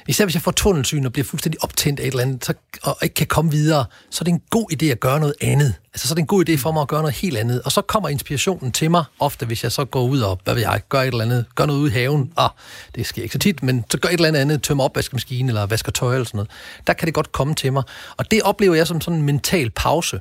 Især 0.08 0.24
hvis 0.24 0.34
jeg 0.34 0.42
får 0.42 0.50
tunnelsyn 0.50 1.06
og 1.06 1.12
bliver 1.12 1.24
fuldstændig 1.24 1.62
optændt 1.62 2.00
af 2.00 2.04
et 2.04 2.08
eller 2.08 2.22
andet, 2.22 2.44
så, 2.44 2.54
og 2.82 2.96
ikke 3.02 3.14
kan 3.14 3.26
komme 3.26 3.50
videre, 3.50 3.84
så 4.10 4.22
er 4.22 4.24
det 4.24 4.32
en 4.32 4.42
god 4.50 4.72
idé 4.72 4.86
at 4.86 5.00
gøre 5.00 5.20
noget 5.20 5.34
andet. 5.40 5.74
Altså, 5.94 6.08
så 6.08 6.12
er 6.12 6.14
det 6.14 6.20
en 6.20 6.26
god 6.26 6.48
idé 6.48 6.56
for 6.56 6.72
mig 6.72 6.82
at 6.82 6.88
gøre 6.88 7.02
noget 7.02 7.14
helt 7.14 7.36
andet. 7.36 7.62
Og 7.62 7.72
så 7.72 7.82
kommer 7.82 8.08
inspirationen 8.08 8.72
til 8.72 8.90
mig 8.90 9.04
ofte, 9.18 9.46
hvis 9.46 9.62
jeg 9.62 9.72
så 9.72 9.84
går 9.84 10.02
ud 10.02 10.20
og, 10.20 10.40
hvad 10.44 10.54
ved 10.54 10.62
jeg, 10.62 10.82
gør 10.88 11.00
et 11.00 11.06
eller 11.06 11.24
andet, 11.24 11.44
gør 11.54 11.66
noget 11.66 11.80
ude 11.80 11.90
i 11.90 11.92
haven. 11.92 12.32
Ah, 12.36 12.50
det 12.94 13.06
sker 13.06 13.22
ikke 13.22 13.32
så 13.32 13.38
tit, 13.38 13.62
men 13.62 13.84
så 13.90 13.98
gør 13.98 14.08
et 14.08 14.12
eller 14.12 14.28
andet 14.28 14.40
andet, 14.40 14.62
tømmer 14.62 14.84
opvaskemaskinen 14.84 15.48
eller 15.48 15.66
vasker 15.66 15.92
tøj 15.92 16.14
eller 16.14 16.24
sådan 16.24 16.38
noget. 16.38 16.50
Der 16.86 16.92
kan 16.92 17.06
det 17.06 17.14
godt 17.14 17.32
komme 17.32 17.54
til 17.54 17.72
mig. 17.72 17.82
Og 18.16 18.30
det 18.30 18.42
oplever 18.42 18.74
jeg 18.74 18.86
som 18.86 19.00
sådan 19.00 19.18
en 19.18 19.26
mental 19.26 19.70
pause. 19.70 20.20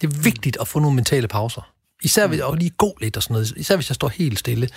Det 0.00 0.06
er 0.12 0.20
vigtigt 0.22 0.56
at 0.60 0.68
få 0.68 0.78
nogle 0.78 0.96
mentale 0.96 1.28
pauser. 1.28 1.70
Især 2.02 2.26
hvis 2.26 2.38
jeg 2.38 2.46
lige 2.56 2.70
gå 2.70 2.96
lidt 3.00 3.16
og 3.16 3.22
sådan 3.22 3.34
noget. 3.34 3.52
Især 3.56 3.76
hvis 3.76 3.90
jeg 3.90 3.94
står 3.94 4.08
helt 4.08 4.38
stille. 4.38 4.68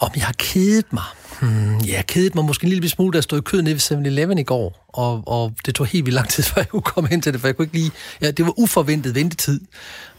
Om 0.00 0.10
jeg 0.16 0.24
har 0.24 0.34
kedet 0.38 0.92
mig. 0.92 1.02
Hmm, 1.40 1.78
ja, 1.78 2.02
kedet 2.02 2.34
mig 2.34 2.44
måske 2.44 2.64
en 2.64 2.70
lille 2.70 2.88
smule, 2.88 3.12
da 3.12 3.16
jeg 3.16 3.22
stod 3.22 3.38
i 3.38 3.42
kød 3.42 3.62
nede 3.62 3.74
ved 3.74 3.80
7-Eleven 3.80 4.38
i 4.38 4.42
går, 4.42 4.86
og, 4.88 5.22
og 5.26 5.52
det 5.66 5.74
tog 5.74 5.86
helt 5.86 6.06
vildt 6.06 6.14
lang 6.14 6.28
tid, 6.28 6.42
før 6.50 6.60
jeg 6.60 6.68
kunne 6.68 6.82
komme 6.82 7.10
hen 7.10 7.22
til 7.22 7.32
det, 7.32 7.40
for 7.40 7.48
jeg 7.48 7.56
kunne 7.56 7.64
ikke 7.64 7.76
lige... 7.76 7.90
Ja, 8.20 8.30
det 8.30 8.44
var 8.44 8.58
uforventet 8.58 9.14
ventetid, 9.14 9.60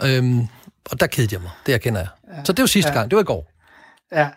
øhm, 0.04 0.48
og 0.92 1.00
der 1.00 1.08
kedede 1.08 1.34
jeg 1.34 1.42
mig, 1.42 1.52
det 1.66 1.74
erkender 1.74 2.00
jeg. 2.00 2.10
Ja, 2.38 2.44
Så 2.44 2.54
det 2.54 2.64
var 2.64 2.68
sidste 2.68 2.92
ja. 2.92 2.98
gang, 2.98 3.12
det 3.12 3.16
var 3.16 3.24
i 3.24 3.26
går. 3.26 3.52
Ja, 4.12 4.28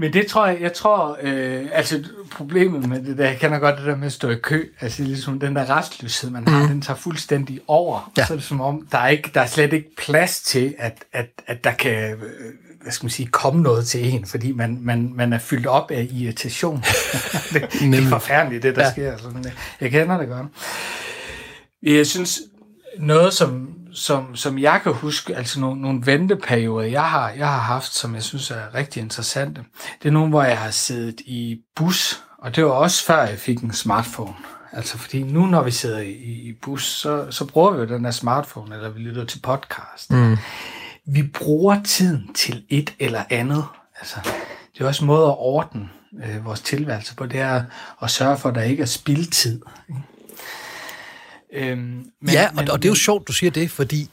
men 0.00 0.12
det 0.12 0.26
tror 0.26 0.46
jeg, 0.46 0.60
jeg 0.60 0.72
tror, 0.72 1.18
øh, 1.22 1.66
altså 1.72 2.04
problemet 2.32 2.88
med 2.88 3.02
det 3.02 3.18
der, 3.18 3.24
jeg 3.24 3.38
kender 3.38 3.58
godt 3.58 3.76
det 3.76 3.86
der 3.86 3.96
med 3.96 4.06
at 4.06 4.12
stå 4.12 4.30
i 4.30 4.36
kø, 4.42 4.64
altså 4.80 5.02
ligesom 5.02 5.40
den 5.40 5.56
der 5.56 5.76
restløshed, 5.76 6.30
man 6.30 6.48
har, 6.48 6.62
mm. 6.62 6.68
den 6.68 6.82
tager 6.82 6.96
fuldstændig 6.96 7.60
over. 7.66 8.12
Ja. 8.16 8.26
Så 8.26 8.32
er 8.32 8.36
det 8.36 8.44
som 8.44 8.60
om, 8.60 8.88
der 8.92 8.98
er, 8.98 9.08
ikke, 9.08 9.30
der 9.34 9.40
er 9.40 9.46
slet 9.46 9.72
ikke 9.72 9.96
plads 9.96 10.40
til, 10.40 10.74
at, 10.78 11.04
at, 11.12 11.26
at 11.46 11.64
der 11.64 11.72
kan, 11.72 12.12
øh, 12.12 12.18
hvad 12.82 12.92
skal 12.92 13.04
man 13.04 13.10
sige, 13.10 13.26
komme 13.26 13.62
noget 13.62 13.86
til 13.86 14.14
en, 14.14 14.26
fordi 14.26 14.52
man, 14.52 14.78
man, 14.80 15.12
man 15.14 15.32
er 15.32 15.38
fyldt 15.38 15.66
op 15.66 15.90
af 15.90 16.08
irritation. 16.12 16.76
det, 17.52 17.72
det 17.80 18.04
er 18.04 18.08
forfærdeligt, 18.08 18.62
det 18.62 18.76
der 18.76 18.84
ja. 18.84 18.90
sker. 18.90 19.16
Sådan, 19.16 19.44
jeg 19.80 19.90
kender 19.90 20.18
det 20.18 20.28
godt. 20.28 20.46
Jeg 21.82 22.06
synes, 22.06 22.40
noget, 22.98 23.34
som, 23.34 23.68
som, 23.92 24.36
som 24.36 24.58
jeg 24.58 24.80
kan 24.82 24.92
huske, 24.92 25.36
altså 25.36 25.60
nogle, 25.60 25.80
nogle 25.80 26.02
venteperioder, 26.04 26.86
jeg 26.86 27.04
har, 27.04 27.30
jeg 27.30 27.48
har 27.48 27.60
haft, 27.60 27.94
som 27.94 28.14
jeg 28.14 28.22
synes 28.22 28.50
er 28.50 28.74
rigtig 28.74 29.02
interessante, 29.02 29.64
det 30.02 30.08
er 30.08 30.12
nogle, 30.12 30.28
hvor 30.28 30.42
jeg 30.42 30.58
har 30.58 30.70
siddet 30.70 31.20
i 31.20 31.60
bus, 31.76 32.22
og 32.38 32.56
det 32.56 32.64
var 32.64 32.70
også 32.70 33.04
før 33.04 33.22
jeg 33.22 33.38
fik 33.38 33.58
en 33.58 33.72
smartphone. 33.72 34.34
Altså 34.72 34.98
fordi 34.98 35.22
nu, 35.22 35.46
når 35.46 35.62
vi 35.62 35.70
sidder 35.70 35.98
i, 35.98 36.12
i 36.12 36.52
bus, 36.62 36.84
så, 36.84 37.26
så 37.30 37.44
bruger 37.44 37.70
vi 37.70 37.78
jo 37.78 37.84
den 37.84 38.04
her 38.04 38.12
smartphone, 38.12 38.74
eller 38.74 38.90
vi 38.90 39.00
lytter 39.00 39.24
til 39.24 39.40
podcast. 39.40 40.10
Mm. 40.10 40.36
Vi 41.12 41.22
bruger 41.22 41.82
tiden 41.82 42.34
til 42.34 42.64
et 42.68 42.94
eller 42.98 43.24
andet. 43.30 43.64
Altså, 44.00 44.16
det 44.74 44.80
er 44.80 44.86
også 44.86 45.04
en 45.04 45.06
måde 45.06 45.24
at 45.24 45.38
ordne 45.38 45.88
øh, 46.24 46.44
vores 46.44 46.60
tilværelse 46.60 47.14
på, 47.14 47.26
det 47.26 47.40
er 47.40 47.64
at 48.02 48.10
sørge 48.10 48.38
for, 48.38 48.48
at 48.48 48.54
der 48.54 48.62
ikke 48.62 48.82
er 48.82 48.86
spildtid. 48.86 49.60
Øhm, 51.52 51.78
men, 52.20 52.32
ja, 52.32 52.48
og, 52.48 52.54
men, 52.54 52.70
og 52.70 52.82
det 52.82 52.88
er 52.88 52.90
jo 52.90 52.94
sjovt, 52.94 53.28
du 53.28 53.32
siger 53.32 53.50
det, 53.50 53.70
fordi 53.70 54.10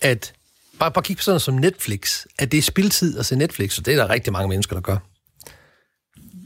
at 0.00 0.32
bare, 0.78 0.92
bare 0.92 1.02
kig 1.02 1.16
på 1.16 1.22
sådan 1.22 1.40
som 1.40 1.54
Netflix, 1.54 2.26
at 2.38 2.52
det 2.52 2.58
er 2.58 2.62
spildtid 2.62 3.18
at 3.18 3.26
se 3.26 3.36
Netflix, 3.36 3.78
og 3.78 3.86
det 3.86 3.94
er 3.94 3.96
der 3.96 4.10
rigtig 4.10 4.32
mange 4.32 4.48
mennesker, 4.48 4.74
der 4.76 4.82
gør. 4.82 4.96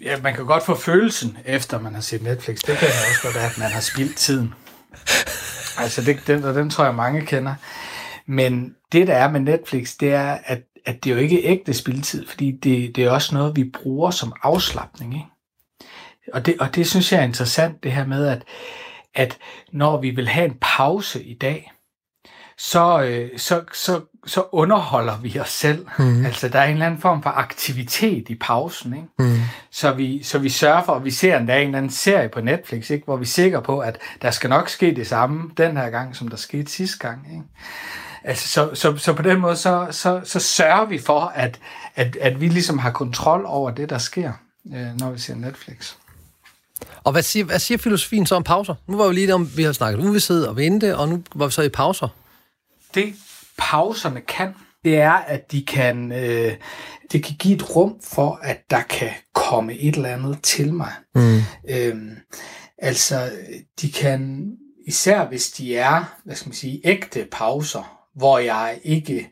Ja, 0.03 0.20
man 0.20 0.34
kan 0.34 0.44
godt 0.44 0.64
få 0.64 0.76
følelsen, 0.76 1.38
efter 1.44 1.80
man 1.80 1.94
har 1.94 2.00
set 2.00 2.22
Netflix. 2.22 2.59
Det 2.59 2.78
kan 2.78 2.88
man 2.88 3.09
også 3.11 3.22
godt, 3.22 3.36
at 3.36 3.59
man 3.59 3.70
har 3.70 3.80
spildt 3.80 4.16
tiden. 4.16 4.55
altså, 5.78 6.03
det, 6.03 6.20
den, 6.26 6.44
og 6.44 6.55
den 6.55 6.70
tror 6.70 6.84
jeg, 6.84 6.94
mange 6.94 7.26
kender. 7.26 7.55
Men 8.26 8.74
det, 8.92 9.06
der 9.06 9.14
er 9.14 9.30
med 9.30 9.40
Netflix, 9.40 9.96
det 10.00 10.12
er, 10.12 10.38
at, 10.44 10.62
at 10.84 11.04
det 11.04 11.10
er 11.10 11.14
jo 11.14 11.20
ikke 11.20 11.44
ægte 11.44 11.74
spildtid, 11.74 12.26
fordi 12.26 12.50
det, 12.50 12.96
det 12.96 13.04
er 13.04 13.10
også 13.10 13.34
noget, 13.34 13.56
vi 13.56 13.64
bruger 13.64 14.10
som 14.10 14.32
afslappning. 14.42 15.14
Ikke? 15.14 15.26
Og, 16.32 16.46
det, 16.46 16.56
og 16.60 16.74
det 16.74 16.86
synes 16.86 17.12
jeg 17.12 17.20
er 17.20 17.24
interessant, 17.24 17.82
det 17.82 17.92
her 17.92 18.06
med, 18.06 18.26
at 18.26 18.42
at 19.14 19.38
når 19.72 20.00
vi 20.00 20.10
vil 20.10 20.28
have 20.28 20.46
en 20.46 20.56
pause 20.60 21.22
i 21.24 21.34
dag, 21.34 21.72
så, 22.58 23.02
øh, 23.02 23.38
så, 23.38 23.64
så, 23.72 24.00
så 24.26 24.44
underholder 24.52 25.18
vi 25.18 25.38
os 25.38 25.48
selv. 25.48 25.86
Mm. 25.98 26.24
Altså, 26.24 26.48
der 26.48 26.58
er 26.58 26.64
en 26.64 26.72
eller 26.72 26.86
anden 26.86 27.00
form 27.00 27.22
for 27.22 27.30
aktivitet 27.30 28.28
i 28.28 28.34
pausen. 28.34 28.94
Ikke? 28.94 29.08
Mm. 29.18 29.40
Så, 29.70 29.92
vi, 29.92 30.22
så 30.22 30.38
vi 30.38 30.48
sørger 30.48 30.84
for, 30.84 30.92
at 30.92 31.04
vi 31.04 31.10
ser 31.10 31.38
en, 31.38 31.48
der 31.48 31.54
en 31.54 31.66
eller 31.66 31.78
anden 31.78 31.90
serie 31.90 32.28
på 32.28 32.40
Netflix, 32.40 32.90
ikke? 32.90 33.04
hvor 33.04 33.16
vi 33.16 33.22
er 33.22 33.26
sikre 33.26 33.62
på, 33.62 33.78
at 33.78 33.98
der 34.22 34.30
skal 34.30 34.50
nok 34.50 34.68
ske 34.68 34.96
det 34.96 35.06
samme 35.06 35.50
den 35.56 35.76
her 35.76 35.90
gang, 35.90 36.16
som 36.16 36.28
der 36.28 36.36
skete 36.36 36.70
sidste 36.70 36.98
gang. 36.98 37.26
Ikke? 37.32 37.44
Altså, 38.24 38.48
så, 38.48 38.74
så, 38.74 38.96
så 38.96 39.12
på 39.12 39.22
den 39.22 39.40
måde, 39.40 39.56
så, 39.56 39.88
så, 39.90 40.20
så 40.24 40.40
sørger 40.40 40.84
vi 40.84 40.98
for, 40.98 41.20
at, 41.20 41.60
at, 41.94 42.16
at 42.20 42.40
vi 42.40 42.48
ligesom 42.48 42.78
har 42.78 42.90
kontrol 42.90 43.44
over 43.46 43.70
det, 43.70 43.90
der 43.90 43.98
sker, 43.98 44.32
øh, 44.74 44.98
når 44.98 45.10
vi 45.10 45.18
ser 45.18 45.34
Netflix. 45.34 45.94
Og 47.04 47.12
hvad 47.12 47.22
siger, 47.22 47.44
hvad 47.44 47.58
siger 47.58 47.78
filosofien 47.78 48.26
så 48.26 48.34
om 48.34 48.44
pauser? 48.44 48.74
Nu 48.86 48.96
var 48.96 49.08
vi 49.08 49.14
lige 49.14 49.34
om, 49.34 49.50
vi 49.56 49.62
har 49.62 49.72
snakket 49.72 50.00
uvidshed 50.00 50.44
og 50.44 50.56
vente, 50.56 50.96
og 50.96 51.08
nu 51.08 51.22
var 51.34 51.46
vi 51.46 51.52
så 51.52 51.62
i 51.62 51.68
pauser. 51.68 52.08
Det 52.94 53.14
pauserne 53.58 54.20
kan, 54.20 54.54
det 54.84 54.96
er, 54.96 55.12
at 55.12 55.52
de 55.52 55.64
kan, 55.64 56.12
øh, 56.12 56.52
det 57.12 57.24
kan 57.24 57.36
give 57.38 57.54
et 57.54 57.76
rum 57.76 58.00
for, 58.04 58.40
at 58.42 58.70
der 58.70 58.82
kan 58.82 59.10
komme 59.34 59.74
et 59.74 59.96
eller 59.96 60.08
andet 60.08 60.38
til 60.42 60.74
mig. 60.74 60.92
Mm. 61.14 61.40
Øhm, 61.68 62.16
altså, 62.78 63.30
de 63.80 63.92
kan, 63.92 64.50
især 64.86 65.24
hvis 65.24 65.50
de 65.50 65.76
er, 65.76 66.04
hvad 66.24 66.36
skal 66.36 66.48
man 66.48 66.56
sige, 66.56 66.80
ægte 66.84 67.28
pauser, 67.32 68.01
hvor 68.14 68.38
jeg 68.38 68.80
ikke, 68.82 69.30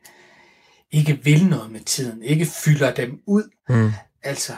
ikke 0.93 1.19
vil 1.25 1.47
noget 1.47 1.71
med 1.71 1.81
tiden, 1.81 2.23
ikke 2.23 2.47
fylder 2.47 2.95
dem 2.95 3.23
ud. 3.27 3.51
Mm. 3.69 3.93
Altså, 4.23 4.53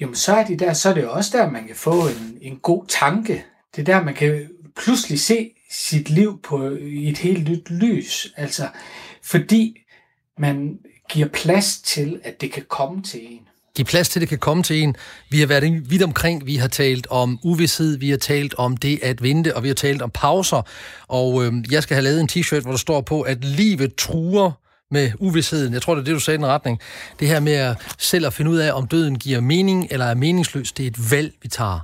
jamen 0.00 0.14
så 0.14 0.32
er 0.32 0.46
de 0.46 0.56
der, 0.56 0.72
så 0.72 0.90
er 0.90 0.94
det 0.94 1.08
også 1.08 1.38
der, 1.38 1.50
man 1.50 1.66
kan 1.66 1.76
få 1.76 2.08
en, 2.08 2.38
en 2.40 2.58
god 2.58 2.84
tanke. 2.88 3.44
Det 3.76 3.80
er 3.80 3.94
der, 3.94 4.04
man 4.04 4.14
kan 4.14 4.48
pludselig 4.76 5.20
se 5.20 5.50
sit 5.70 6.10
liv 6.10 6.42
på 6.42 6.58
et 6.80 7.18
helt 7.18 7.48
nyt 7.48 7.70
lys. 7.70 8.32
Altså, 8.36 8.68
fordi 9.22 9.76
man 10.38 10.78
giver 11.10 11.28
plads 11.28 11.82
til, 11.82 12.20
at 12.24 12.40
det 12.40 12.52
kan 12.52 12.64
komme 12.68 13.02
til 13.02 13.32
en 13.32 13.47
give 13.78 13.86
plads 13.86 14.08
til, 14.08 14.18
at 14.18 14.20
det 14.20 14.28
kan 14.28 14.38
komme 14.38 14.62
til 14.62 14.82
en. 14.82 14.96
Vi 15.30 15.40
har 15.40 15.46
været 15.46 15.90
vidt 15.90 16.02
omkring. 16.02 16.46
Vi 16.46 16.56
har 16.56 16.68
talt 16.68 17.06
om 17.10 17.38
uvidshed, 17.42 17.98
vi 17.98 18.10
har 18.10 18.16
talt 18.16 18.54
om 18.54 18.76
det 18.76 18.98
at 19.02 19.22
vente, 19.22 19.56
og 19.56 19.62
vi 19.62 19.68
har 19.68 19.74
talt 19.74 20.02
om 20.02 20.10
pauser. 20.10 20.62
Og 21.08 21.44
øh, 21.44 21.52
jeg 21.70 21.82
skal 21.82 21.94
have 21.94 22.04
lavet 22.04 22.20
en 22.20 22.28
t-shirt, 22.32 22.60
hvor 22.60 22.70
der 22.70 22.78
står 22.78 23.00
på, 23.00 23.20
at 23.20 23.44
livet 23.44 23.94
truer 23.94 24.50
med 24.90 25.12
uvidsheden. 25.18 25.74
Jeg 25.74 25.82
tror, 25.82 25.94
det 25.94 26.00
er 26.00 26.04
det, 26.04 26.14
du 26.14 26.20
sagde 26.20 26.34
i 26.34 26.38
den 26.38 26.46
retning. 26.46 26.80
Det 27.20 27.28
her 27.28 27.40
med 27.40 27.52
at 27.52 27.76
selv 27.98 28.26
at 28.26 28.32
finde 28.32 28.50
ud 28.50 28.56
af, 28.56 28.72
om 28.72 28.86
døden 28.86 29.18
giver 29.18 29.40
mening 29.40 29.88
eller 29.90 30.06
er 30.06 30.14
meningsløs, 30.14 30.72
det 30.72 30.82
er 30.82 30.90
et 30.90 31.10
valg, 31.10 31.32
vi 31.42 31.48
tager. 31.48 31.80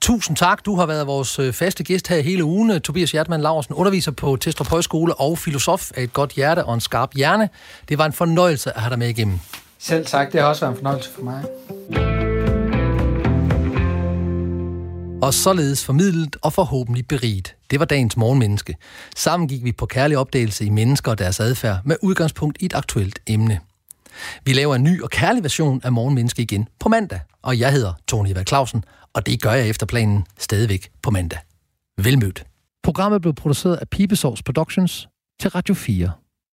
Tusind 0.00 0.36
tak. 0.36 0.64
Du 0.64 0.76
har 0.76 0.86
været 0.86 1.06
vores 1.06 1.38
øh, 1.38 1.52
faste 1.52 1.84
gæst 1.84 2.08
her 2.08 2.20
hele 2.20 2.44
ugen. 2.44 2.80
Tobias 2.80 3.12
Hjertmann 3.12 3.42
Laursen, 3.42 3.74
underviser 3.74 4.12
på 4.12 4.36
Testrup 4.36 4.68
Højskole 4.68 5.14
og 5.14 5.38
filosof 5.38 5.90
af 5.94 6.02
et 6.02 6.12
godt 6.12 6.32
hjerte 6.32 6.64
og 6.64 6.74
en 6.74 6.80
skarp 6.80 7.14
hjerne. 7.14 7.48
Det 7.88 7.98
var 7.98 8.06
en 8.06 8.12
fornøjelse 8.12 8.76
at 8.76 8.80
have 8.80 8.90
dig 8.90 8.98
med 8.98 9.08
igennem. 9.08 9.40
Selv 9.80 10.06
tak. 10.06 10.32
Det 10.32 10.40
har 10.40 10.48
også 10.48 10.60
været 10.60 10.72
en 10.72 10.76
fornøjelse 10.76 11.10
for 11.10 11.22
mig. 11.22 11.44
Og 15.22 15.34
således 15.34 15.84
formidlet 15.84 16.36
og 16.42 16.52
forhåbentlig 16.52 17.08
beriget. 17.08 17.54
Det 17.70 17.78
var 17.78 17.84
dagens 17.84 18.16
morgenmenneske. 18.16 18.76
Sammen 19.16 19.48
gik 19.48 19.64
vi 19.64 19.72
på 19.72 19.86
kærlig 19.86 20.18
opdagelse 20.18 20.64
i 20.64 20.68
mennesker 20.68 21.10
og 21.10 21.18
deres 21.18 21.40
adfærd 21.40 21.80
med 21.84 21.96
udgangspunkt 22.02 22.62
i 22.62 22.64
et 22.64 22.74
aktuelt 22.74 23.18
emne. 23.26 23.60
Vi 24.44 24.52
laver 24.52 24.74
en 24.74 24.82
ny 24.82 25.02
og 25.02 25.10
kærlig 25.10 25.42
version 25.42 25.80
af 25.84 25.92
Morgenmenneske 25.92 26.42
igen 26.42 26.68
på 26.78 26.88
mandag, 26.88 27.20
og 27.42 27.58
jeg 27.58 27.72
hedder 27.72 27.92
Tony 28.08 28.30
Eva 28.30 28.44
Clausen, 28.44 28.84
og 29.14 29.26
det 29.26 29.42
gør 29.42 29.52
jeg 29.52 29.68
efter 29.68 29.86
planen 29.86 30.26
stadigvæk 30.38 30.90
på 31.02 31.10
mandag. 31.10 31.38
Velmødt. 31.98 32.44
Programmet 32.82 33.22
blev 33.22 33.34
produceret 33.34 33.76
af 33.76 33.88
Pibesovs 33.88 34.42
Productions 34.42 35.08
til 35.40 35.50
Radio 35.50 35.74
4. 35.74 36.10